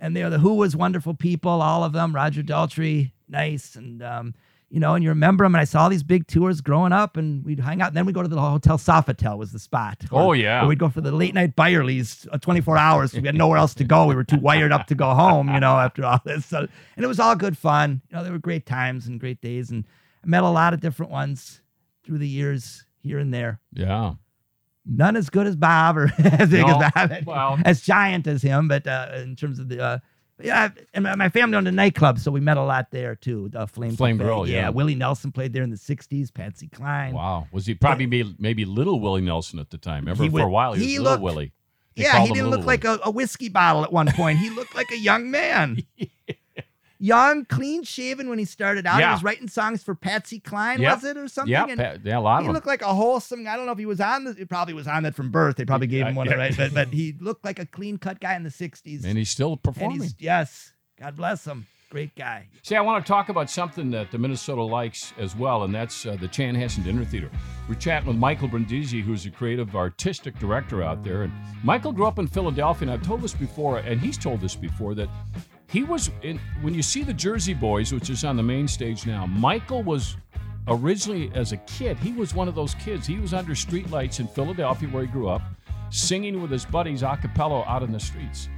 and 0.00 0.14
they 0.16 0.22
were 0.22 0.30
the 0.30 0.38
Who 0.38 0.54
was 0.54 0.76
wonderful 0.76 1.14
people, 1.14 1.50
all 1.62 1.82
of 1.84 1.92
them. 1.92 2.14
Roger 2.14 2.42
Daltrey, 2.42 3.12
nice, 3.28 3.74
and 3.76 4.02
um, 4.02 4.34
you 4.70 4.78
know, 4.80 4.94
and 4.94 5.02
you 5.02 5.10
remember 5.10 5.44
them. 5.44 5.54
And 5.54 5.60
I 5.60 5.64
saw 5.64 5.84
all 5.84 5.88
these 5.88 6.02
big 6.02 6.26
tours 6.26 6.60
growing 6.60 6.92
up, 6.92 7.16
and 7.16 7.44
we'd 7.44 7.60
hang 7.60 7.80
out. 7.80 7.88
And 7.88 7.96
then 7.96 8.04
we 8.04 8.10
would 8.10 8.14
go 8.16 8.22
to 8.22 8.28
the 8.28 8.40
hotel 8.40 8.78
Sofitel 8.78 9.38
was 9.38 9.52
the 9.52 9.58
spot. 9.58 10.04
Oh, 10.12 10.26
Or- 10.28 10.36
yeah. 10.36 10.64
or 10.64 10.68
we'd 10.68 10.78
go 10.78 10.88
for 10.88 11.00
the 11.00 11.10
late 11.12 11.34
night 11.34 11.56
Byerly's, 11.56 12.26
uh, 12.32 12.38
24 12.38 12.76
hours. 12.86 13.12
We 13.14 13.22
had 13.22 13.34
nowhere 13.34 13.58
else 13.58 13.74
to 13.74 13.84
go. 13.84 14.06
We 14.06 14.14
were 14.14 14.24
too 14.24 14.38
wired 14.38 14.72
up 14.72 14.86
to 14.88 14.94
go 14.94 15.14
home, 15.14 15.52
you 15.52 15.60
know, 15.60 15.76
after 15.78 16.04
all 16.04 16.20
this. 16.24 16.46
So, 16.46 16.58
and 16.96 17.04
it 17.04 17.08
was 17.08 17.18
all 17.20 17.34
good 17.34 17.56
fun. 17.56 18.02
You 18.10 18.16
know, 18.18 18.22
there 18.24 18.32
were 18.32 18.38
great 18.38 18.66
times 18.66 19.06
and 19.06 19.18
great 19.18 19.40
days, 19.40 19.70
and 19.70 19.84
I 20.22 20.26
met 20.26 20.42
a 20.42 20.48
lot 20.50 20.74
of 20.74 20.80
different 20.80 21.10
ones 21.12 21.60
through 22.04 22.18
the 22.18 22.28
years 22.28 22.84
here 23.00 23.18
and 23.18 23.32
there 23.32 23.60
Yeah. 23.72 24.14
none 24.86 25.16
as 25.16 25.30
good 25.30 25.46
as 25.46 25.56
Bob 25.56 25.96
or 25.98 26.12
as 26.18 26.50
big 26.50 26.66
No, 26.66 26.80
as 26.82 26.92
Bob, 26.94 27.26
well- 27.26 27.58
as 27.64 27.80
giant 27.82 28.26
as 28.26 28.42
him. 28.42 28.68
But 28.68 28.86
uh, 28.86 29.10
in 29.16 29.36
terms 29.36 29.58
of 29.58 29.68
the, 29.68 29.80
uh, 29.82 29.98
yeah, 30.40 30.68
and 30.94 31.04
my, 31.04 31.28
family 31.30 31.56
owned 31.56 31.66
a 31.66 31.72
nightclub, 31.72 32.18
so 32.20 32.30
we 32.30 32.38
met 32.40 32.56
a 32.56 32.62
lot 32.62 32.90
there 32.92 33.16
too. 33.16 33.48
The 33.48 33.66
Flame, 33.66 33.96
Flame 33.96 34.18
Cafe. 34.18 34.24
Grill, 34.26 34.46
yeah. 34.48 34.68
Willie 34.68 34.94
Nelson 34.94 35.32
played 35.32 35.52
there 35.52 35.64
in 35.64 35.70
the 35.70 35.76
'60s. 35.76 36.32
Patsy 36.32 36.68
Cline. 36.68 37.12
Wow. 37.14 37.48
Was 37.50 37.66
he 37.66 37.74
probably 37.74 38.06
maybe, 38.06 38.36
maybe 38.38 38.64
little 38.64 39.00
Willie 39.00 39.20
Nelson 39.22 39.58
at 39.58 39.70
the 39.70 39.78
time? 39.78 40.04
Remember 40.04 40.22
He 40.22 40.30
for 40.30 40.42
a 40.42 40.48
while 40.48 40.74
he, 40.74 40.86
he 40.86 40.98
was 40.98 41.04
little 41.04 41.12
looked- 41.12 41.22
Willie. 41.24 41.52
They 41.96 42.04
yeah, 42.04 42.20
he 42.20 42.28
didn't 42.28 42.44
Little 42.50 42.58
look 42.60 42.66
like 42.66 42.84
a, 42.84 43.00
a 43.02 43.10
whiskey 43.10 43.48
bottle 43.48 43.82
at 43.82 43.92
one 43.92 44.06
point. 44.12 44.38
He 44.38 44.50
looked 44.50 44.76
like 44.76 44.86
a 44.92 44.96
young 44.98 45.32
man. 45.32 45.82
Young, 47.00 47.44
clean 47.44 47.84
shaven 47.84 48.28
when 48.28 48.38
he 48.40 48.44
started 48.44 48.84
out. 48.86 48.98
Yeah. 48.98 49.08
He 49.10 49.12
was 49.14 49.22
writing 49.22 49.46
songs 49.48 49.82
for 49.84 49.94
Patsy 49.94 50.40
Cline, 50.40 50.80
Yep. 50.80 50.94
was 50.96 51.04
it, 51.04 51.16
or 51.16 51.28
something? 51.28 51.52
Yeah, 51.52 51.66
And- 51.68 52.04
yeah, 52.04 52.18
a 52.18 52.20
lot 52.20 52.38
of 52.38 52.42
he 52.42 52.46
them. 52.48 52.54
looked 52.54 52.66
like 52.66 52.82
a 52.82 52.92
wholesome. 52.92 53.46
I 53.46 53.56
don't 53.56 53.66
know 53.66 53.72
if 53.72 53.78
he 53.78 53.86
was 53.86 54.00
on 54.00 54.24
the. 54.24 54.32
He 54.34 54.44
probably 54.44 54.74
was 54.74 54.88
on 54.88 55.04
that 55.04 55.14
from 55.14 55.30
birth. 55.30 55.56
They 55.56 55.64
probably 55.64 55.86
gave 55.86 56.06
him 56.06 56.14
one, 56.16 56.26
Yeah, 56.28 56.34
right? 56.34 56.56
But 56.56 56.74
but 56.74 56.88
he 56.92 57.14
looked 57.20 57.44
like 57.44 57.58
a 57.60 57.66
clean 57.66 57.98
cut 57.98 58.20
guy 58.20 58.34
in 58.34 58.42
the 58.42 58.50
'60s. 58.50 59.04
and 59.04 59.16
he's 59.16 59.30
still 59.30 59.56
performing. 59.56 60.00
he's 60.02 60.14
yes, 60.18 60.72
God 60.98 61.14
bless 61.16 61.44
him. 61.46 61.66
Great 61.90 62.14
guy. 62.16 62.46
See, 62.64 62.76
I 62.76 62.82
want 62.82 63.02
to 63.02 63.08
talk 63.08 63.30
about 63.30 63.48
something 63.48 63.90
that 63.92 64.10
the 64.10 64.18
Minnesota 64.18 64.60
likes 64.62 65.14
as 65.18 65.34
well, 65.34 65.62
and 65.62 65.74
that's 65.74 66.04
uh, 66.04 66.16
the 66.20 66.28
Chanhassen 66.28 66.84
Dinner 66.84 67.02
Theater. 67.02 67.30
We're 67.66 67.76
chatting 67.76 68.08
with 68.08 68.16
Michael 68.18 68.46
Brindisi, 68.48 69.00
who's 69.00 69.24
a 69.24 69.30
creative 69.30 69.74
artistic 69.74 70.38
director 70.38 70.82
out 70.82 71.02
there. 71.02 71.22
And 71.22 71.32
Michael 71.62 71.92
grew 71.92 72.04
up 72.06 72.18
in 72.18 72.26
Philadelphia, 72.26 72.88
and 72.88 72.90
I've 72.90 73.06
told 73.06 73.22
this 73.22 73.32
before, 73.32 73.78
and 73.78 73.98
he's 74.02 74.18
told 74.18 74.42
this 74.42 74.54
before, 74.54 74.94
that 74.96 75.08
he 75.68 75.84
was 75.84 76.10
in 76.22 76.40
when 76.62 76.74
you 76.74 76.82
see 76.82 77.02
the 77.02 77.12
Jersey 77.14 77.54
Boys, 77.54 77.92
which 77.92 78.10
is 78.10 78.24
on 78.24 78.36
the 78.36 78.42
main 78.42 78.66
stage 78.66 79.06
now, 79.06 79.26
Michael 79.26 79.82
was 79.82 80.16
originally 80.66 81.30
as 81.34 81.52
a 81.52 81.56
kid, 81.58 81.98
he 81.98 82.12
was 82.12 82.34
one 82.34 82.48
of 82.48 82.54
those 82.54 82.74
kids. 82.74 83.06
He 83.06 83.18
was 83.18 83.32
under 83.34 83.52
streetlights 83.52 84.20
in 84.20 84.28
Philadelphia 84.28 84.88
where 84.88 85.04
he 85.04 85.08
grew 85.12 85.28
up. 85.28 85.42
singing 85.90 86.40
with 86.40 86.50
his 86.50 86.64
buddies 86.64 87.02
a 87.02 87.16
cappella 87.16 87.64
out 87.66 87.82
in 87.82 87.92
the 87.92 88.00
streets. 88.00 88.48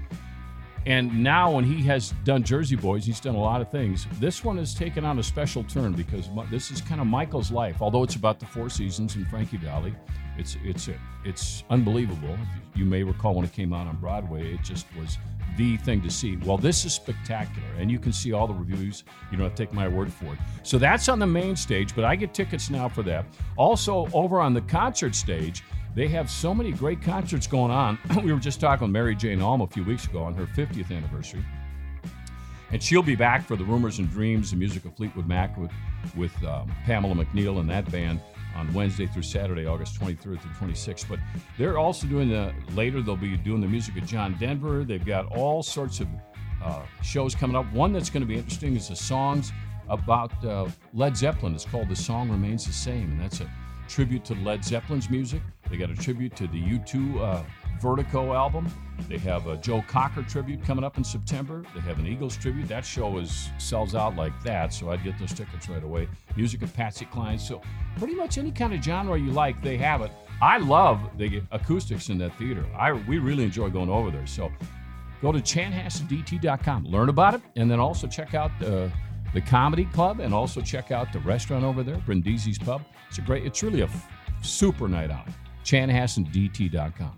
And 0.87 1.23
now, 1.23 1.53
when 1.53 1.65
he 1.65 1.83
has 1.83 2.15
done 2.25 2.43
Jersey 2.43 2.75
Boys, 2.75 3.05
he's 3.05 3.21
done 3.21 3.35
a 3.35 3.41
lot 3.41 3.61
of 3.61 3.71
things. 3.71 4.07
This 4.19 4.43
one 4.43 4.57
has 4.57 4.75
taken 4.75 5.05
on 5.05 5.19
a 5.19 5.23
special 5.23 5.63
turn 5.63 5.93
because 5.93 6.29
this 6.51 6.71
is 6.71 6.81
kind 6.81 7.03
of 7.03 7.07
Michael's 7.07 7.51
life. 7.51 7.77
Although 7.83 8.03
it's 8.03 8.17
about 8.17 8.41
the 8.41 8.47
Four 8.47 8.71
Seasons 8.71 9.15
in 9.15 9.27
Frankie 9.27 9.59
Valli, 9.59 9.95
it's 10.39 10.57
it's 10.65 10.89
it's 11.23 11.65
unbelievable. 11.69 12.37
You 12.75 12.87
may 12.87 13.03
recall 13.03 13.35
when 13.35 13.45
it 13.45 13.53
came 13.53 13.75
out 13.75 13.87
on 13.89 13.97
Broadway, 13.97 14.55
it 14.55 14.63
just 14.63 14.87
was 14.99 15.19
the 15.57 15.77
thing 15.79 16.01
to 16.03 16.11
see. 16.11 16.37
Well, 16.37 16.59
this 16.59 16.85
is 16.85 16.95
spectacular, 16.95 17.69
and 17.79 17.91
you 17.91 17.99
can 17.99 18.13
see 18.13 18.33
all 18.33 18.47
the 18.47 18.55
reviews. 18.55 19.05
You 19.31 19.39
don't 19.39 19.47
have 19.47 19.55
to 19.55 19.67
take 19.67 19.73
my 19.73 19.89
word 19.89 20.13
for 20.13 20.27
it. 20.27 20.39
So 20.63 20.79
that's 20.79 21.09
on 21.09 21.19
the 21.19 21.27
main 21.27 21.57
stage, 21.57 21.95
but 21.95 22.05
I 22.05 22.17
get 22.17 22.35
tickets 22.35 22.71
now 22.71 22.89
for 22.89 23.03
that. 23.05 23.27
Also, 23.57 24.09
over 24.13 24.41
on 24.41 24.55
the 24.55 24.61
concert 24.63 25.15
stage, 25.15 25.63
they 25.95 26.09
have 26.09 26.31
so 26.31 26.55
many 26.55 26.73
great 26.73 27.03
concerts 27.03 27.47
going 27.47 27.71
on. 27.71 27.99
we 28.25 28.33
were 28.33 28.39
just 28.39 28.61
talking 28.61 28.87
with 28.87 28.93
Mary 28.93 29.15
Jane 29.15 29.43
Alm 29.43 29.61
a 29.61 29.67
few 29.67 29.85
weeks 29.85 30.07
ago 30.07 30.23
on 30.23 30.35
her 30.35 30.47
50th 30.47 30.95
anniversary. 30.97 31.45
And 32.73 32.81
she'll 32.81 33.03
be 33.03 33.17
back 33.17 33.45
for 33.45 33.57
the 33.57 33.65
Rumors 33.65 33.99
and 33.99 34.09
Dreams, 34.09 34.53
the 34.53 34.57
music 34.57 34.85
of 34.85 34.97
Fleetwood 34.97 35.27
Mac 35.27 35.57
with, 35.57 35.73
with 36.17 36.45
um, 36.45 36.73
Pamela 36.85 37.15
McNeill 37.15 37.59
and 37.59 37.69
that 37.69 37.91
band 37.91 38.21
on 38.55 38.73
Wednesday 38.73 39.07
through 39.07 39.23
Saturday, 39.23 39.67
August 39.67 40.01
23rd 40.01 40.41
through 40.41 40.69
26th. 40.69 41.09
But 41.09 41.19
they're 41.59 41.79
also 41.79 42.07
doing 42.07 42.29
the, 42.29 42.53
later, 42.75 43.03
they'll 43.03 43.17
be 43.17 43.37
doing 43.37 43.61
the 43.61 43.69
music 43.69 43.97
of 43.97 44.07
John 44.07 44.37
Denver. 44.39 44.85
They've 44.85 45.05
got 45.05 45.27
all 45.33 45.63
sorts 45.63 46.01
of 46.01 46.09
uh, 46.63 46.83
shows 47.03 47.35
coming 47.35 47.57
up. 47.57 47.71
One 47.73 47.93
that's 47.93 48.11
going 48.11 48.23
to 48.23 48.27
be 48.27 48.37
interesting 48.37 48.77
is 48.77 48.89
the 48.89 48.97
songs 48.97 49.53
about 49.89 50.45
uh, 50.45 50.69
Led 50.95 51.17
Zeppelin. 51.17 51.55
It's 51.55 51.65
called 51.65 51.89
The 51.89 51.97
Song 51.97 52.31
Remains 52.31 52.67
the 52.67 52.73
Same, 52.73 53.13
and 53.13 53.21
that's 53.21 53.41
a 53.41 53.51
tribute 53.91 54.25
to 54.27 54.35
Led 54.37 54.65
Zeppelin's 54.65 55.11
music. 55.11 55.43
They 55.69 55.77
got 55.77 55.91
a 55.91 55.97
tribute 55.97 56.37
to 56.37 56.47
the 56.47 56.63
U2 56.63 57.21
uh, 57.21 57.43
Vertigo 57.81 58.35
album. 58.35 58.71
They 59.09 59.19
have 59.19 59.47
a 59.47 59.57
Joe 59.57 59.83
Cocker 59.89 60.23
tribute 60.23 60.63
coming 60.63 60.85
up 60.85 60.99
in 60.99 61.05
September. 61.05 61.65
They 61.75 61.81
have 61.81 61.99
an 61.99 62.07
Eagles 62.07 62.37
tribute. 62.37 62.69
That 62.69 62.85
show 62.85 63.19
is 63.19 63.49
sells 63.59 63.95
out 63.95 64.17
like 64.17 64.33
that, 64.45 64.73
so 64.73 64.91
I'd 64.91 65.03
get 65.03 65.19
those 65.19 65.33
tickets 65.33 65.69
right 65.69 65.83
away. 65.83 66.09
Music 66.37 66.63
of 66.63 66.73
Patsy 66.75 67.07
Cline. 67.07 67.39
So 67.39 67.63
pretty 67.99 68.15
much 68.15 68.39
any 68.39 68.53
kind 68.53 68.73
of 68.75 68.83
genre 68.83 69.19
you 69.19 69.33
like, 69.33 69.61
they 69.63 69.77
have 69.79 70.03
it. 70.03 70.13
I 70.43 70.59
love 70.59 71.01
the 71.17 71.43
acoustics 71.51 72.09
in 72.11 72.19
that 72.19 72.37
theater. 72.37 72.65
I 72.77 72.93
we 72.93 73.19
really 73.19 73.45
enjoy 73.45 73.71
going 73.71 73.91
over 73.91 74.11
there. 74.11 74.27
So 74.27 74.53
go 75.23 75.33
to 75.33 75.41
chanhassendt.com, 75.41 76.85
learn 76.85 77.09
about 77.09 77.35
it, 77.35 77.43
and 77.57 77.71
then 77.71 77.81
also 77.81 78.07
check 78.07 78.35
out 78.35 78.51
uh, 78.63 78.89
the 79.35 79.41
comedy 79.41 79.85
club 79.87 80.21
and 80.21 80.35
also 80.35 80.61
check 80.61 80.91
out 80.91 81.13
the 81.13 81.19
restaurant 81.21 81.65
over 81.65 81.83
there, 81.83 81.97
Brindisi's 81.97 82.59
Pub. 82.59 82.83
It's 83.09 83.19
a 83.19 83.23
great, 83.23 83.45
it's 83.45 83.63
really 83.63 83.81
a 83.83 83.85
f- 83.85 84.09
super 84.43 84.89
night 84.89 85.11
out. 85.11 85.29
chanhassendt.com. 85.65 87.17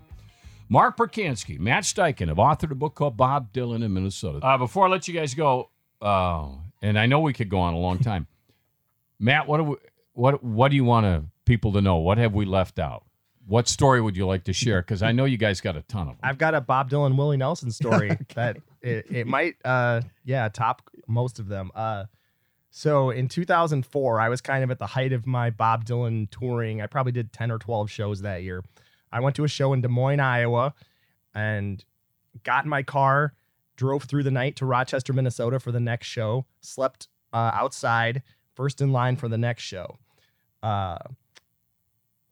Marc 0.69 0.97
Percansky, 0.97 1.59
Matt 1.59 1.83
Steichen 1.83 2.29
have 2.29 2.37
authored 2.37 2.71
a 2.71 2.75
book 2.75 2.95
called 2.95 3.17
Bob 3.17 3.51
Dylan 3.53 3.83
in 3.83 3.93
Minnesota. 3.93 4.43
Uh, 4.45 4.57
before 4.57 4.87
I 4.87 4.89
let 4.89 5.07
you 5.07 5.13
guys 5.13 5.33
go, 5.33 5.69
uh, 6.01 6.47
and 6.81 6.97
I 6.97 7.05
know 7.05 7.19
we 7.19 7.33
could 7.33 7.49
go 7.49 7.59
on 7.59 7.73
a 7.73 7.77
long 7.77 7.99
time, 7.99 8.27
Matt, 9.19 9.47
what 9.47 9.57
do 9.57 9.63
we, 9.63 9.75
what 10.13 10.43
what 10.43 10.69
do 10.69 10.75
you 10.75 10.83
want 10.83 11.05
to, 11.05 11.23
people 11.45 11.73
to 11.73 11.81
know? 11.81 11.97
What 11.97 12.17
have 12.17 12.33
we 12.33 12.45
left 12.45 12.79
out? 12.79 13.03
What 13.45 13.67
story 13.67 14.01
would 14.01 14.15
you 14.15 14.25
like 14.25 14.45
to 14.45 14.53
share? 14.53 14.81
Because 14.81 15.03
I 15.03 15.11
know 15.11 15.25
you 15.25 15.37
guys 15.37 15.59
got 15.61 15.75
a 15.75 15.81
ton 15.83 16.03
of 16.03 16.07
them. 16.07 16.17
I've 16.23 16.37
got 16.37 16.55
a 16.55 16.61
Bob 16.61 16.89
Dylan 16.89 17.17
Willie 17.17 17.37
Nelson 17.37 17.71
story 17.71 18.17
that 18.35 18.57
it, 18.81 19.05
it 19.11 19.27
might 19.27 19.55
uh 19.65 20.01
yeah 20.23 20.47
top 20.49 20.89
most 21.13 21.39
of 21.39 21.47
them. 21.47 21.71
Uh 21.75 22.05
so 22.71 23.11
in 23.11 23.27
2004 23.27 24.19
I 24.19 24.29
was 24.29 24.41
kind 24.41 24.63
of 24.63 24.71
at 24.71 24.79
the 24.79 24.87
height 24.87 25.13
of 25.13 25.25
my 25.27 25.49
Bob 25.49 25.85
Dylan 25.85 26.29
touring. 26.29 26.81
I 26.81 26.87
probably 26.87 27.11
did 27.11 27.31
10 27.31 27.51
or 27.51 27.59
12 27.59 27.89
shows 27.89 28.21
that 28.21 28.43
year. 28.43 28.63
I 29.11 29.19
went 29.19 29.35
to 29.35 29.43
a 29.43 29.47
show 29.47 29.73
in 29.73 29.81
Des 29.81 29.87
Moines, 29.87 30.19
Iowa 30.19 30.73
and 31.35 31.83
got 32.43 32.65
in 32.65 32.69
my 32.69 32.83
car, 32.83 33.33
drove 33.75 34.03
through 34.03 34.23
the 34.23 34.31
night 34.31 34.55
to 34.57 34.65
Rochester, 34.65 35.13
Minnesota 35.13 35.59
for 35.59 35.71
the 35.71 35.79
next 35.79 36.07
show, 36.07 36.45
slept 36.61 37.07
uh, 37.31 37.51
outside, 37.53 38.23
first 38.55 38.81
in 38.81 38.91
line 38.91 39.15
for 39.15 39.27
the 39.27 39.37
next 39.37 39.63
show. 39.63 39.97
Uh 40.61 40.97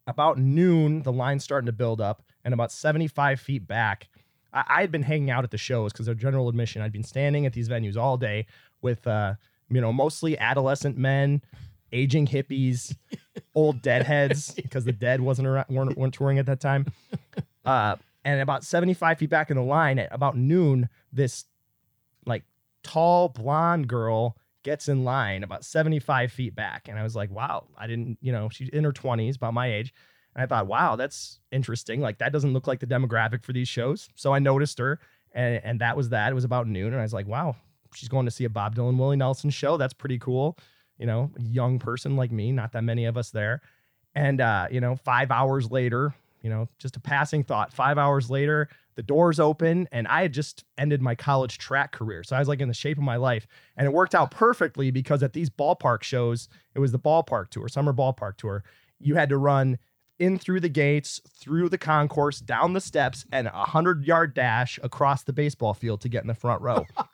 about 0.07 0.37
noon, 0.37 1.03
the 1.03 1.11
line's 1.11 1.43
starting 1.43 1.67
to 1.67 1.71
build 1.71 2.01
up, 2.01 2.23
and 2.43 2.53
about 2.53 2.71
75 2.71 3.39
feet 3.39 3.67
back, 3.67 4.09
I, 4.53 4.81
had 4.81 4.91
been 4.91 5.03
hanging 5.03 5.29
out 5.29 5.43
at 5.43 5.51
the 5.51 5.57
shows 5.57 5.93
because 5.93 6.05
they're 6.05 6.15
general 6.15 6.49
admission. 6.49 6.81
I'd 6.81 6.91
been 6.91 7.03
standing 7.03 7.45
at 7.45 7.53
these 7.53 7.69
venues 7.69 7.95
all 7.95 8.17
day 8.17 8.45
with, 8.81 9.05
uh, 9.07 9.35
you 9.69 9.81
know, 9.81 9.93
mostly 9.93 10.37
adolescent 10.37 10.97
men, 10.97 11.41
aging 11.91 12.27
hippies, 12.27 12.95
old 13.55 13.81
deadheads 13.81 14.53
because 14.53 14.85
the 14.85 14.91
dead 14.91 15.21
wasn't 15.21 15.47
around, 15.47 15.65
weren't, 15.69 15.97
weren't 15.97 16.13
touring 16.13 16.39
at 16.39 16.45
that 16.45 16.59
time. 16.59 16.85
Uh, 17.63 17.95
and 18.25 18.41
about 18.41 18.63
75 18.63 19.19
feet 19.19 19.29
back 19.29 19.51
in 19.51 19.55
the 19.55 19.61
line, 19.61 19.99
at 19.99 20.09
about 20.11 20.35
noon, 20.35 20.89
this 21.13 21.45
like 22.25 22.43
tall 22.81 23.29
blonde 23.29 23.87
girl 23.87 24.35
gets 24.63 24.87
in 24.87 25.03
line 25.03 25.43
about 25.43 25.65
75 25.65 26.31
feet 26.31 26.55
back. 26.55 26.87
And 26.87 26.97
I 26.97 27.03
was 27.03 27.15
like, 27.15 27.31
wow, 27.31 27.67
I 27.77 27.87
didn't, 27.87 28.17
you 28.21 28.31
know, 28.31 28.49
she's 28.49 28.69
in 28.69 28.83
her 28.83 28.91
20s, 28.91 29.35
about 29.35 29.53
my 29.53 29.71
age. 29.71 29.93
And 30.35 30.43
I 30.43 30.45
thought, 30.45 30.67
wow, 30.67 30.95
that's 30.95 31.39
interesting. 31.51 31.99
Like, 31.99 32.19
that 32.19 32.31
doesn't 32.31 32.53
look 32.53 32.67
like 32.67 32.79
the 32.79 32.87
demographic 32.87 33.43
for 33.43 33.53
these 33.53 33.67
shows. 33.67 34.09
So 34.15 34.33
I 34.33 34.39
noticed 34.39 34.79
her, 34.79 34.99
and, 35.33 35.61
and 35.63 35.81
that 35.81 35.97
was 35.97 36.09
that. 36.09 36.31
It 36.31 36.35
was 36.35 36.43
about 36.43 36.67
noon. 36.67 36.93
And 36.93 36.99
I 36.99 37.03
was 37.03 37.13
like, 37.13 37.27
wow, 37.27 37.55
she's 37.93 38.09
going 38.09 38.25
to 38.25 38.31
see 38.31 38.45
a 38.45 38.49
Bob 38.49 38.75
Dylan, 38.75 38.97
Willie 38.97 39.17
Nelson 39.17 39.49
show. 39.49 39.77
That's 39.77 39.93
pretty 39.93 40.19
cool. 40.19 40.57
You 40.97 41.05
know, 41.05 41.31
young 41.39 41.79
person 41.79 42.15
like 42.15 42.31
me, 42.31 42.51
not 42.51 42.73
that 42.73 42.83
many 42.83 43.05
of 43.05 43.17
us 43.17 43.31
there. 43.31 43.61
And, 44.13 44.41
uh, 44.41 44.67
you 44.69 44.81
know, 44.81 44.95
five 44.95 45.31
hours 45.31 45.71
later, 45.71 46.13
you 46.41 46.49
know, 46.49 46.67
just 46.77 46.95
a 46.95 46.99
passing 46.99 47.43
thought. 47.43 47.73
Five 47.73 47.97
hours 47.97 48.29
later, 48.29 48.69
the 48.95 49.03
doors 49.03 49.39
open, 49.39 49.87
and 49.91 50.07
I 50.07 50.23
had 50.23 50.33
just 50.33 50.63
ended 50.77 51.01
my 51.01 51.15
college 51.15 51.57
track 51.57 51.91
career. 51.91 52.23
So 52.23 52.35
I 52.35 52.39
was 52.39 52.47
like 52.47 52.59
in 52.59 52.67
the 52.67 52.73
shape 52.73 52.97
of 52.97 53.03
my 53.03 53.15
life. 53.15 53.47
And 53.77 53.87
it 53.87 53.93
worked 53.93 54.13
out 54.13 54.31
perfectly 54.31 54.91
because 54.91 55.23
at 55.23 55.33
these 55.33 55.49
ballpark 55.49 56.03
shows, 56.03 56.49
it 56.75 56.79
was 56.79 56.91
the 56.91 56.99
ballpark 56.99 57.49
tour, 57.49 57.67
summer 57.67 57.93
ballpark 57.93 58.37
tour. 58.37 58.63
You 58.99 59.15
had 59.15 59.29
to 59.29 59.37
run 59.37 59.79
in 60.19 60.37
through 60.37 60.59
the 60.59 60.69
gates, 60.69 61.21
through 61.27 61.69
the 61.69 61.77
concourse, 61.77 62.39
down 62.39 62.73
the 62.73 62.81
steps, 62.81 63.25
and 63.31 63.47
a 63.47 63.51
hundred 63.65 64.05
yard 64.05 64.33
dash 64.33 64.79
across 64.83 65.23
the 65.23 65.33
baseball 65.33 65.73
field 65.73 66.01
to 66.01 66.09
get 66.09 66.21
in 66.21 66.27
the 66.27 66.35
front 66.35 66.61
row. 66.61 66.85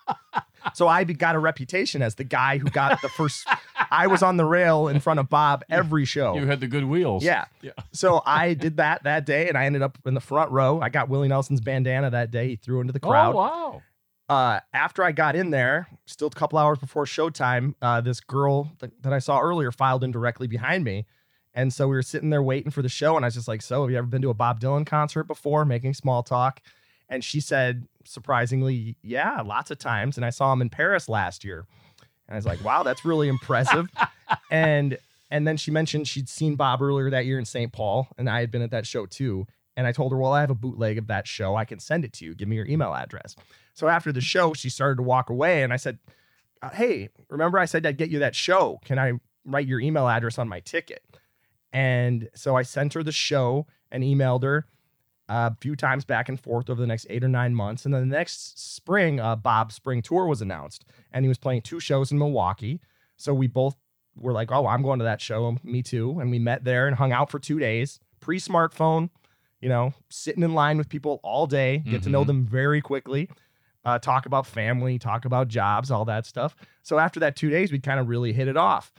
so 0.74 0.88
I 0.88 1.04
got 1.04 1.36
a 1.36 1.40
reputation 1.40 2.02
as 2.02 2.16
the 2.16 2.24
guy 2.24 2.58
who 2.58 2.70
got 2.70 3.02
the 3.02 3.10
first. 3.10 3.48
I 3.90 4.08
was 4.08 4.22
on 4.22 4.38
the 4.38 4.46
rail 4.46 4.88
in 4.88 5.00
front 5.00 5.20
of 5.20 5.30
Bob 5.30 5.64
every 5.70 6.06
show. 6.06 6.36
You 6.36 6.48
had 6.48 6.60
the 6.60 6.68
good 6.68 6.86
wheels. 6.86 7.24
Yeah. 7.24 7.46
Yeah. 7.62 7.72
So 7.92 8.22
I 8.26 8.54
did 8.54 8.78
that 8.78 9.04
that 9.04 9.26
day, 9.26 9.48
and 9.48 9.58
I 9.58 9.66
ended 9.66 9.82
up 9.82 9.98
in 10.06 10.14
the 10.14 10.22
front 10.22 10.52
row. 10.52 10.80
I 10.82 10.90
got 10.90 11.10
Willie 11.10 11.28
Nelson's 11.28 11.62
bandana 11.62 12.10
that 12.10 12.32
day. 12.32 12.50
He 12.50 12.56
threw 12.56 12.82
into 12.82 12.94
the 12.94 13.00
crowd. 13.00 13.36
Oh, 13.36 13.38
wow. 13.38 13.82
Uh, 14.30 14.60
after 14.74 15.04
I 15.04 15.14
got 15.14 15.36
in 15.36 15.52
there, 15.52 15.88
still 16.06 16.28
a 16.28 16.32
couple 16.32 16.60
hours 16.60 16.80
before 16.80 17.06
showtime, 17.06 17.76
uh, 17.82 18.02
this 18.02 18.20
girl 18.20 18.72
that, 18.80 18.92
that 19.04 19.14
I 19.14 19.20
saw 19.20 19.40
earlier 19.40 19.72
filed 19.72 20.04
in 20.04 20.12
directly 20.12 20.48
behind 20.48 20.84
me. 20.84 21.06
And 21.54 21.74
so 21.74 21.88
we 21.88 21.96
were 21.96 22.04
sitting 22.04 22.30
there 22.30 22.44
waiting 22.44 22.70
for 22.70 22.82
the 22.82 22.90
show, 22.90 23.16
and 23.16 23.26
I 23.26 23.28
was 23.28 23.34
just 23.34 23.48
like, 23.48 23.64
"So, 23.64 23.82
have 23.82 23.90
you 23.90 23.98
ever 23.98 24.06
been 24.06 24.22
to 24.22 24.30
a 24.30 24.34
Bob 24.36 24.60
Dylan 24.60 24.86
concert 24.86 25.24
before?" 25.24 25.66
Making 25.66 25.96
small 25.96 26.22
talk, 26.22 26.62
and 27.10 27.24
she 27.24 27.40
said, 27.40 27.88
surprisingly, 28.08 28.96
"Yeah, 29.02 29.42
lots 29.42 29.72
of 29.72 29.78
times." 29.78 30.18
And 30.18 30.26
I 30.26 30.30
saw 30.30 30.52
him 30.54 30.62
in 30.62 30.70
Paris 30.70 31.10
last 31.10 31.44
year, 31.44 31.66
and 32.28 32.34
I 32.34 32.36
was 32.36 32.46
like, 32.46 32.64
"Wow, 32.64 32.84
that's 32.84 33.06
really 33.06 33.28
impressive." 33.28 33.90
and 34.52 34.98
and 35.30 35.48
then 35.48 35.58
she 35.58 35.72
mentioned 35.72 36.08
she'd 36.08 36.30
seen 36.30 36.56
Bob 36.56 36.82
earlier 36.82 37.10
that 37.10 37.26
year 37.26 37.40
in 37.40 37.46
St. 37.46 37.72
Paul, 37.72 38.08
and 38.18 38.30
I 38.30 38.40
had 38.40 38.52
been 38.52 38.62
at 38.62 38.72
that 38.72 38.86
show 38.86 39.06
too. 39.06 39.46
And 39.76 39.86
I 39.86 39.92
told 39.92 40.12
her, 40.12 40.18
"Well, 40.18 40.34
I 40.34 40.42
have 40.42 40.50
a 40.50 40.56
bootleg 40.56 40.98
of 40.98 41.08
that 41.08 41.28
show. 41.28 41.56
I 41.56 41.66
can 41.66 41.80
send 41.80 42.04
it 42.04 42.14
to 42.14 42.26
you. 42.26 42.34
Give 42.34 42.48
me 42.48 42.56
your 42.56 42.68
email 42.68 42.94
address." 42.94 43.36
So 43.74 43.88
after 43.88 44.12
the 44.12 44.22
show, 44.22 44.54
she 44.54 44.70
started 44.70 44.98
to 44.98 45.04
walk 45.04 45.30
away, 45.30 45.64
and 45.64 45.72
I 45.72 45.78
said, 45.78 46.00
uh, 46.62 46.70
"Hey, 46.70 47.10
remember 47.30 47.60
I 47.60 47.66
said 47.66 47.86
I'd 47.86 47.98
get 47.98 48.10
you 48.10 48.20
that 48.20 48.36
show? 48.36 48.80
Can 48.86 48.98
I 48.98 49.14
write 49.46 49.68
your 49.68 49.80
email 49.80 50.08
address 50.08 50.40
on 50.40 50.48
my 50.48 50.62
ticket?" 50.62 51.04
And 51.72 52.30
so 52.34 52.56
I 52.56 52.64
sent 52.64 52.94
her 52.94 53.04
the 53.04 53.12
show 53.12 53.68
and 53.92 54.04
emailed 54.04 54.44
her 54.44 54.66
a 55.30 55.56
few 55.60 55.76
times 55.76 56.06
back 56.06 56.30
and 56.30 56.40
forth 56.40 56.70
over 56.70 56.80
the 56.80 56.88
next 56.88 57.08
eight 57.10 57.24
or 57.24 57.28
nine 57.28 57.54
months. 57.54 57.86
And 57.86 57.94
then 57.94 58.10
the 58.10 58.16
next 58.18 58.58
spring, 58.76 59.20
uh, 59.20 59.36
Bob's 59.36 59.76
spring 59.76 60.02
tour 60.02 60.26
was 60.28 60.42
announced, 60.42 60.86
and 61.12 61.26
he 61.26 61.30
was 61.30 61.38
playing 61.38 61.62
two 61.62 61.80
shows 61.80 62.12
in 62.12 62.18
Milwaukee. 62.18 62.80
So 63.18 63.34
we 63.34 63.48
both 63.48 63.76
were 64.16 64.32
like, 64.34 64.52
"Oh, 64.52 64.68
I'm 64.68 64.82
going 64.82 65.00
to 65.00 65.06
that 65.06 65.22
show. 65.22 65.58
Me 65.64 65.84
too." 65.84 66.20
And 66.20 66.32
we 66.32 66.40
met 66.40 66.64
there 66.64 66.88
and 66.88 66.96
hung 66.96 67.12
out 67.12 67.30
for 67.30 67.40
two 67.40 67.60
days, 67.60 68.00
pre-smartphone. 68.20 69.10
You 69.60 69.70
know, 69.70 69.94
sitting 70.10 70.44
in 70.44 70.54
line 70.54 70.78
with 70.78 70.88
people 70.88 71.20
all 71.24 71.48
day, 71.48 71.80
get 71.80 72.04
to 72.04 72.10
know 72.10 72.24
Mhm. 72.24 72.28
them 72.28 72.46
very 72.46 72.80
quickly. 72.80 73.28
Uh, 73.84 73.98
talk 73.98 74.26
about 74.28 74.46
family, 74.46 75.00
talk 75.00 75.26
about 75.26 75.48
jobs, 75.48 75.90
all 75.90 76.06
that 76.06 76.26
stuff. 76.26 76.56
So 76.84 77.00
after 77.00 77.20
that 77.22 77.36
two 77.36 77.50
days, 77.50 77.72
we 77.72 77.80
kind 77.80 78.00
of 78.00 78.08
really 78.08 78.34
hit 78.34 78.48
it 78.48 78.58
off. 78.58 78.94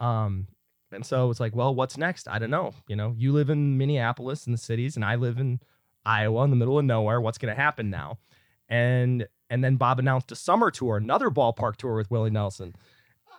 Um, 0.00 0.48
and 0.90 1.06
so 1.06 1.30
it's 1.30 1.40
like, 1.40 1.54
well, 1.56 1.74
what's 1.74 1.96
next? 1.96 2.28
I 2.28 2.38
don't 2.38 2.50
know. 2.50 2.74
You 2.88 2.96
know, 2.96 3.14
you 3.16 3.32
live 3.32 3.48
in 3.50 3.78
Minneapolis 3.78 4.46
in 4.46 4.52
the 4.52 4.58
cities, 4.58 4.96
and 4.96 5.04
I 5.04 5.14
live 5.14 5.38
in 5.38 5.60
Iowa 6.04 6.44
in 6.44 6.50
the 6.50 6.56
middle 6.56 6.78
of 6.78 6.84
nowhere. 6.84 7.20
What's 7.20 7.38
going 7.38 7.54
to 7.54 7.60
happen 7.60 7.90
now? 7.90 8.18
And 8.68 9.26
and 9.50 9.62
then 9.62 9.76
Bob 9.76 9.98
announced 9.98 10.32
a 10.32 10.36
summer 10.36 10.70
tour, 10.70 10.96
another 10.96 11.28
ballpark 11.28 11.76
tour 11.76 11.94
with 11.96 12.10
Willie 12.10 12.30
Nelson. 12.30 12.74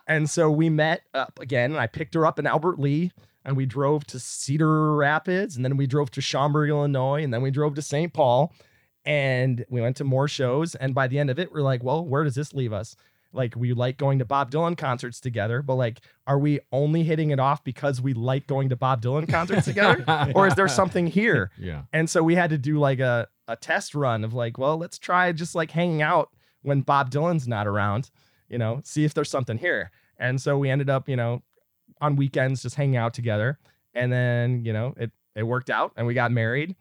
And 0.06 0.28
so 0.30 0.50
we 0.50 0.70
met 0.70 1.02
up 1.12 1.40
again, 1.40 1.72
and 1.72 1.80
I 1.80 1.86
picked 1.86 2.14
her 2.14 2.26
up 2.26 2.38
in 2.38 2.46
Albert 2.46 2.78
Lea 2.78 3.10
and 3.44 3.56
we 3.56 3.66
drove 3.66 4.06
to 4.06 4.18
Cedar 4.18 4.94
Rapids, 4.94 5.56
and 5.56 5.64
then 5.64 5.76
we 5.76 5.86
drove 5.86 6.10
to 6.12 6.20
Schaumburg, 6.20 6.70
Illinois, 6.70 7.22
and 7.22 7.32
then 7.32 7.42
we 7.42 7.50
drove 7.50 7.74
to 7.74 7.82
St. 7.82 8.12
Paul, 8.12 8.54
and 9.04 9.64
we 9.68 9.80
went 9.80 9.96
to 9.98 10.04
more 10.04 10.28
shows. 10.28 10.74
And 10.74 10.94
by 10.94 11.08
the 11.08 11.18
end 11.18 11.30
of 11.30 11.38
it, 11.38 11.52
we're 11.52 11.62
like, 11.62 11.82
well, 11.82 12.04
where 12.04 12.24
does 12.24 12.34
this 12.34 12.54
leave 12.54 12.72
us? 12.72 12.96
Like, 13.34 13.56
we 13.56 13.72
like 13.72 13.96
going 13.98 14.18
to 14.20 14.24
Bob 14.24 14.50
Dylan 14.50 14.76
concerts 14.76 15.20
together, 15.20 15.62
but 15.62 15.74
like, 15.74 16.00
are 16.26 16.38
we 16.38 16.60
only 16.72 17.02
hitting 17.02 17.30
it 17.30 17.40
off 17.40 17.64
because 17.64 18.00
we 18.00 18.14
like 18.14 18.46
going 18.46 18.68
to 18.68 18.76
Bob 18.76 19.02
Dylan 19.02 19.28
concerts 19.28 19.64
together? 19.64 20.04
or 20.34 20.46
is 20.46 20.54
there 20.54 20.68
something 20.68 21.06
here? 21.06 21.50
Yeah. 21.64 21.82
And 21.92 22.10
so 22.10 22.22
we 22.22 22.34
had 22.34 22.50
to 22.50 22.58
do 22.58 22.78
like 22.78 23.00
a, 23.00 23.26
a 23.48 23.56
test 23.56 23.94
run 23.94 24.22
of 24.22 24.34
like, 24.34 24.58
well, 24.58 24.76
let's 24.76 24.98
try 24.98 25.32
just 25.32 25.54
like 25.54 25.70
hanging 25.70 26.02
out 26.02 26.30
when 26.62 26.82
Bob 26.82 27.10
Dylan's 27.10 27.48
not 27.48 27.66
around, 27.66 28.10
you 28.48 28.58
know, 28.58 28.80
see 28.84 29.04
if 29.04 29.14
there's 29.14 29.30
something 29.30 29.56
here. 29.56 29.90
And 30.18 30.40
so 30.40 30.58
we 30.58 30.68
ended 30.68 30.90
up, 30.90 31.08
you 31.08 31.16
know, 31.16 31.42
on 32.00 32.16
weekends 32.16 32.62
just 32.62 32.76
hanging 32.76 32.96
out 32.96 33.14
together. 33.14 33.58
And 33.94 34.12
then, 34.12 34.64
you 34.64 34.72
know, 34.72 34.94
it 34.96 35.10
it 35.34 35.42
worked 35.44 35.70
out 35.70 35.92
and 35.96 36.06
we 36.06 36.14
got 36.14 36.30
married. 36.32 36.76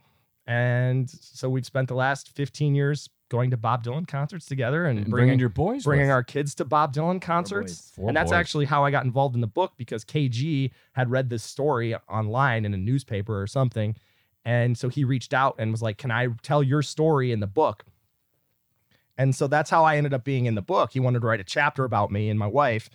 And 0.46 1.10
so 1.10 1.50
we've 1.50 1.66
spent 1.66 1.88
the 1.88 1.96
last 1.96 2.30
15 2.36 2.76
years 2.76 3.10
going 3.30 3.50
to 3.52 3.58
Bob 3.58 3.84
Dylan 3.84 4.08
concerts 4.08 4.46
together 4.46 4.86
and, 4.86 5.00
And 5.00 5.10
bringing, 5.10 5.28
bringing 5.30 5.40
your 5.40 5.50
boys 5.50 5.86
bringing 5.86 6.08
with. 6.08 6.14
our 6.14 6.24
kids 6.24 6.54
to 6.56 6.66
Bob 6.66 6.94
Dylan 6.94 7.22
concerts. 7.22 7.74
boys. 7.74 7.92
Four 7.96 8.08
and 8.10 8.18
that's 8.18 8.32
boys. 8.32 8.38
actually 8.38 8.66
how 8.66 8.84
I 8.84 8.92
got 8.92 9.06
involved 9.06 9.36
in 9.36 9.42
the 9.42 9.48
book 9.48 9.74
because 9.78 10.04
KG 10.06 10.72
had 10.92 11.10
read 11.10 11.30
this 11.30 11.44
story 11.44 11.96
online 12.10 12.66
in 12.66 12.74
a 12.74 12.78
newspaper 12.78 13.42
or 13.42 13.48
something. 13.48 13.96
And 14.46 14.78
so 14.78 14.90
he 14.90 15.04
reached 15.06 15.34
out 15.34 15.56
and 15.58 15.72
was 15.72 15.82
like, 15.82 15.98
Can 15.98 16.12
I 16.12 16.28
tell 16.42 16.62
your 16.62 16.82
story 16.82 17.32
in 17.32 17.40
the 17.40 17.48
book? 17.48 17.86
And 19.18 19.34
so 19.34 19.48
that's 19.48 19.70
how 19.70 19.84
I 19.86 19.98
ended 19.98 20.14
up 20.14 20.24
being 20.24 20.46
in 20.46 20.56
the 20.56 20.62
book. 20.62 20.92
He 20.92 21.00
wanted 21.00 21.22
to 21.22 21.28
write 21.28 21.40
a 21.40 21.44
chapter 21.46 21.84
about 21.86 22.12
me 22.12 22.30
and 22.30 22.38
my 22.38 22.48
wife. 22.48 22.90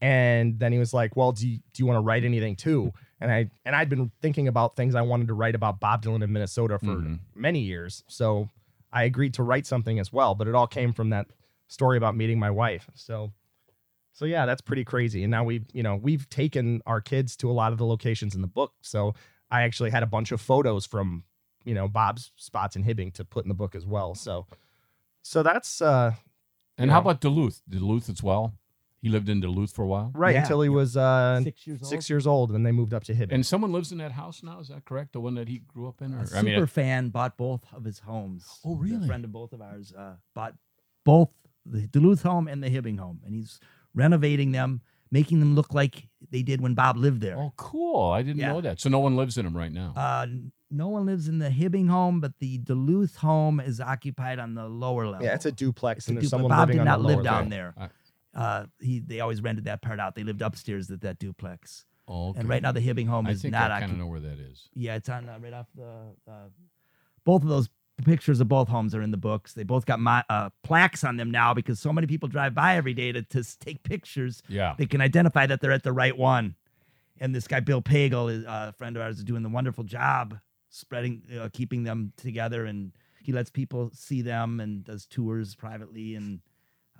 And 0.00 0.58
then 0.58 0.72
he 0.72 0.78
was 0.78 0.94
like, 0.94 1.16
Well, 1.16 1.32
do 1.32 1.48
you, 1.48 1.56
do 1.72 1.82
you 1.82 1.86
want 1.86 1.96
to 1.96 2.02
write 2.02 2.24
anything 2.24 2.56
too? 2.56 2.92
And 3.22 3.30
I 3.30 3.50
and 3.64 3.76
I'd 3.76 3.88
been 3.88 4.10
thinking 4.20 4.48
about 4.48 4.74
things 4.76 4.94
I 4.94 5.02
wanted 5.02 5.28
to 5.28 5.34
write 5.34 5.54
about 5.54 5.78
Bob 5.80 6.02
Dylan 6.04 6.22
in 6.24 6.32
Minnesota 6.32 6.78
for 6.78 6.96
Mhm. 6.96 7.20
many 7.34 7.60
years. 7.60 8.02
So 8.08 8.48
I 8.92 9.04
agreed 9.04 9.32
to 9.34 9.42
write 9.42 9.66
something 9.66 9.98
as 9.98 10.12
well, 10.12 10.34
but 10.34 10.48
it 10.48 10.54
all 10.54 10.66
came 10.66 10.92
from 10.92 11.10
that 11.10 11.28
story 11.68 11.96
about 11.96 12.16
meeting 12.16 12.38
my 12.38 12.50
wife. 12.50 12.90
So 12.94 13.32
so 14.12 14.24
yeah, 14.26 14.44
that's 14.44 14.60
pretty 14.60 14.84
crazy. 14.84 15.22
And 15.24 15.30
now 15.30 15.42
we've, 15.44 15.64
you 15.72 15.82
know, 15.82 15.96
we've 15.96 16.28
taken 16.28 16.82
our 16.84 17.00
kids 17.00 17.34
to 17.38 17.50
a 17.50 17.54
lot 17.54 17.72
of 17.72 17.78
the 17.78 17.86
locations 17.86 18.34
in 18.34 18.42
the 18.42 18.46
book. 18.46 18.74
So 18.82 19.14
I 19.50 19.62
actually 19.62 19.90
had 19.90 20.02
a 20.02 20.06
bunch 20.06 20.32
of 20.32 20.40
photos 20.40 20.84
from, 20.84 21.24
you 21.64 21.74
know, 21.74 21.88
Bob's 21.88 22.32
spots 22.36 22.76
in 22.76 22.84
Hibbing 22.84 23.14
to 23.14 23.24
put 23.24 23.44
in 23.44 23.48
the 23.48 23.54
book 23.54 23.74
as 23.74 23.86
well. 23.86 24.14
So 24.14 24.46
so 25.22 25.42
that's 25.42 25.80
uh 25.80 26.14
and 26.76 26.90
how 26.90 26.96
know. 26.96 27.02
about 27.02 27.20
Duluth? 27.20 27.62
Duluth 27.68 28.08
as 28.10 28.22
well. 28.22 28.54
He 29.02 29.08
lived 29.08 29.28
in 29.28 29.40
Duluth 29.40 29.72
for 29.72 29.82
a 29.82 29.86
while. 29.86 30.12
right 30.14 30.34
Yeah. 30.34 30.42
until 30.42 30.60
he 30.62 30.68
was 30.68 30.96
uh 30.96 31.40
Six 31.42 31.66
years 31.66 31.82
old. 31.82 31.88
six 31.90 32.08
years 32.08 32.26
old, 32.26 32.50
and 32.50 32.54
then 32.56 32.62
they 32.62 32.70
moved 32.72 32.94
up 32.94 33.02
to 33.04 33.14
Hibbing. 33.14 33.32
And 33.32 33.44
someone 33.44 33.72
lives 33.72 33.90
in 33.92 33.98
that 33.98 34.12
house 34.12 34.42
now. 34.44 34.60
Is 34.60 34.68
that 34.68 34.84
correct? 34.84 35.12
The 35.12 35.20
one 35.20 35.34
that 35.34 35.48
he 35.48 35.58
grew 35.58 35.88
up 35.88 36.00
in? 36.00 36.14
Or, 36.14 36.22
A 36.22 36.38
I 36.38 36.42
mean, 36.42 36.54
super 36.54 36.66
fan 36.68 37.08
bought 37.10 37.36
both 37.36 37.64
of 37.74 37.84
his 37.84 37.98
homes. 37.98 38.46
Oh, 38.64 38.74
A 38.74 38.78
really? 38.78 39.06
friend 39.06 39.24
of 39.24 39.32
both 39.32 39.52
of 39.52 39.60
ours 39.60 39.92
uh, 39.92 40.14
bought 40.34 40.54
both 41.04 41.30
the 41.66 41.86
Duluth 41.88 42.22
home 42.22 42.46
and 42.48 42.62
the 42.62 42.70
Hibbing 42.70 42.98
home, 42.98 43.20
and 43.26 43.34
he's 43.34 43.58
renovating 43.94 44.52
them, 44.52 44.80
making 45.10 45.40
them 45.40 45.54
look 45.56 45.74
like 45.74 46.08
they 46.30 46.42
did 46.42 46.60
when 46.60 46.74
Bob 46.74 46.96
lived 46.96 47.20
there. 47.20 47.36
oh, 47.36 47.52
cool. 47.56 48.10
I 48.10 48.22
didn't 48.22 48.38
Yeah. 48.40 48.52
know 48.52 48.60
that. 48.60 48.80
So 48.80 48.88
no 48.88 49.00
one 49.00 49.16
lives 49.16 49.36
in 49.36 49.44
them 49.44 49.56
right 49.56 49.72
now. 49.72 49.92
Uh, 49.96 50.22
n- 50.22 50.52
no 50.70 50.88
one 50.88 51.04
lives 51.06 51.28
in 51.28 51.38
the 51.38 51.50
Hibbing 51.50 51.88
home, 51.90 52.20
but 52.20 52.38
the 52.38 52.56
Duluth 52.58 53.16
home 53.16 53.60
is 53.60 53.80
occupied 53.80 54.38
on 54.38 54.54
the 54.54 54.66
lower 54.68 55.06
level. 55.08 55.26
yeah, 55.26 55.34
it's 55.34 55.44
a 55.44 55.52
duplex, 55.52 55.98
It's 56.04 56.08
and 56.08 56.16
a 56.16 56.20
there's 56.20 56.30
duplex. 56.30 56.30
someone 56.30 56.48
Bob 56.50 56.68
living 56.68 56.76
did 56.76 56.80
on 56.80 56.86
not 56.86 56.98
the 57.02 57.08
live 57.08 57.16
lower 57.16 57.24
down 57.24 57.34
level. 57.34 57.50
there. 57.50 57.74
Uh, 57.76 57.88
Uh, 58.34 58.66
he 58.80 59.00
they 59.00 59.20
always 59.20 59.42
rented 59.42 59.64
that 59.64 59.82
part 59.82 60.00
out. 60.00 60.14
They 60.14 60.24
lived 60.24 60.42
upstairs 60.42 60.90
at 60.90 61.02
that 61.02 61.18
duplex, 61.18 61.84
oh, 62.08 62.30
okay. 62.30 62.40
and 62.40 62.48
right 62.48 62.62
now 62.62 62.72
the 62.72 62.80
Hibbing 62.80 63.06
home 63.06 63.26
I 63.26 63.32
is 63.32 63.42
think 63.42 63.52
not 63.52 63.70
I 63.70 63.80
kind 63.80 63.92
of 63.92 63.98
know 63.98 64.06
where 64.06 64.20
that 64.20 64.38
is. 64.38 64.68
Yeah, 64.74 64.96
it's 64.96 65.08
on 65.08 65.28
uh, 65.28 65.38
right 65.40 65.52
off 65.52 65.66
the. 65.74 66.14
Uh, 66.30 66.48
both 67.24 67.42
of 67.42 67.48
those 67.48 67.68
pictures 68.04 68.40
of 68.40 68.48
both 68.48 68.68
homes 68.68 68.94
are 68.94 69.02
in 69.02 69.10
the 69.10 69.16
books. 69.16 69.52
They 69.52 69.62
both 69.62 69.86
got 69.86 70.00
my, 70.00 70.24
uh, 70.28 70.50
plaques 70.62 71.04
on 71.04 71.16
them 71.16 71.30
now 71.30 71.54
because 71.54 71.78
so 71.78 71.92
many 71.92 72.06
people 72.06 72.28
drive 72.28 72.54
by 72.54 72.76
every 72.76 72.94
day 72.94 73.12
to, 73.12 73.22
to 73.22 73.58
take 73.58 73.82
pictures. 73.82 74.42
Yeah. 74.48 74.74
They 74.76 74.86
can 74.86 75.00
identify 75.00 75.46
that 75.46 75.60
they're 75.60 75.72
at 75.72 75.82
the 75.82 75.92
right 75.92 76.16
one. 76.16 76.56
And 77.20 77.34
this 77.34 77.46
guy 77.46 77.60
Bill 77.60 77.82
Pagel, 77.82 78.32
is, 78.32 78.44
uh, 78.44 78.66
a 78.70 78.72
friend 78.72 78.96
of 78.96 79.02
ours, 79.02 79.18
is 79.18 79.24
doing 79.24 79.42
the 79.42 79.48
wonderful 79.48 79.84
job 79.84 80.38
spreading, 80.70 81.22
uh, 81.40 81.48
keeping 81.52 81.84
them 81.84 82.12
together, 82.16 82.64
and 82.64 82.92
he 83.22 83.32
lets 83.32 83.50
people 83.50 83.90
see 83.94 84.22
them 84.22 84.58
and 84.58 84.84
does 84.84 85.06
tours 85.06 85.54
privately 85.54 86.16
and 86.16 86.40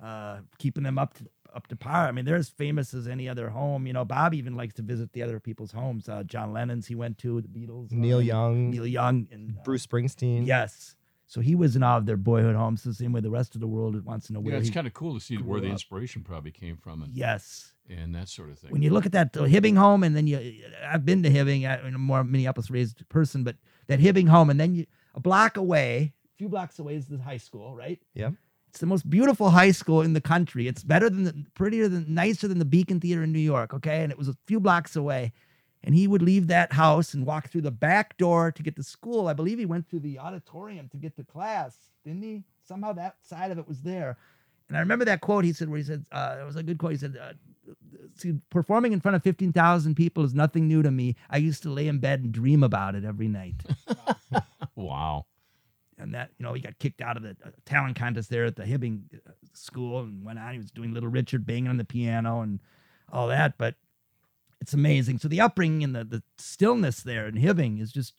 uh, 0.03 0.39
keeping 0.57 0.83
them 0.83 0.97
up 0.97 1.13
to 1.15 1.25
up 1.55 1.67
to 1.67 1.75
par. 1.75 2.07
I 2.07 2.11
mean, 2.11 2.25
they're 2.25 2.35
as 2.35 2.49
famous 2.49 2.93
as 2.95 3.07
any 3.07 3.29
other 3.29 3.49
home. 3.49 3.85
You 3.85 3.93
know, 3.93 4.03
Bob 4.03 4.33
even 4.33 4.55
likes 4.55 4.73
to 4.75 4.81
visit 4.81 5.13
the 5.13 5.21
other 5.21 5.39
people's 5.39 5.71
homes. 5.71 6.09
Uh, 6.09 6.23
John 6.23 6.51
Lennon's 6.51 6.87
he 6.87 6.95
went 6.95 7.19
to, 7.19 7.41
the 7.41 7.47
Beatles, 7.47 7.91
Neil 7.91 8.17
um, 8.17 8.23
Young, 8.23 8.69
Neil 8.71 8.87
Young, 8.87 9.27
and 9.31 9.51
uh, 9.57 9.61
Bruce 9.63 9.85
Springsteen. 9.85 10.47
Yes. 10.47 10.95
So 11.27 11.41
he 11.41 11.55
was 11.55 11.75
in 11.75 11.83
all 11.83 11.97
of 11.99 12.05
their 12.05 12.17
boyhood 12.17 12.55
homes, 12.55 12.83
the 12.83 12.93
same 12.93 13.11
way 13.11 13.21
the 13.21 13.29
rest 13.29 13.55
of 13.55 13.61
the 13.61 13.67
world 13.67 14.03
wants 14.05 14.27
to 14.27 14.33
know 14.33 14.39
where 14.39 14.53
Yeah, 14.53 14.59
it's 14.59 14.69
kind 14.69 14.85
of 14.85 14.93
cool 14.93 15.13
to 15.15 15.19
see 15.19 15.37
where 15.37 15.43
grew 15.59 15.61
the 15.61 15.67
up. 15.67 15.73
inspiration 15.73 16.21
probably 16.23 16.51
came 16.51 16.75
from 16.77 17.01
and, 17.01 17.15
Yes. 17.15 17.73
and 17.89 18.13
that 18.13 18.29
sort 18.29 18.49
of 18.49 18.59
thing. 18.59 18.71
When 18.71 18.81
you 18.81 18.89
look 18.91 19.05
at 19.05 19.13
that 19.13 19.35
uh, 19.37 19.43
Hibbing 19.43 19.77
home, 19.77 20.03
and 20.03 20.15
then 20.15 20.27
you, 20.27 20.63
I've 20.87 21.05
been 21.05 21.23
to 21.23 21.29
Hibbing, 21.31 21.67
I'm 21.67 21.95
a 21.95 21.97
more 21.97 22.23
Minneapolis 22.23 22.69
raised 22.69 23.07
person, 23.09 23.43
but 23.43 23.55
that 23.87 23.99
Hibbing 23.99 24.27
home, 24.27 24.49
and 24.49 24.59
then 24.59 24.75
you, 24.75 24.85
a 25.15 25.19
block 25.19 25.57
away, 25.57 26.13
a 26.35 26.37
few 26.37 26.49
blocks 26.49 26.77
away 26.77 26.95
is 26.95 27.07
the 27.07 27.17
high 27.17 27.37
school, 27.37 27.75
right? 27.75 27.99
Yep. 28.15 28.33
It's 28.73 28.79
the 28.79 28.87
most 28.87 29.07
beautiful 29.07 29.51
high 29.51 29.69
school 29.69 30.01
in 30.01 30.13
the 30.13 30.19
country. 30.19 30.67
It's 30.67 30.83
better 30.83 31.07
than, 31.07 31.25
the, 31.25 31.45
prettier 31.53 31.87
than, 31.87 32.11
nicer 32.11 32.47
than 32.47 32.57
the 32.57 32.65
Beacon 32.65 32.99
Theater 32.99 33.21
in 33.21 33.31
New 33.31 33.37
York, 33.37 33.71
okay? 33.71 34.01
And 34.01 34.11
it 34.11 34.17
was 34.17 34.27
a 34.27 34.35
few 34.47 34.59
blocks 34.59 34.95
away. 34.95 35.31
And 35.83 35.93
he 35.93 36.07
would 36.07 36.23
leave 36.23 36.47
that 36.47 36.73
house 36.73 37.13
and 37.13 37.23
walk 37.23 37.51
through 37.51 37.61
the 37.61 37.69
back 37.69 38.17
door 38.17 38.51
to 38.51 38.63
get 38.63 38.75
to 38.77 38.81
school. 38.81 39.27
I 39.27 39.33
believe 39.33 39.59
he 39.59 39.67
went 39.67 39.87
through 39.87 39.99
the 39.99 40.17
auditorium 40.17 40.89
to 40.89 40.97
get 40.97 41.15
to 41.17 41.23
class, 41.23 41.77
didn't 42.03 42.23
he? 42.23 42.41
Somehow 42.67 42.93
that 42.93 43.17
side 43.21 43.51
of 43.51 43.59
it 43.59 43.67
was 43.67 43.83
there. 43.83 44.17
And 44.69 44.75
I 44.75 44.79
remember 44.79 45.05
that 45.05 45.21
quote 45.21 45.45
he 45.45 45.53
said, 45.53 45.69
where 45.69 45.77
he 45.77 45.83
said, 45.83 46.07
uh, 46.11 46.37
it 46.41 46.43
was 46.43 46.55
a 46.55 46.63
good 46.63 46.79
quote. 46.79 46.93
He 46.93 46.97
said, 46.97 47.15
uh, 47.21 47.33
see, 48.15 48.39
performing 48.49 48.91
in 48.91 49.01
front 49.01 49.15
of 49.15 49.21
15,000 49.21 49.93
people 49.93 50.25
is 50.25 50.33
nothing 50.33 50.67
new 50.67 50.81
to 50.81 50.89
me. 50.89 51.15
I 51.29 51.37
used 51.37 51.61
to 51.61 51.69
lay 51.69 51.87
in 51.87 51.99
bed 51.99 52.21
and 52.21 52.31
dream 52.31 52.63
about 52.63 52.95
it 52.95 53.05
every 53.05 53.27
night. 53.27 53.61
wow. 54.75 55.27
And 56.03 56.13
that 56.13 56.29
you 56.37 56.43
know 56.45 56.53
he 56.53 56.61
got 56.61 56.77
kicked 56.77 57.01
out 57.01 57.17
of 57.17 57.23
the 57.23 57.31
uh, 57.43 57.49
talent 57.65 57.95
contest 57.97 58.29
there 58.29 58.45
at 58.45 58.55
the 58.55 58.63
Hibbing 58.63 59.03
uh, 59.15 59.31
school 59.53 60.01
and 60.01 60.23
went 60.23 60.37
on. 60.37 60.51
He 60.51 60.57
was 60.59 60.69
doing 60.69 60.93
Little 60.93 61.09
Richard 61.09 61.45
banging 61.45 61.67
on 61.69 61.77
the 61.77 61.85
piano 61.85 62.41
and 62.41 62.59
all 63.11 63.27
that, 63.29 63.57
but 63.57 63.75
it's 64.61 64.73
amazing. 64.73 65.17
So 65.19 65.27
the 65.27 65.41
upbringing 65.41 65.83
and 65.83 65.95
the 65.95 66.03
the 66.03 66.23
stillness 66.37 67.01
there 67.01 67.27
in 67.27 67.35
Hibbing 67.35 67.81
is 67.81 67.91
just 67.91 68.13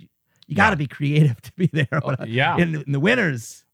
you 0.47 0.57
got 0.57 0.71
to 0.71 0.73
Yeah. 0.73 0.77
be 0.77 0.87
creative 0.89 1.41
to 1.43 1.53
be 1.57 1.67
there. 1.73 1.87
Oh, 2.03 2.17
yeah. 2.27 2.57
in, 2.59 2.73
the- 2.73 2.83
in 2.83 2.93
the 2.93 3.01
winters, 3.01 3.65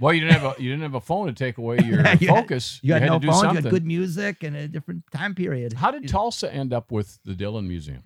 Well, 0.00 0.12
you 0.14 0.20
didn't 0.22 0.34
have 0.40 0.56
a 0.58 0.62
you 0.62 0.70
didn't 0.70 0.82
have 0.82 0.94
a 0.94 1.00
phone 1.00 1.26
to 1.28 1.32
take 1.32 1.58
away 1.58 1.76
your 1.84 1.98
You 1.98 2.02
had- 2.04 2.20
focus. 2.26 2.80
you 2.82 2.92
had, 2.92 3.02
had 3.02 3.08
no 3.10 3.18
to 3.18 3.26
do 3.26 3.32
phones, 3.32 3.42
you 3.42 3.48
something. 3.48 3.64
had 3.64 3.70
good 3.72 3.86
music 3.86 4.42
and 4.42 4.56
a 4.56 4.68
different 4.68 5.04
time 5.12 5.34
period. 5.34 5.74
How 5.74 5.90
did 5.90 6.08
Tulsa 6.08 6.52
end 6.52 6.72
up 6.72 6.90
with 6.92 7.18
the 7.24 7.34
Dylan 7.34 7.66
Museum? 7.66 8.02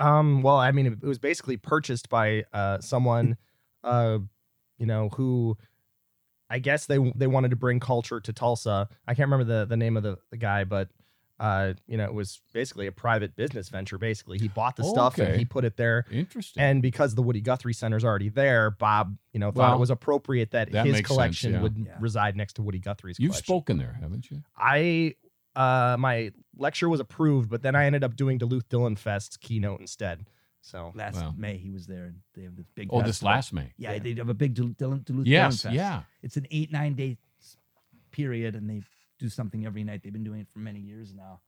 Um, 0.00 0.42
well, 0.42 0.56
I 0.56 0.70
mean, 0.70 0.86
it, 0.86 0.92
it 1.02 1.06
was 1.06 1.18
basically 1.18 1.56
purchased 1.56 2.08
by 2.08 2.44
uh, 2.52 2.78
someone, 2.80 3.36
uh, 3.84 4.18
you 4.78 4.86
know, 4.86 5.08
who 5.10 5.56
I 6.50 6.58
guess 6.58 6.86
they 6.86 6.98
they 7.14 7.26
wanted 7.26 7.50
to 7.50 7.56
bring 7.56 7.80
culture 7.80 8.20
to 8.20 8.32
Tulsa. 8.32 8.88
I 9.06 9.14
can't 9.14 9.30
remember 9.30 9.44
the 9.60 9.66
the 9.66 9.76
name 9.76 9.96
of 9.96 10.02
the, 10.02 10.18
the 10.30 10.36
guy, 10.36 10.64
but 10.64 10.88
uh, 11.40 11.74
you 11.86 11.96
know, 11.96 12.04
it 12.04 12.12
was 12.14 12.40
basically 12.52 12.88
a 12.88 12.92
private 12.92 13.36
business 13.36 13.68
venture. 13.68 13.96
Basically, 13.96 14.38
he 14.38 14.48
bought 14.48 14.74
the 14.74 14.82
stuff 14.82 15.18
and 15.18 15.36
he 15.38 15.44
put 15.44 15.64
it 15.64 15.76
there. 15.76 16.04
Interesting. 16.10 16.60
And 16.60 16.82
because 16.82 17.14
the 17.14 17.22
Woody 17.22 17.40
Guthrie 17.40 17.72
Center 17.74 17.96
is 17.96 18.04
already 18.04 18.28
there, 18.28 18.72
Bob, 18.72 19.16
you 19.32 19.38
know, 19.38 19.52
thought 19.52 19.68
Well, 19.68 19.74
it 19.74 19.78
was 19.78 19.90
appropriate 19.90 20.50
that, 20.50 20.72
that 20.72 20.84
his 20.84 20.94
makes 20.94 21.08
sense, 21.08 21.16
collection 21.16 21.52
yeah. 21.52 21.62
would 21.62 21.76
Yeah. 21.78 21.96
reside 22.00 22.34
next 22.36 22.54
to 22.54 22.62
Woody 22.62 22.80
Guthrie's 22.80 23.20
You've 23.20 23.30
collection. 23.32 23.44
spoken 23.44 23.78
there, 23.78 23.96
haven't 24.00 24.28
you? 24.32 24.42
I 24.56 25.14
uh 25.54 25.96
my 25.98 26.32
lecture 26.56 26.88
was 26.88 26.98
approved, 26.98 27.50
but 27.50 27.62
then 27.62 27.76
I 27.76 27.84
ended 27.84 28.02
up 28.02 28.16
doing 28.16 28.38
Duluth 28.38 28.68
Dylan 28.68 28.98
Fest's 28.98 29.36
keynote 29.36 29.78
instead. 29.80 30.26
So 30.60 30.92
Last 30.94 31.16
Wow. 31.16 31.34
May 31.36 31.56
he 31.56 31.70
was 31.70 31.86
there. 31.86 32.06
and 32.06 32.16
They 32.34 32.42
have 32.42 32.56
this 32.56 32.66
big. 32.74 32.88
Oh, 32.90 32.98
this 32.98 33.08
festival. 33.20 33.30
last 33.32 33.52
May. 33.52 33.72
Yeah, 33.78 33.92
Yeah. 33.92 33.98
they 34.00 34.14
have 34.14 34.28
a 34.28 34.34
big 34.34 34.54
Dul- 34.54 34.68
Duluth, 34.76 35.04
Duluth 35.04 35.26
Yes, 35.26 35.58
Dylan 35.58 35.62
Fest. 35.62 35.74
yeah. 35.74 36.02
It's 36.22 36.36
an 36.36 36.46
eight 36.50 36.70
nine 36.72 36.94
day 36.94 37.16
period, 38.10 38.54
and 38.54 38.68
they 38.68 38.82
do 39.18 39.28
something 39.28 39.64
every 39.66 39.84
night. 39.84 40.02
They've 40.02 40.12
been 40.12 40.24
doing 40.24 40.40
it 40.40 40.48
for 40.52 40.58
many 40.58 40.80
years 40.80 41.14
now, 41.14 41.40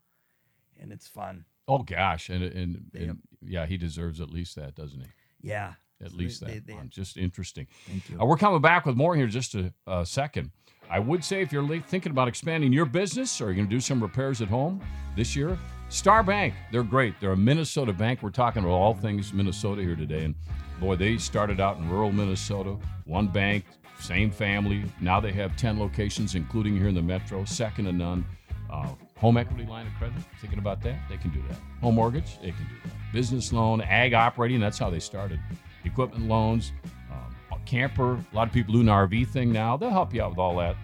and 0.79 0.93
it's 0.93 1.07
fun. 1.09 1.45
Oh 1.69 1.83
gosh, 1.83 2.29
and 2.31 2.43
and, 2.43 2.85
They- 2.93 3.07
and 3.07 3.19
yeah, 3.43 3.67
he 3.67 3.77
deserves 3.77 4.21
at 4.21 4.31
least 4.31 4.57
that, 4.57 4.75
doesn't 4.75 5.01
he? 5.01 5.07
Yeah, 5.43 5.75
At 6.03 6.11
So 6.13 6.17
least 6.17 6.41
they- 6.45 6.55
that. 6.55 6.67
they- 6.67 6.75
one. 6.75 6.89
Just 6.89 7.17
interesting. 7.17 7.67
thank 7.87 8.09
you. 8.09 8.21
Uh, 8.21 8.25
we're 8.25 8.37
coming 8.39 8.61
back 8.63 8.87
with 8.87 8.97
more 8.97 9.15
here 9.17 9.27
in 9.27 9.31
just 9.31 9.55
a, 9.55 9.73
a 9.87 10.05
second. 10.07 10.51
I 10.89 10.99
would 10.99 11.23
say 11.25 11.41
if 11.43 11.53
you're 11.53 11.81
thinking 11.83 12.11
about 12.11 12.27
expanding 12.27 12.73
your 12.73 12.87
business 12.87 13.41
or 13.41 13.45
you're 13.47 13.55
going 13.55 13.69
to 13.69 13.75
do 13.75 13.81
some 13.81 14.03
repairs 14.03 14.41
at 14.43 14.49
home 14.49 14.81
this 15.15 15.37
year, 15.37 15.57
Star 15.91 16.23
Bank, 16.23 16.55
they're 16.71 16.85
great. 16.85 17.19
They're 17.21 17.33
a 17.33 17.37
Minnesota 17.37 17.93
bank. 17.93 18.23
We're 18.23 18.31
talking 18.31 18.63
about 18.63 18.73
all 18.73 18.95
things 18.95 19.33
Minnesota 19.33 19.83
here 19.83 19.97
today. 19.97 20.25
And 20.25 20.37
boy, 20.79 20.95
they 20.95 21.19
started 21.19 21.61
out 21.61 21.79
in 21.79 21.91
rural 21.91 22.13
Minnesota, 22.13 22.77
one 23.07 23.27
bank, 23.27 23.65
same 23.99 24.31
family. 24.31 24.85
Now 25.01 25.19
they 25.19 25.33
have 25.33 25.57
10 25.57 25.81
locations, 25.81 26.37
including 26.37 26.77
here 26.77 26.87
in 26.87 26.95
the 26.95 27.03
metro, 27.03 27.45
second 27.45 27.87
to 27.87 27.93
none. 27.93 28.25
Uh, 28.71 28.95
Home 29.19 29.37
equity 29.37 29.67
line 29.67 29.87
of 29.87 29.93
credit, 29.95 30.17
thinking 30.41 30.61
about 30.61 30.81
that? 30.81 30.99
They 31.11 31.19
can 31.19 31.31
do 31.31 31.43
that. 31.49 31.59
Home 31.83 31.97
mortgage, 31.97 32.39
they 32.41 32.53
can 32.53 32.65
do 32.65 32.75
that. 32.85 32.93
Business 33.13 33.53
loan, 33.53 33.83
ag 33.83 34.15
operating, 34.15 34.61
that's 34.61 34.79
how 34.79 34.89
they 34.89 35.01
started. 35.01 35.39
Equipment 35.85 36.27
loans, 36.27 36.73
um, 37.13 37.61
camper, 37.67 38.15
a 38.15 38.35
lot 38.35 38.47
of 38.47 38.55
people 38.55 38.73
do 38.73 38.81
an 38.81 38.87
RV 38.87 39.29
thing 39.29 39.53
now. 39.53 39.77
They'll 39.77 39.91
help 39.91 40.15
you 40.15 40.23
out 40.23 40.31
with 40.31 40.39
all 40.39 40.57
that. 40.57 40.77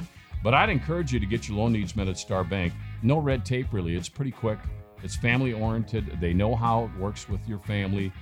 But 0.44 0.52
I'd 0.52 0.68
encourage 0.68 1.14
you 1.14 1.20
to 1.20 1.24
get 1.24 1.48
your 1.48 1.56
loan 1.56 1.72
needs 1.72 1.96
met 1.96 2.08
at 2.08 2.18
Star 2.18 2.44
Bank. 2.44 2.74
No 3.02 3.18
red 3.18 3.44
tape, 3.46 3.68
really. 3.72 3.96
It's 3.96 4.08
pretty 4.08 4.32
quick. 4.32 4.58
It's 5.02 5.16
family 5.16 5.52
oriented. 5.52 6.18
They 6.20 6.32
know 6.32 6.54
how 6.54 6.84
it 6.84 7.00
works 7.00 7.28
with 7.28 7.46
your 7.48 7.58
family. 7.60 8.12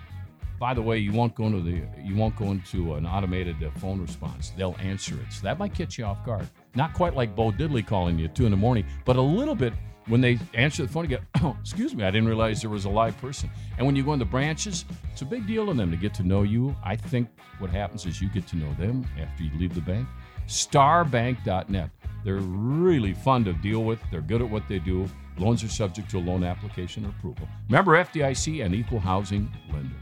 By 0.59 0.75
the 0.75 0.83
way, 0.83 0.99
you 0.99 1.13
won't 1.13 1.35
go 1.35 1.47
into 1.47 1.61
the 1.61 1.83
you 2.03 2.15
won't 2.17 2.37
go 2.37 2.47
into 2.47 2.95
an 2.95 3.07
automated 3.07 3.63
uh, 3.63 3.71
phone 3.79 4.01
response. 4.01 4.51
They'll 4.57 4.77
answer 4.79 5.15
it, 5.15 5.33
so 5.33 5.43
that 5.43 5.59
might 5.59 5.75
catch 5.75 5.99
you 5.99 6.05
off 6.05 6.25
guard. 6.25 6.49
Not 6.75 6.95
quite 6.95 7.15
like 7.15 7.35
Bo 7.35 7.51
Diddley 7.51 7.87
calling 7.87 8.19
you 8.19 8.27
at 8.27 8.35
two 8.35 8.45
in 8.45 8.51
the 8.51 8.57
morning, 8.57 8.87
but 9.05 9.17
a 9.17 9.21
little 9.21 9.55
bit 9.55 9.73
when 10.07 10.21
they 10.21 10.39
answer 10.55 10.83
the 10.83 10.89
phone. 10.89 11.09
You 11.11 11.19
go, 11.19 11.23
oh, 11.43 11.57
excuse 11.61 11.95
me, 11.95 12.05
I 12.05 12.11
didn't 12.11 12.29
realize 12.29 12.61
there 12.61 12.71
was 12.71 12.85
a 12.85 12.91
live 12.91 13.19
person. 13.21 13.51
And 13.79 13.87
when 13.87 13.97
you 13.97 14.05
go 14.05 14.13
in 14.13 14.19
the 14.19 14.25
branches, 14.25 14.85
it's 15.13 15.23
a 15.23 15.27
big 15.27 15.47
deal 15.47 15.67
to 15.67 15.75
them 15.75 15.91
to 15.91 15.97
get 15.97 16.15
to 16.15 16.23
know 16.23 16.43
you. 16.43 16.75
I 16.85 16.97
think 16.97 17.29
what 17.59 17.71
happens 17.71 18.07
is 18.07 18.21
you 18.21 18.29
get 18.29 18.47
to 18.49 18.57
know 18.57 18.73
them 18.75 19.07
after 19.21 19.43
you 19.43 19.51
leave 19.59 19.75
the 19.75 19.81
bank. 19.81 20.07
Starbank.net. 20.47 21.91
They're 22.25 22.37
really 22.37 23.13
fun 23.13 23.45
to 23.45 23.53
deal 23.53 23.85
with. 23.85 24.01
They're 24.11 24.23
good 24.23 24.41
at 24.41 24.49
what 24.49 24.67
they 24.69 24.79
do. 24.79 25.09
Loans 25.39 25.65
are 25.65 25.69
subject 25.69 26.11
to 26.11 26.19
a 26.19 26.21
loan 26.21 26.45
application 26.45 27.05
approval. 27.07 27.49
Remember 27.69 27.93
FDIC 27.93 28.65
and 28.65 28.75
equal 28.75 29.01
housing 29.01 29.51
lender. 29.73 29.97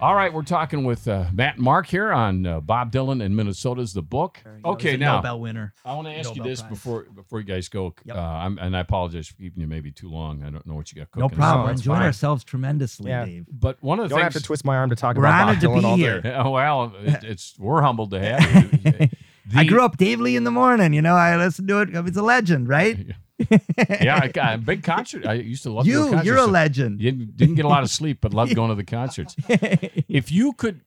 All 0.00 0.14
right, 0.14 0.32
we're 0.32 0.44
talking 0.44 0.84
with 0.84 1.06
uh, 1.08 1.26
Matt 1.30 1.56
and 1.56 1.62
Marc 1.64 1.86
here 1.86 2.10
on 2.10 2.46
uh, 2.46 2.60
Bob 2.60 2.90
Dylan 2.90 3.22
and 3.22 3.36
Minnesota's 3.36 3.92
The 3.92 4.00
Book. 4.00 4.42
Okay, 4.64 4.96
now 4.96 5.16
Nobel 5.16 5.40
winner. 5.40 5.74
I 5.84 5.92
want 5.94 6.08
to 6.08 6.14
ask 6.14 6.34
you 6.34 6.42
this 6.42 6.62
Prize. 6.62 6.70
before 6.70 7.02
before 7.14 7.38
you 7.40 7.44
guys 7.44 7.68
go. 7.68 7.94
Yep. 8.06 8.16
Uh, 8.16 8.20
I'm, 8.20 8.56
and 8.58 8.74
I 8.74 8.80
apologize 8.80 9.28
for 9.28 9.34
keeping 9.34 9.60
you 9.60 9.66
maybe 9.66 9.92
too 9.92 10.08
long. 10.08 10.42
I 10.42 10.48
don't 10.48 10.66
know 10.66 10.72
what 10.74 10.90
you 10.90 10.96
got 11.02 11.10
cooking. 11.10 11.20
No 11.20 11.28
problem. 11.28 11.58
No, 11.60 11.64
We're 11.66 11.72
it's 11.72 11.80
enjoying 11.82 11.98
fine. 11.98 12.06
ourselves 12.06 12.44
tremendously, 12.44 13.10
Yeah. 13.10 13.26
Dave. 13.26 13.46
But 13.52 13.76
one 13.82 13.98
of 13.98 14.04
You 14.04 14.08
the 14.08 14.14
don't 14.14 14.20
things 14.24 14.34
have 14.34 14.42
to 14.42 14.46
twist 14.46 14.64
my 14.64 14.76
arm 14.76 14.88
to 14.88 14.96
talk 14.96 15.16
We're 15.16 15.24
about 15.24 15.32
Bob 15.38 15.48
honored 15.48 15.60
to 15.60 15.66
Dylan 15.66 15.80
be 15.80 15.84
all 15.84 15.96
day. 15.96 16.02
here. 16.02 16.20
Yeah, 16.24 16.48
well, 16.48 16.94
it, 17.04 17.24
it's 17.24 17.58
we're 17.58 17.82
humbled 17.82 18.12
to 18.12 18.20
have 18.20 18.72
you. 19.00 19.08
I 19.54 19.64
grew 19.64 19.82
up 19.84 19.98
Dave 19.98 20.18
Lee 20.20 20.34
in 20.36 20.44
the 20.44 20.50
morning. 20.50 20.94
You 20.94 21.02
know, 21.02 21.14
I 21.14 21.36
listened 21.36 21.68
to 21.68 21.80
it. 21.82 21.90
It's 21.92 22.16
a 22.16 22.22
legend, 22.22 22.68
right? 22.70 22.96
yeah, 24.00 24.20
I 24.22 24.28
got 24.28 24.54
a 24.54 24.58
big 24.58 24.82
concert. 24.82 25.26
I 25.26 25.34
used 25.34 25.62
to 25.64 25.72
love 25.72 25.84
to 25.84 25.90
go 25.90 25.96
to 25.98 26.04
you, 26.04 26.10
concerts. 26.10 26.26
you're 26.26 26.36
a 26.36 26.46
legend. 26.46 27.00
You 27.00 27.12
didn't 27.12 27.54
get 27.54 27.64
a 27.64 27.68
lot 27.68 27.82
of 27.82 27.90
sleep, 27.90 28.18
but 28.20 28.34
loved 28.34 28.54
going 28.56 28.68
to 28.70 28.74
the 28.74 28.84
concerts. 28.84 29.36
If 30.08 30.32
you 30.32 30.52
could, 30.52 30.80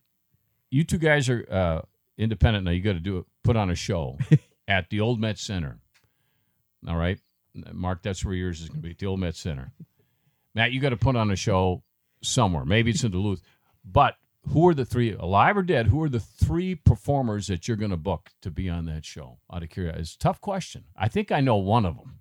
you 0.69 0.83
two 0.83 0.97
guys 0.97 1.29
are 1.29 1.45
uh, 1.49 1.81
independent 2.17 2.65
now. 2.65 2.71
You 2.71 2.81
got 2.81 2.93
to 2.93 2.99
do 2.99 3.17
it. 3.19 3.25
Put 3.43 3.55
on 3.55 3.69
a 3.69 3.75
show 3.75 4.17
at 4.67 4.89
the 4.89 4.99
Old 5.01 5.19
Met 5.19 5.37
Center. 5.37 5.79
All 6.87 6.97
right, 6.97 7.19
Marc, 7.71 8.03
that's 8.03 8.23
where 8.25 8.33
yours 8.33 8.61
is 8.61 8.67
going 8.69 8.81
to 8.81 8.87
be. 8.87 8.91
at 8.91 8.97
The 8.99 9.05
Old 9.05 9.19
Met 9.19 9.35
Center. 9.35 9.71
Matt, 10.53 10.71
you 10.71 10.79
got 10.81 10.89
to 10.89 10.97
put 10.97 11.15
on 11.15 11.31
a 11.31 11.35
show 11.35 11.83
somewhere. 12.21 12.65
Maybe 12.65 12.91
it's 12.91 13.03
in 13.03 13.11
Duluth, 13.11 13.41
but. 13.83 14.15
Who 14.49 14.67
are 14.67 14.73
the 14.73 14.83
three, 14.83 15.13
alive 15.13 15.55
or 15.55 15.61
dead? 15.63 15.87
Who 15.87 16.03
are 16.03 16.09
the 16.09 16.19
three 16.19 16.75
performers 16.75 17.47
that 17.47 17.65
you're 17.69 17.77
going 17.77 17.91
to 17.91 17.95
book 17.95 18.29
to 18.41 18.51
be 18.51 18.69
on 18.69 18.83
that 18.87 19.05
show? 19.05 19.37
Out 19.49 19.63
of 19.63 19.69
curiosity, 19.69 20.01
it's 20.01 20.15
a 20.15 20.19
tough 20.19 20.41
question. 20.41 20.83
I 20.97 21.07
think 21.07 21.31
I 21.31 21.39
know 21.39 21.55
one 21.55 21.85
of 21.85 21.95
them, 21.95 22.19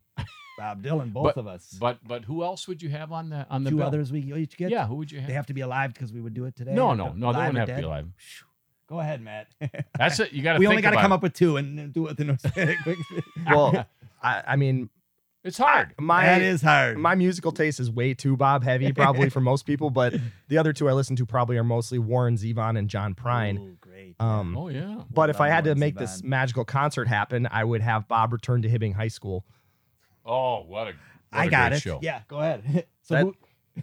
Bob 0.62 0.80
Dylan, 0.82 1.12
both 1.12 1.24
But- 1.34 1.36
of 1.38 1.46
us. 1.48 1.76
but 1.80 1.98
but 2.06 2.24
who 2.24 2.44
else 2.44 2.68
would 2.68 2.80
you 2.82 2.88
have 2.90 3.10
on 3.10 3.30
the 3.30 3.46
on 3.50 3.64
the 3.64 3.70
Two 3.70 3.78
bill? 3.78 3.86
others 3.88 4.12
we 4.12 4.20
each 4.34 4.56
get. 4.56 4.70
Yeah, 4.70 4.86
who 4.86 4.94
would 4.94 5.10
you 5.10 5.18
have? 5.18 5.26
They 5.26 5.34
have 5.34 5.46
to 5.46 5.54
be 5.54 5.60
alive 5.62 5.92
because 5.92 6.12
we 6.12 6.20
would 6.20 6.34
do 6.34 6.44
it 6.44 6.54
today. 6.54 6.72
no, 6.72 6.94
no, 6.94 7.08
no. 7.12 7.12
They 7.12 7.38
alive 7.38 7.52
wouldn't 7.52 7.56
or 7.56 7.60
have 7.60 7.68
to 7.68 7.76
be 7.82 7.82
alive. 7.86 8.08
Go 8.86 9.00
ahead, 9.00 9.20
Matt. 9.22 9.48
That's 9.98 10.20
it. 10.20 10.32
You 10.32 10.42
got 10.42 10.52
to. 10.52 10.58
we 10.60 10.66
think 10.66 10.70
only 10.74 10.82
got 10.82 10.90
to 10.90 10.96
come 10.98 11.10
it. 11.12 11.16
up 11.16 11.22
with 11.22 11.32
two 11.34 11.56
and 11.56 11.92
do 11.92 12.06
it 12.06 12.16
the 12.16 12.24
next 12.24 12.46
quick. 12.84 12.98
Well, 13.50 13.86
I, 14.22 14.42
I 14.48 14.56
mean, 14.56 14.88
It's 15.44 15.58
hard. 15.58 15.94
my 15.98 16.24
that 16.26 16.42
is 16.42 16.62
hard. 16.62 16.96
my 16.98 17.14
musical 17.16 17.50
taste 17.50 17.80
is 17.80 17.90
way 17.90 18.14
too 18.14 18.36
Bob 18.36 18.62
heavy, 18.62 18.92
probably 18.92 19.30
for 19.30 19.40
most 19.40 19.66
people. 19.66 19.90
But 19.90 20.14
the 20.48 20.58
other 20.58 20.72
two 20.72 20.88
I 20.88 20.92
listen 20.92 21.16
to 21.16 21.26
probably 21.26 21.56
are 21.56 21.64
mostly 21.64 21.98
Warren 21.98 22.36
Zevon 22.36 22.78
and 22.78 22.88
John 22.88 23.14
Prine. 23.14 23.58
Ooh, 23.58 23.76
great. 23.80 24.14
Um, 24.20 24.56
Oh 24.56 24.68
yeah. 24.68 25.02
but 25.12 25.28
if 25.30 25.40
I 25.40 25.48
had 25.48 25.64
to 25.64 25.70
Warren 25.70 25.80
make 25.80 25.96
this 25.96 26.22
magical 26.22 26.64
concert 26.64 27.08
happen, 27.08 27.48
I 27.50 27.64
would 27.64 27.80
have 27.80 28.06
Bob 28.06 28.32
return 28.32 28.62
to 28.62 28.68
Hibbing 28.68 28.94
High 28.94 29.08
School. 29.08 29.44
Oh, 30.24 30.62
what 30.64 30.88
a. 30.88 30.92
What 30.92 30.94
I 31.32 31.44
a 31.46 31.50
got 31.50 31.70
great 31.70 31.76
it. 31.78 31.80
Show. 31.82 31.98
Yeah, 32.02 32.20
go 32.28 32.38
ahead. 32.40 32.86
so, 33.02 33.14
That- 33.14 33.24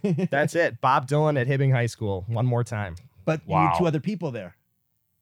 who, 0.02 0.26
That's 0.30 0.54
it. 0.54 0.80
Bob 0.80 1.08
Dylan 1.08 1.40
at 1.40 1.48
Hibbing 1.48 1.72
High 1.72 1.86
School. 1.86 2.24
One 2.28 2.46
more 2.46 2.62
time. 2.64 2.94
but 3.24 3.40
you 3.46 3.52
Wow. 3.54 3.70
need 3.70 3.78
two 3.78 3.86
other 3.86 3.98
people 4.00 4.30
there. 4.30 4.56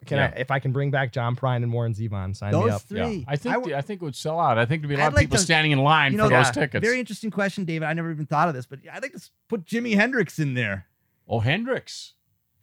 Can 0.07 0.19
Yeah. 0.19 0.33
I, 0.37 0.41
if 0.41 0.51
I 0.51 0.59
can 0.61 0.73
bring 0.73 0.91
back 0.91 1.11
John 1.13 1.35
Prine 1.37 1.63
and 1.63 1.73
Warren 1.73 1.93
Zevon, 1.95 2.37
sign 2.37 2.53
me 2.53 2.61
Those 2.61 2.71
up. 2.73 2.83
Yeah. 2.91 3.07
three. 3.07 3.25
I 3.27 3.37
think 3.37 3.55
w- 3.55 3.73
the- 3.75 3.79
I 3.79 3.81
think 3.81 4.01
it 4.03 4.05
would 4.05 4.15
sell 4.15 4.39
out. 4.39 4.59
I 4.59 4.65
think 4.67 4.83
there'd 4.83 4.91
be 4.91 4.95
a 4.95 4.99
lot 4.99 5.05
I'd 5.05 5.09
of 5.09 5.15
like 5.15 5.25
people 5.25 5.39
to- 5.39 5.43
standing 5.43 5.73
in 5.73 5.79
line 5.79 6.13
you 6.13 6.19
for 6.19 6.25
know, 6.25 6.29
those 6.37 6.47
yeah, 6.49 6.53
tickets. 6.53 6.85
Very 6.87 7.01
interesting 7.01 7.31
question, 7.31 7.65
David. 7.65 7.87
I 7.87 7.95
never 7.95 8.11
even 8.11 8.27
thought 8.27 8.49
of 8.49 8.55
this, 8.55 8.67
but 8.67 8.81
I'd 8.93 9.03
like 9.03 9.13
to 9.15 9.31
put 9.49 9.65
Jimi 9.65 9.95
Hendrix 9.97 10.39
in 10.39 10.55
there. 10.55 10.87
oh, 11.27 11.41
Hendrix. 11.41 12.15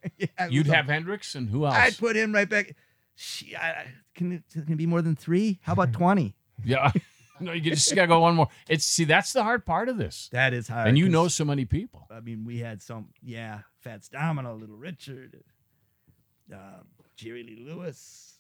Yeah, 0.20 0.28
You'd 0.50 0.68
with 0.68 0.74
a- 0.74 0.76
have 0.78 0.86
Hendrix 0.86 1.34
and 1.34 1.50
who 1.50 1.66
else? 1.66 1.74
I'd 1.76 1.98
put 1.98 2.16
him 2.16 2.32
right 2.32 2.48
back. 2.48 2.76
She, 3.16 3.56
I, 3.56 3.70
I- 3.72 3.88
can 4.14 4.32
it, 4.32 4.44
can 4.54 4.74
it 4.74 4.76
be 4.78 4.86
more 4.86 5.02
than 5.02 5.16
three? 5.16 5.60
How 5.64 5.74
about 5.74 5.92
twenty? 5.92 6.36
yeah. 6.64 6.92
No, 7.40 7.52
you 7.52 7.62
just 7.72 7.94
gotta 7.96 8.08
go 8.08 8.20
one 8.22 8.36
more. 8.36 8.48
It's 8.70 8.86
see, 8.86 9.04
that's 9.04 9.34
the 9.34 9.44
hard 9.44 9.66
part 9.66 9.90
of 9.90 9.98
this. 9.98 10.30
That 10.32 10.54
is 10.54 10.68
hard. 10.68 10.88
and 10.88 10.98
you 10.98 11.10
know 11.10 11.28
so 11.28 11.46
many 11.46 11.66
people. 11.66 12.08
I 12.12 12.20
mean, 12.20 12.46
we 12.46 12.60
had 12.60 12.82
some. 12.82 13.10
Yeah, 13.22 13.60
Fats 13.80 14.08
Domino, 14.10 14.56
Little 14.56 14.78
Richard, 14.78 15.44
uh, 16.54 16.58
Jerry 17.16 17.44
Lee 17.44 17.64
Lewis, 17.66 18.36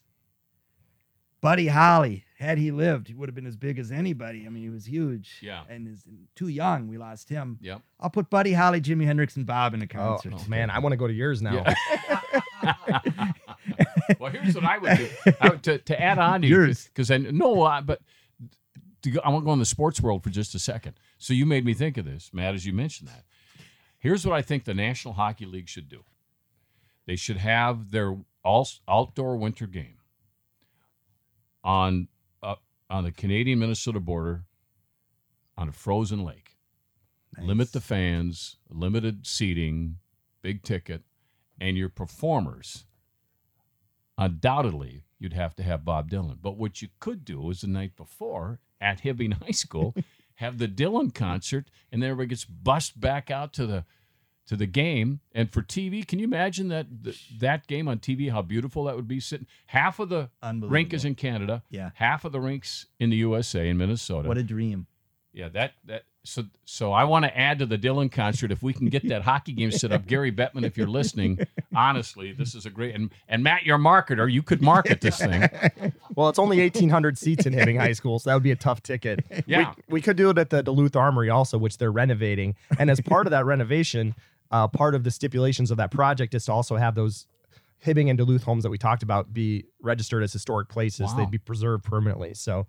Buddy 1.41 1.67
Holly. 1.67 2.23
Had 2.37 2.57
he 2.57 2.71
lived, 2.71 3.07
he 3.07 3.13
would 3.13 3.29
have 3.29 3.35
been 3.35 3.47
as 3.47 3.55
big 3.55 3.79
as 3.79 3.91
anybody. 3.93 4.45
I 4.45 4.49
mean, 4.49 4.61
he 4.61 4.69
was 4.69 4.85
huge. 4.85 5.37
Yeah. 5.41 5.63
and 5.69 5.87
is 5.87 6.03
too 6.35 6.49
young. 6.49 6.89
We 6.89 6.97
lost 6.97 7.29
him. 7.29 7.57
Yep. 7.61 7.81
I'll 7.99 8.09
put 8.09 8.29
Buddy 8.29 8.51
Holly, 8.51 8.81
Jimi 8.81 9.05
Hendrix, 9.05 9.37
and 9.37 9.45
Bob 9.45 9.73
in 9.73 9.81
a 9.81 9.87
concert. 9.87 10.29
Oh, 10.29 10.31
concert. 10.31 10.49
man, 10.49 10.69
I 10.69 10.79
want 10.79 10.91
to 10.91 10.97
go 10.97 11.07
to 11.07 11.13
yours 11.13 11.41
now. 11.41 11.53
Yeah. 11.53 11.73
well, 14.19 14.31
here's 14.31 14.55
what 14.55 14.65
I 14.65 14.77
would 14.77 14.97
do. 14.97 15.09
I 15.39 15.49
would, 15.49 15.63
to, 15.63 15.77
to 15.77 16.01
add 16.01 16.19
on 16.19 16.41
to 16.41 16.47
Yours. 16.47 16.85
because 16.85 17.09
I 17.11 17.17
no, 17.17 17.63
I, 17.63 17.81
but 17.81 17.99
to 17.99 18.05
go, 19.11 19.21
I 19.23 19.29
want 19.29 19.43
to 19.43 19.45
go 19.45 19.53
in 19.53 19.59
the 19.59 19.65
sports 19.65 20.01
world 20.01 20.23
for 20.23 20.29
just 20.29 20.55
a 20.55 20.59
second. 20.59 20.93
So 21.17 21.33
you 21.33 21.45
made 21.45 21.65
me 21.65 21.73
think 21.73 21.97
of 21.97 22.05
this, 22.05 22.31
Matt, 22.33 22.55
as 22.55 22.65
you 22.65 22.73
mentioned 22.73 23.09
that. 23.09 23.23
Here's 23.97 24.25
what 24.25 24.35
I 24.35 24.41
think 24.41 24.65
the 24.65 24.73
National 24.73 25.15
Hockey 25.15 25.45
League 25.45 25.69
should 25.69 25.89
do. 25.89 26.03
They 27.05 27.15
should 27.15 27.37
have 27.37 27.91
their 27.91 28.17
all 28.43 28.67
outdoor 28.87 29.37
winter 29.37 29.67
game 29.67 29.97
on 31.63 32.07
uh, 32.43 32.55
on 32.89 33.03
the 33.03 33.11
Canadian 33.11 33.59
Minnesota 33.59 33.99
border 33.99 34.45
on 35.57 35.69
a 35.69 35.71
frozen 35.71 36.23
lake. 36.23 36.57
Limit 37.37 37.73
the 37.73 37.81
fans, 37.81 38.57
limited 38.69 39.27
seating, 39.27 39.97
big 40.41 40.63
ticket, 40.63 41.03
and 41.59 41.77
your 41.77 41.89
performers. 41.89 42.85
Undoubtedly, 44.17 45.03
you'd 45.19 45.33
have 45.33 45.55
to 45.55 45.63
have 45.63 45.83
Bob 45.83 46.09
Dylan. 46.09 46.37
But 46.41 46.57
what 46.57 46.81
you 46.81 46.87
could 46.99 47.25
do 47.25 47.49
is 47.49 47.61
the 47.61 47.67
night 47.67 47.97
before 47.97 48.59
at 48.81 49.01
Hibbing 49.03 49.33
High 49.43 49.51
School, 49.51 49.95
have 50.35 50.57
the 50.57 50.67
Dylan 50.67 51.13
concert, 51.13 51.69
and 51.91 52.01
then 52.01 52.09
everybody 52.11 52.29
gets 52.29 52.45
bussed 52.45 52.99
back 52.99 53.31
out 53.31 53.53
to 53.53 53.65
the 53.65 53.85
to 54.47 54.55
the 54.55 54.67
game. 54.67 55.21
And 55.33 55.51
for 55.51 55.63
TV, 55.63 56.05
can 56.07 56.19
you 56.19 56.25
imagine 56.25 56.67
that 56.67 56.85
that 57.39 57.65
game 57.67 57.87
on 57.87 57.99
TV? 57.99 58.29
How 58.31 58.41
beautiful 58.41 58.83
that 58.83 58.95
would 58.95 59.07
be. 59.07 59.19
Sitting 59.19 59.47
half 59.67 59.99
of 59.99 60.09
the 60.09 60.29
rink 60.43 60.93
is 60.93 61.03
in 61.05 61.15
Canada, 61.15 61.63
Yeah. 61.69 61.91
half 61.95 62.25
of 62.25 62.31
the 62.31 62.39
rinks 62.39 62.85
in 62.99 63.09
the 63.09 63.15
USA 63.17 63.67
in 63.69 63.77
Minnesota. 63.77 64.27
What 64.27 64.37
a 64.37 64.43
dream. 64.43 64.87
Yeah, 65.33 65.49
that 65.49 65.73
that 65.85 66.03
so 66.25 66.43
so 66.65 66.91
I 66.91 67.03
want 67.03 67.23
to 67.25 67.37
add 67.37 67.59
to 67.59 67.65
the 67.65 67.77
Dylan 67.77 68.11
concert 68.11 68.51
if 68.51 68.63
we 68.63 68.73
can 68.73 68.89
get 68.89 69.07
that 69.09 69.21
hockey 69.21 69.53
game 69.53 69.71
set 69.71 69.91
up. 69.91 70.07
Gary 70.07 70.31
Bettman, 70.31 70.63
if 70.63 70.77
you're 70.77 70.87
listening, 70.87 71.39
honestly, 71.75 72.31
this 72.31 72.55
is 72.55 72.65
a 72.65 72.69
great 72.69 72.95
and 72.95 73.11
and 73.27 73.43
Matt, 73.43 73.63
your 73.63 73.77
marketer, 73.77 74.31
you 74.31 74.41
could 74.41 74.61
market 74.61 75.01
this 75.01 75.17
thing. 75.19 75.49
Well, 76.15 76.29
it's 76.29 76.39
only 76.39 76.59
1,800 76.59 77.17
seats 77.17 77.45
in 77.45 77.53
Hibbing 77.53 77.77
High 77.77 77.91
School, 77.91 78.19
so 78.19 78.29
that 78.29 78.35
would 78.35 78.43
be 78.43 78.51
a 78.51 78.55
tough 78.55 78.81
ticket. 78.81 79.25
Yeah. 79.47 79.73
We, 79.89 79.95
we 79.95 80.01
could 80.01 80.15
do 80.15 80.29
it 80.29 80.37
at 80.37 80.49
the 80.49 80.63
Duluth 80.63 80.95
Armory 80.95 81.29
also, 81.29 81.57
which 81.57 81.77
they're 81.77 81.91
renovating. 81.91 82.55
And 82.79 82.89
as 82.89 83.01
part 83.01 83.27
of 83.27 83.31
that 83.31 83.45
renovation, 83.45 84.15
uh, 84.49 84.67
part 84.67 84.95
of 84.95 85.03
the 85.03 85.11
stipulations 85.11 85.71
of 85.71 85.77
that 85.77 85.91
project 85.91 86.33
is 86.33 86.45
to 86.45 86.53
also 86.53 86.77
have 86.77 86.95
those 86.95 87.27
Hibbing 87.85 88.09
and 88.09 88.17
Duluth 88.17 88.43
homes 88.43 88.63
that 88.63 88.69
we 88.69 88.77
talked 88.77 89.03
about 89.03 89.33
be 89.33 89.65
registered 89.81 90.23
as 90.23 90.33
historic 90.33 90.69
places. 90.69 91.07
Wow. 91.07 91.17
They'd 91.17 91.31
be 91.31 91.37
preserved 91.37 91.83
permanently. 91.83 92.33
So 92.33 92.65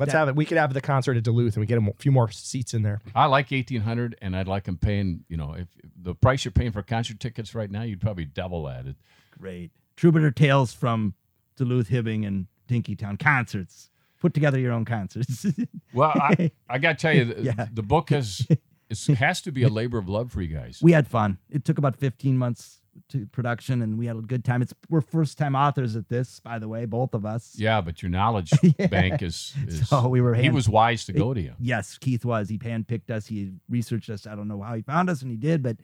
let's 0.00 0.10
That- 0.12 0.18
have 0.18 0.28
it. 0.30 0.34
We 0.36 0.44
could 0.44 0.58
have 0.58 0.74
the 0.74 0.80
concert 0.80 1.16
at 1.16 1.22
Duluth 1.22 1.54
and 1.54 1.60
we 1.60 1.66
get 1.66 1.78
a 1.78 1.92
few 1.98 2.10
more 2.10 2.28
seats 2.30 2.74
in 2.74 2.82
there. 2.82 3.00
I 3.14 3.26
like 3.26 3.52
eighteen 3.52 3.82
hundred, 3.82 4.16
and 4.20 4.34
I'd 4.36 4.48
like 4.48 4.64
them 4.64 4.76
paying. 4.76 5.24
You 5.28 5.36
know, 5.36 5.52
if 5.54 5.68
the 5.96 6.14
price 6.14 6.44
you're 6.44 6.50
paying 6.52 6.72
for 6.72 6.82
concert 6.82 7.20
tickets 7.20 7.54
right 7.54 7.70
now, 7.70 7.82
you'd 7.82 8.00
probably 8.00 8.24
double 8.24 8.64
that. 8.64 8.86
It, 8.86 8.96
Great. 9.38 9.70
Troubadour 9.96 10.30
Tales 10.32 10.72
from 10.72 11.14
Duluth, 11.56 11.88
Hibbing, 11.90 12.26
and 12.26 12.46
Dinkytown 12.68 13.18
concerts. 13.20 13.90
Put 14.20 14.34
together 14.34 14.58
your 14.58 14.72
own 14.72 14.84
concerts. 14.84 15.46
well, 15.94 16.10
I, 16.14 16.50
I 16.68 16.78
got 16.78 16.98
to 16.98 17.02
tell 17.02 17.14
you, 17.14 17.24
the, 17.26 17.42
Yeah. 17.56 17.66
the 17.72 17.82
book 17.82 18.10
has 18.10 18.46
it 18.90 19.06
has 19.18 19.40
to 19.42 19.52
be 19.52 19.62
a 19.62 19.68
labor 19.68 19.98
of 19.98 20.08
love 20.08 20.30
for 20.32 20.42
you 20.42 20.54
guys. 20.54 20.80
we 20.82 20.92
had 20.92 21.06
fun. 21.08 21.38
It 21.48 21.64
took 21.64 21.78
about 21.78 21.96
15 21.96 22.36
months 22.36 22.79
to 23.08 23.26
production, 23.26 23.82
and 23.82 23.98
we 23.98 24.06
had 24.06 24.16
a 24.16 24.20
good 24.20 24.44
time. 24.44 24.62
It's 24.62 24.74
we're 24.88 25.00
first 25.00 25.38
time 25.38 25.56
authors 25.56 25.96
at 25.96 26.08
this, 26.08 26.40
by 26.40 26.58
the 26.58 26.68
way, 26.68 26.84
both 26.84 27.14
of 27.14 27.24
us. 27.26 27.54
Yeah, 27.56 27.80
but 27.80 28.02
your 28.02 28.10
knowledge 28.10 28.52
Yeah. 28.78 28.86
bank 28.86 29.22
is. 29.22 29.54
is 29.66 29.88
So 29.88 30.08
we 30.08 30.20
were 30.20 30.34
he 30.34 30.50
was 30.50 30.68
wise 30.68 31.04
to 31.06 31.12
go 31.12 31.34
to 31.34 31.40
you. 31.40 31.54
Yes, 31.58 31.98
Keith 31.98 32.24
was. 32.24 32.48
He 32.48 32.58
handpicked 32.58 33.10
us. 33.10 33.26
He 33.26 33.52
researched 33.68 34.10
us. 34.10 34.26
I 34.26 34.34
don't 34.34 34.48
know 34.48 34.60
how 34.60 34.74
he 34.74 34.82
found 34.82 35.10
us, 35.10 35.22
and 35.22 35.30
he 35.30 35.36
did, 35.36 35.62
but 35.62 35.76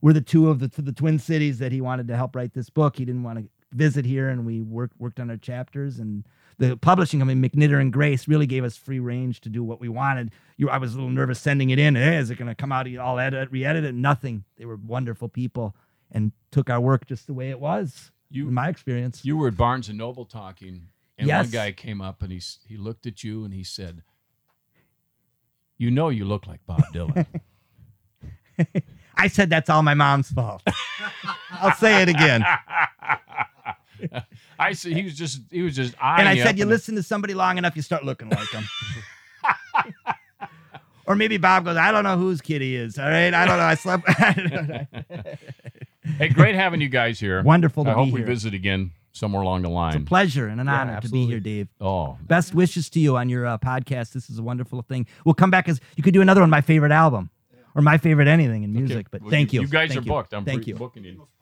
we're 0.00 0.12
the 0.12 0.20
two 0.20 0.48
of 0.50 0.58
the 0.58 0.68
the 0.80 0.92
Twin 0.92 1.18
Cities 1.18 1.58
that 1.58 1.72
he 1.72 1.80
wanted 1.80 2.08
to 2.08 2.16
help 2.16 2.34
write 2.36 2.54
this 2.54 2.70
book. 2.70 2.96
He 2.96 3.04
didn't 3.04 3.22
want 3.22 3.38
to 3.38 3.48
visit 3.72 4.04
here, 4.04 4.28
and 4.28 4.44
we 4.46 4.60
worked 4.60 4.98
worked 4.98 5.20
on 5.20 5.30
our 5.30 5.36
chapters. 5.36 5.98
And 5.98 6.24
the 6.58 6.76
publishing 6.76 7.20
company, 7.20 7.48
McNitter 7.48 7.80
and 7.80 7.92
Grace, 7.92 8.28
really 8.28 8.46
gave 8.46 8.64
us 8.64 8.76
free 8.76 9.00
range 9.00 9.40
to 9.40 9.48
do 9.48 9.64
what 9.64 9.80
we 9.80 9.88
wanted. 9.88 10.30
You, 10.58 10.68
I 10.70 10.78
was 10.78 10.92
a 10.92 10.96
little 10.96 11.10
nervous 11.10 11.40
sending 11.40 11.70
it 11.70 11.78
in. 11.78 11.94
Hey, 11.94 12.16
is 12.18 12.30
it 12.30 12.36
going 12.36 12.48
to 12.48 12.54
come 12.54 12.70
out 12.72 12.86
all 12.98 13.18
edit, 13.18 13.50
re-edit 13.50 13.84
it? 13.84 13.94
Nothing. 13.94 14.44
They 14.58 14.64
were 14.66 14.76
wonderful 14.76 15.28
people 15.28 15.74
and 16.12 16.32
took 16.50 16.70
our 16.70 16.80
work 16.80 17.06
just 17.06 17.26
the 17.26 17.32
way 17.34 17.50
it 17.50 17.58
was. 17.60 18.10
You- 18.30 18.48
in 18.48 18.54
my 18.54 18.68
experience. 18.68 19.24
You 19.24 19.36
were 19.36 19.48
at 19.48 19.56
Barnes 19.56 19.88
and 19.88 19.98
Noble 19.98 20.24
talking, 20.24 20.88
and 21.18 21.26
Yes. 21.26 21.46
one 21.46 21.50
guy 21.50 21.72
came 21.72 22.00
up 22.00 22.22
and 22.22 22.30
he 22.32 22.40
he 22.66 22.76
looked 22.76 23.06
at 23.06 23.22
you 23.24 23.44
and 23.44 23.52
he 23.52 23.64
said, 23.64 24.02
"You 25.76 25.90
know, 25.90 26.08
you 26.08 26.24
look 26.24 26.46
like 26.46 26.60
Bob 26.66 26.82
Dylan." 26.94 27.26
I 29.16 29.28
said 29.28 29.50
that's 29.50 29.68
all 29.68 29.82
my 29.82 29.94
mom's 29.94 30.30
fault. 30.30 30.62
I'll 31.50 31.74
say 31.74 32.02
it 32.02 32.08
again. 32.08 32.42
I 34.58 34.72
said 34.72 34.92
he 34.96 35.02
was 35.04 35.14
just 35.14 35.42
he 35.50 35.62
was 35.62 35.76
just 35.76 35.94
and 36.02 36.28
I 36.28 36.36
said, 36.36 36.58
you 36.58 36.64
listen 36.64 36.94
to 36.96 37.02
somebody 37.02 37.34
long 37.34 37.58
enough, 37.58 37.76
you 37.76 37.82
start 37.82 38.04
looking 38.04 38.30
like 38.30 38.50
them. 38.50 38.64
or 41.06 41.14
maybe 41.14 41.36
Bob 41.36 41.64
goes, 41.66 41.76
I 41.76 41.92
don't 41.92 42.04
know 42.04 42.16
whose 42.16 42.40
kid 42.40 42.62
he 42.62 42.74
is. 42.76 42.98
All 42.98 43.08
right, 43.08 43.32
I 43.34 43.44
don't 43.46 43.58
know. 43.58 43.64
I 43.64 43.74
slept. 43.74 44.08
Hey, 46.18 46.28
great 46.28 46.54
having 46.54 46.80
you 46.80 46.88
guys 46.88 47.20
here. 47.20 47.42
Wonderful 47.42 47.84
to 47.84 47.90
I 47.90 47.94
be 47.94 48.04
hope 48.04 48.12
we 48.12 48.22
visit 48.22 48.54
again 48.54 48.90
somewhere 49.12 49.42
along 49.42 49.62
the 49.62 49.68
It's 49.68 49.72
a 49.72 49.74
line. 49.74 50.04
pleasure 50.04 50.48
and 50.48 50.60
an 50.60 50.66
Yeah, 50.66 50.80
honor 50.80 51.00
to 51.00 51.08
be 51.08 51.26
here, 51.26 51.38
Dave. 51.40 51.68
Oh, 51.80 52.18
Best 52.22 52.54
wishes 52.54 52.88
to 52.90 53.00
you 53.00 53.16
on 53.16 53.28
your 53.28 53.46
uh, 53.46 53.58
podcast. 53.58 54.12
This 54.12 54.28
is 54.30 54.38
a 54.38 54.42
wonderful 54.42 54.82
thing. 54.82 55.06
We'll 55.24 55.34
come 55.34 55.50
back 55.50 55.68
as 55.68 55.80
you 55.96 56.02
could 56.02 56.14
do 56.14 56.20
another 56.22 56.40
one, 56.40 56.50
my 56.50 56.60
favorite 56.62 56.92
album, 56.92 57.30
or 57.74 57.82
my 57.82 57.98
favorite 57.98 58.26
anything 58.28 58.62
in 58.64 58.72
music. 58.72 59.08
But 59.10 59.20
Well, 59.22 59.30
thank 59.30 59.52
you. 59.52 59.60
You 59.60 59.68
guys 59.68 59.90
Thank 59.90 60.00
are 60.00 60.04
you. 60.04 60.10
booked. 60.12 60.34
I'm 60.34 60.44
Thank 60.44 60.62
pre- 60.62 60.72
you. 60.72 60.78
booking 60.78 61.04
you. 61.04 61.10
of 61.12 61.16
podcast. 61.16 61.20
You 61.20 61.20
have 61.20 61.28
a 61.28 61.41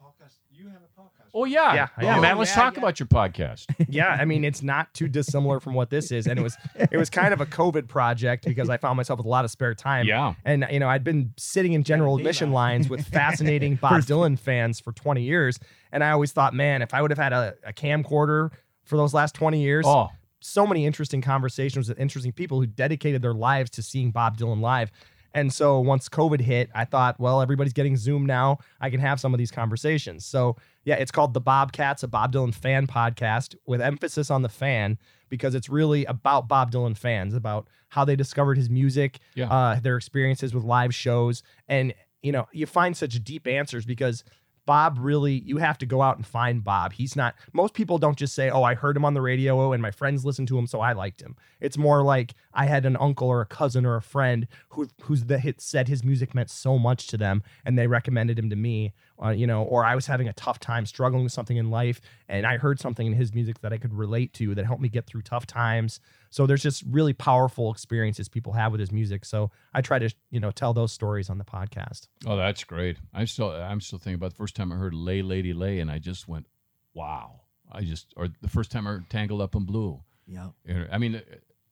Oh 1.33 1.45
yeah, 1.45 1.73
Yeah, 1.73 1.87
I 1.97 2.01
oh, 2.01 2.05
yeah, 2.05 2.15
do. 2.15 2.21
man. 2.21 2.37
Let's 2.37 2.51
Yeah, 2.51 2.63
talk 2.63 2.73
yeah. 2.75 2.79
about 2.81 2.99
your 2.99 3.07
podcast. 3.07 3.65
yeah 3.89 4.17
i 4.19 4.25
mean 4.25 4.43
it's 4.43 4.61
not 4.61 4.93
too 4.93 5.07
dissimilar 5.07 5.59
from 5.59 5.73
what 5.73 5.89
this 5.89 6.11
is 6.11 6.27
and 6.27 6.39
it 6.39 6.41
was 6.43 6.55
it 6.75 6.97
was 6.97 7.09
kind 7.09 7.33
of 7.33 7.41
a 7.41 7.45
covid 7.45 7.87
project 7.87 8.45
because 8.45 8.69
i 8.69 8.77
found 8.77 8.95
myself 8.97 9.17
with 9.17 9.25
a 9.25 9.29
lot 9.29 9.43
of 9.43 9.51
spare 9.51 9.73
time 9.73 10.05
Yeah. 10.07 10.33
and 10.45 10.65
you 10.71 10.79
know 10.79 10.87
i'd 10.89 11.03
been 11.03 11.33
sitting 11.37 11.73
in 11.73 11.83
general 11.83 12.17
admission 12.17 12.49
daylight. 12.49 12.71
lines 12.73 12.89
with 12.89 13.05
fascinating 13.19 13.75
bob 13.75 14.01
dylan 14.01 14.37
fans 14.39 14.79
for 14.79 14.91
20 14.93 15.23
years 15.23 15.59
and 15.91 16.03
i 16.03 16.11
always 16.11 16.31
thought 16.31 16.53
man 16.53 16.81
if 16.81 16.93
i 16.93 17.01
would 17.01 17.11
have 17.11 17.17
had 17.17 17.33
a, 17.33 17.55
a 17.65 17.73
camcorder 17.73 18.51
for 18.83 18.97
those 18.97 19.13
last 19.13 19.33
20 19.35 19.61
years 19.61 19.85
Oh, 19.87 20.09
so 20.39 20.65
many 20.65 20.85
interesting 20.85 21.21
conversations 21.21 21.87
with 21.89 21.99
interesting 21.99 22.31
people 22.31 22.59
who 22.59 22.65
dedicated 22.65 23.21
their 23.21 23.33
lives 23.33 23.69
to 23.71 23.83
seeing 23.83 24.09
Bob 24.09 24.37
Dylan 24.39 24.59
live. 24.59 24.91
And 25.33 25.53
so 25.53 25.79
once 25.79 26.09
COVID 26.09 26.41
hit, 26.41 26.69
I 26.75 26.85
thought, 26.85 27.19
well, 27.19 27.41
everybody's 27.41 27.73
getting 27.73 27.95
Zoom 27.95 28.25
now. 28.25 28.57
I 28.81 28.89
can 28.89 28.99
have 28.99 29.19
some 29.19 29.33
of 29.33 29.37
these 29.37 29.51
conversations. 29.51 30.25
So 30.25 30.57
yeah, 30.83 30.95
it's 30.95 31.11
called 31.11 31.33
The 31.33 31.41
Bobcats, 31.41 32.03
a 32.03 32.07
Bob 32.07 32.33
Dylan 32.33 32.53
fan 32.53 32.87
podcast 32.87 33.55
with 33.65 33.81
emphasis 33.81 34.29
on 34.29 34.41
the 34.41 34.49
fan 34.49 34.97
because 35.29 35.55
it's 35.55 35.69
really 35.69 36.03
about 36.05 36.47
Bob 36.47 36.71
Dylan 36.71 36.97
fans, 36.97 37.33
about 37.33 37.67
how 37.89 38.03
they 38.03 38.15
discovered 38.15 38.57
his 38.57 38.69
music, 38.69 39.19
Yeah. 39.35 39.49
uh, 39.51 39.79
their 39.79 39.95
experiences 39.97 40.53
with 40.53 40.63
live 40.63 40.93
shows. 40.93 41.43
And, 41.67 41.93
you 42.21 42.31
know, 42.31 42.47
you 42.51 42.65
find 42.65 42.95
such 42.97 43.23
deep 43.23 43.47
answers 43.47 43.85
because 43.85 44.23
Bob 44.65 44.97
really, 44.99 45.39
you 45.45 45.57
have 45.57 45.77
to 45.79 45.85
go 45.85 46.01
out 46.01 46.17
and 46.17 46.25
find 46.25 46.63
Bob. 46.63 46.93
He's 46.93 47.15
not, 47.15 47.35
most 47.53 47.73
people 47.73 47.97
don't 47.97 48.17
just 48.17 48.35
say, 48.35 48.49
oh, 48.49 48.63
I 48.63 48.75
heard 48.75 48.95
him 48.95 49.05
on 49.05 49.13
the 49.13 49.21
radio 49.21 49.71
and 49.71 49.81
my 49.81 49.91
friends 49.91 50.23
listened 50.23 50.47
to 50.49 50.57
him, 50.57 50.67
so 50.67 50.79
I 50.79 50.93
liked 50.93 51.21
him. 51.21 51.35
It's 51.59 51.77
more 51.77 52.03
like 52.03 52.33
I 52.53 52.65
had 52.65 52.85
an 52.85 52.97
uncle 52.97 53.27
or 53.27 53.41
a 53.41 53.45
cousin 53.45 53.85
or 53.85 53.95
a 53.95 54.01
friend 54.01 54.47
who, 54.69 54.87
who's 55.01 55.25
the 55.25 55.39
hit 55.39 55.61
said 55.61 55.87
his 55.87 56.03
music 56.03 56.35
meant 56.35 56.49
so 56.49 56.77
much 56.77 57.07
to 57.07 57.17
them 57.17 57.43
and 57.65 57.77
they 57.77 57.87
recommended 57.87 58.37
him 58.37 58.49
to 58.49 58.55
me, 58.55 58.93
uh, 59.23 59.29
you 59.29 59.45
know, 59.45 59.63
or 59.63 59.85
I 59.85 59.95
was 59.95 60.07
having 60.07 60.27
a 60.27 60.33
tough 60.33 60.59
time 60.59 60.85
struggling 60.85 61.23
with 61.23 61.31
something 61.31 61.57
in 61.57 61.69
life 61.69 62.01
and 62.27 62.45
I 62.45 62.57
heard 62.57 62.79
something 62.79 63.05
in 63.05 63.13
his 63.13 63.33
music 63.33 63.61
that 63.61 63.71
I 63.71 63.77
could 63.77 63.93
relate 63.93 64.33
to 64.33 64.55
that 64.55 64.65
helped 64.65 64.81
me 64.81 64.89
get 64.89 65.05
through 65.05 65.21
tough 65.21 65.45
times. 65.45 65.99
So 66.31 66.47
there's 66.47 66.63
just 66.63 66.83
really 66.87 67.13
powerful 67.13 67.71
experiences 67.71 68.29
people 68.29 68.53
have 68.53 68.71
with 68.71 68.79
his 68.79 68.91
music. 68.91 69.25
So 69.25 69.51
I 69.73 69.81
try 69.81 69.99
to, 69.99 70.09
you 70.31 70.39
know, 70.39 70.49
tell 70.51 70.73
those 70.73 70.91
stories 70.91 71.29
on 71.29 71.37
the 71.37 71.45
podcast. 71.45 72.07
oh, 72.25 72.35
that's 72.35 72.63
great. 72.63 72.97
I'm 73.13 73.27
still 73.27 73.51
I'm 73.51 73.81
still 73.81 73.99
thinking 73.99 74.15
about 74.15 74.31
the 74.31 74.37
first 74.37 74.55
time 74.55 74.71
I 74.71 74.75
heard 74.75 74.93
"Lay 74.93 75.21
Lady 75.21 75.53
Lay" 75.53 75.79
and 75.79 75.91
I 75.91 75.99
just 75.99 76.27
went, 76.27 76.47
"Wow!" 76.93 77.41
I 77.71 77.81
just 77.81 78.13
or 78.15 78.29
the 78.41 78.49
first 78.49 78.71
time 78.71 78.87
I 78.87 78.91
heard 78.91 79.09
"Tangled 79.09 79.41
Up 79.41 79.55
in 79.55 79.65
Blue." 79.65 80.01
Yeah. 80.25 80.49
I 80.91 80.97
mean, 80.97 81.15
uh, 81.15 81.19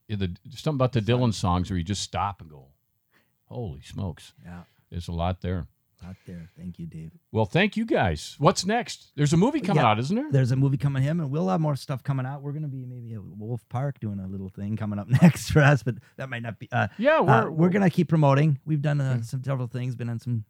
the 0.07 0.35
something 0.51 0.77
about 0.77 0.91
the 0.91 1.01
Dylan 1.01 1.33
songs 1.33 1.69
where 1.69 1.77
you 1.77 1.83
just 1.83 2.03
stop 2.03 2.41
and 2.41 2.49
go, 2.49 2.67
"Holy 3.45 3.81
smokes!" 3.81 4.33
Yeah. 4.43 4.63
There's 4.89 5.07
a 5.07 5.13
lot 5.13 5.41
there. 5.41 5.67
Out 6.07 6.15
there. 6.25 6.49
Thank 6.57 6.79
you, 6.79 6.85
Dave. 6.87 7.11
Well, 7.31 7.45
thank 7.45 7.75
you 7.75 7.85
guys. 7.85 8.35
What's 8.39 8.65
next? 8.65 9.11
There's 9.17 9.33
a 9.33 9.37
movie 9.37 9.59
coming 9.59 9.83
Yeah. 9.83 9.89
out, 9.89 9.99
isn't 9.99 10.15
there? 10.15 10.31
There's 10.31 10.51
a 10.51 10.55
movie 10.55 10.77
coming 10.77 11.03
him, 11.03 11.19
and 11.19 11.29
we'll 11.29 11.49
have 11.49 11.59
more 11.59 11.75
stuff 11.75 12.03
coming 12.03 12.25
out. 12.25 12.41
We're 12.41 12.53
gonna 12.53 12.69
be 12.69 12.85
maybe 12.85 13.13
at 13.15 13.21
Wolf 13.23 13.67
Park 13.67 13.99
doing 13.99 14.19
a 14.19 14.27
little 14.27 14.47
thing 14.49 14.77
coming 14.77 14.97
up 14.97 15.07
next 15.21 15.51
for 15.51 15.59
us, 15.61 15.83
but 15.83 15.95
that 16.15 16.29
might 16.29 16.41
not 16.41 16.57
be. 16.57 16.69
Uh, 16.71 16.87
Yeah, 16.97 17.17
uh, 17.17 17.23
we're 17.23 17.51
we're 17.51 17.69
gonna 17.69 17.89
keep 17.89 18.07
promoting. 18.07 18.59
We've 18.65 18.81
done 18.81 19.01
uh, 19.01 19.21
some 19.23 19.43
several 19.43 19.67
things, 19.67 19.95
been 19.95 20.09
on 20.09 20.19
some 20.19 20.45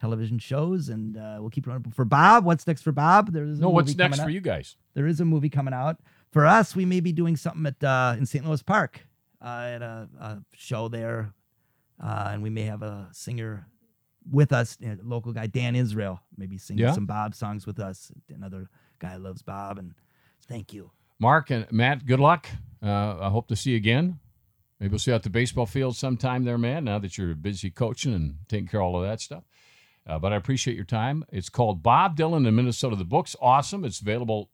television 0.00 0.38
shows, 0.38 0.88
and 0.88 1.16
uh, 1.16 1.38
we'll 1.40 1.50
keep 1.50 1.64
promoting. 1.64 1.90
For 1.90 2.04
Bob, 2.04 2.44
what's 2.44 2.64
next 2.66 2.82
for 2.82 2.92
Bob? 2.92 3.32
There 3.32 3.44
is 3.44 3.58
a 3.58 3.62
No, 3.62 3.70
what's 3.70 3.96
next 3.96 4.20
for 4.20 4.30
you 4.30 4.40
guys? 4.40 4.76
There 4.94 5.08
is 5.08 5.20
a 5.20 5.24
movie 5.24 5.48
coming 5.50 5.74
out. 5.74 5.98
For 6.30 6.46
us, 6.46 6.76
we 6.76 6.84
may 6.84 7.00
be 7.00 7.10
doing 7.12 7.36
something 7.36 7.66
at 7.66 7.82
uh, 7.82 8.14
in 8.16 8.26
St. 8.26 8.46
Louis 8.46 8.62
Park 8.62 9.06
uh, 9.42 9.46
at 9.74 9.82
a, 9.82 10.08
a 10.20 10.38
show 10.54 10.86
there, 10.88 11.32
uh, 12.00 12.28
and 12.32 12.42
we 12.44 12.50
may 12.50 12.62
have 12.62 12.82
a 12.82 13.08
singer 13.12 13.66
with 14.30 14.52
us, 14.52 14.76
a 14.82 14.96
local 15.02 15.32
guy 15.32 15.46
Dan 15.46 15.74
Israel, 15.76 16.20
maybe 16.36 16.58
singing 16.58 16.84
Yeah. 16.84 16.92
some 16.92 17.06
Bob 17.06 17.34
songs 17.34 17.66
with 17.66 17.78
us. 17.80 18.12
Another 18.28 18.68
guy 18.98 19.16
loves 19.16 19.42
Bob, 19.42 19.78
and 19.78 19.94
thank 20.48 20.72
you. 20.72 20.90
Marc 21.18 21.50
and 21.50 21.70
Matt, 21.72 22.06
good 22.06 22.20
luck. 22.20 22.46
Uh, 22.82 23.18
I 23.20 23.28
hope 23.30 23.48
to 23.48 23.56
see 23.56 23.70
you 23.72 23.76
again. 23.76 24.20
Maybe 24.78 24.90
we'll 24.92 24.98
see 25.00 25.10
you 25.10 25.16
at 25.16 25.24
the 25.24 25.30
baseball 25.30 25.66
field 25.66 25.96
sometime 25.96 26.44
there, 26.44 26.58
man, 26.58 26.84
now 26.84 26.98
that 27.00 27.18
you're 27.18 27.34
busy 27.34 27.70
coaching 27.70 28.14
and 28.14 28.36
taking 28.48 28.68
care 28.68 28.80
of 28.80 28.86
all 28.86 29.02
of 29.02 29.08
that 29.08 29.20
stuff. 29.20 29.42
Uh, 30.06 30.18
but 30.18 30.32
I 30.32 30.36
appreciate 30.36 30.76
your 30.76 30.84
time. 30.84 31.24
It's 31.30 31.48
called 31.48 31.82
Bob 31.82 32.16
Dylan 32.16 32.46
in 32.46 32.54
Minnesota. 32.54 32.94
The 32.96 33.04
book's 33.04 33.34
awesome. 33.42 33.84
It's 33.84 34.00
available 34.00 34.50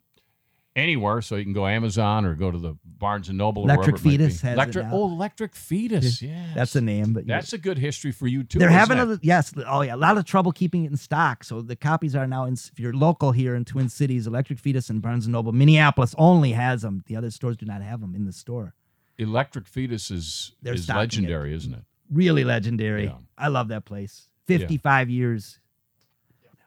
anywhere, 0.76 1.22
so 1.22 1.36
you 1.36 1.44
can 1.44 1.52
go 1.52 1.66
Amazon 1.66 2.24
or 2.24 2.34
go 2.34 2.50
to 2.50 2.58
the 2.58 2.76
Barnes 2.84 3.28
and 3.28 3.38
Noble. 3.38 3.62
or 3.62 3.66
Electric 3.66 3.96
wherever 3.96 4.08
it 4.08 4.10
might 4.10 4.18
be. 4.18 4.24
Fetus 4.24 4.40
has 4.42 4.50
it 4.52 4.54
Electric. 4.54 4.86
Oh, 4.90 5.04
Electric 5.06 5.54
Fetus. 5.54 6.22
Yeah, 6.22 6.46
That's 6.54 6.72
the 6.72 6.80
name, 6.80 7.12
but 7.12 7.26
That's 7.26 7.52
a 7.52 7.58
good 7.58 7.78
history 7.78 8.12
for 8.12 8.26
you 8.26 8.44
too. 8.44 8.58
they're 8.58 8.70
having 8.70 8.98
a 8.98 9.18
yes, 9.22 9.52
oh 9.66 9.82
yeah, 9.82 9.94
a 9.94 9.96
lot 9.96 10.18
of 10.18 10.24
trouble 10.24 10.52
keeping 10.52 10.84
it 10.84 10.90
in 10.90 10.96
stock. 10.96 11.44
So 11.44 11.60
the 11.60 11.76
copies 11.76 12.14
are 12.16 12.26
now 12.26 12.44
in. 12.44 12.54
If 12.54 12.78
you're 12.78 12.92
local 12.92 13.32
here 13.32 13.54
in 13.54 13.64
Twin 13.64 13.88
Cities, 13.88 14.26
Electric 14.26 14.58
Fetus 14.58 14.90
and 14.90 15.02
Barnes 15.02 15.26
and 15.26 15.32
Noble, 15.32 15.52
Minneapolis 15.52 16.14
only 16.18 16.52
has 16.52 16.82
them. 16.82 17.02
The 17.06 17.16
other 17.16 17.30
stores 17.30 17.56
do 17.56 17.66
not 17.66 17.82
have 17.82 18.00
them 18.00 18.14
in 18.14 18.24
the 18.24 18.32
store. 18.32 18.74
Electric 19.18 19.66
Fetus 19.66 20.10
is, 20.10 20.52
They're 20.62 20.74
is 20.74 20.88
legendary, 20.88 21.54
isn't 21.54 21.72
it? 21.72 21.82
Really 22.10 22.44
legendary. 22.44 23.04
Yeah. 23.04 23.14
I 23.38 23.48
love 23.48 23.68
that 23.68 23.84
place. 23.84 24.28
55 24.46 25.08
years. 25.08 25.60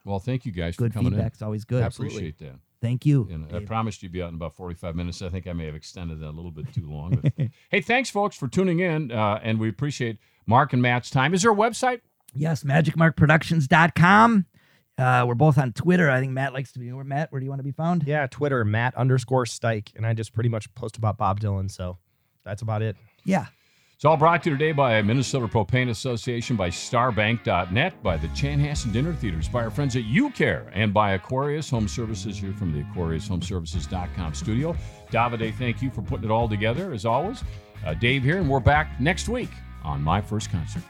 Well, 0.05 0.19
thank 0.19 0.45
you 0.45 0.53
guys 0.53 0.77
Good 0.77 0.93
for 0.93 0.99
coming 0.99 1.11
feedback's 1.11 1.41
always 1.41 1.65
good. 1.65 1.83
I 1.83 1.85
Absolutely. 1.85 2.29
appreciate 2.29 2.39
that. 2.39 2.59
Thank 2.81 3.05
you. 3.05 3.27
And 3.31 3.53
I 3.55 3.59
promised 3.61 4.03
you'd 4.03 4.11
be 4.11 4.21
out 4.21 4.29
in 4.29 4.35
about 4.35 4.55
45 4.55 4.95
minutes. 4.95 5.21
I 5.21 5.29
think 5.29 5.47
I 5.47 5.53
may 5.53 5.65
have 5.65 5.75
extended 5.75 6.19
that 6.19 6.29
a 6.29 6.31
little 6.31 6.51
bit 6.51 6.71
too 6.73 6.87
long. 6.87 7.15
But 7.15 7.33
hey, 7.69 7.81
thanks, 7.81 8.09
folks, 8.09 8.35
for 8.35 8.47
tuning 8.47 8.79
in. 8.79 9.11
Uh, 9.11 9.39
and 9.41 9.59
we 9.59 9.67
appreciate 9.69 10.19
Marc 10.45 10.73
and 10.73 10.81
Matt's 10.81 11.09
time. 11.09 11.33
Is 11.33 11.41
there 11.41 11.51
a 11.51 11.55
website? 11.55 12.01
Yes, 12.33 12.63
magicmarkproductions.com. 12.63 14.45
Uh, 14.97 15.25
we're 15.27 15.35
both 15.35 15.57
on 15.57 15.73
Twitter. 15.73 16.09
I 16.09 16.19
think 16.19 16.31
Matt 16.31 16.53
likes 16.53 16.71
to 16.73 16.79
be. 16.79 16.91
Where 16.91 17.03
Matt, 17.03 17.31
where 17.31 17.39
do 17.39 17.45
you 17.45 17.49
want 17.49 17.59
to 17.59 17.63
be 17.63 17.71
found? 17.71 18.03
Yeah, 18.05 18.25
Twitter, 18.27 18.63
Matt 18.65 18.95
underscore 18.95 19.45
Stike. 19.45 19.95
And 19.95 20.05
I 20.05 20.13
just 20.13 20.33
pretty 20.33 20.49
much 20.49 20.73
post 20.75 20.97
about 20.97 21.17
Bob 21.17 21.39
Dylan. 21.39 21.69
So 21.69 21.97
that's 22.43 22.61
about 22.61 22.81
it. 22.81 22.95
Yeah. 23.23 23.47
It's 23.97 24.05
all 24.05 24.15
brought 24.15 24.43
to 24.43 24.51
you 24.51 24.55
today 24.55 24.73
by 24.73 25.01
Minnesota 25.01 25.47
Propane 25.47 25.89
Association, 25.89 26.55
by 26.55 26.69
Starbank.net, 26.69 28.03
by 28.03 28.15
the 28.15 28.27
Chanhassen 28.27 28.93
Dinner 28.93 29.11
Theaters, 29.11 29.49
by 29.49 29.63
our 29.63 29.71
friends 29.71 29.95
at 29.95 30.03
UCare, 30.03 30.69
and 30.71 30.93
by 30.93 31.13
Aquarius 31.13 31.67
Home 31.71 31.87
Services 31.87 32.37
here 32.37 32.53
from 32.53 32.71
the 32.71 32.83
AquariusHomeservices.com 32.83 34.35
studio. 34.35 34.77
Davide, 35.09 35.51
thank 35.55 35.81
you 35.81 35.89
for 35.89 36.03
putting 36.03 36.25
it 36.25 36.31
all 36.31 36.47
together, 36.47 36.93
as 36.93 37.07
always. 37.07 37.43
Uh, 37.83 37.95
Dave 37.95 38.21
here, 38.21 38.37
and 38.37 38.47
we're 38.47 38.59
back 38.59 39.01
next 39.01 39.29
week 39.29 39.49
on 39.83 40.03
My 40.03 40.21
First 40.21 40.51
Concert. 40.51 40.83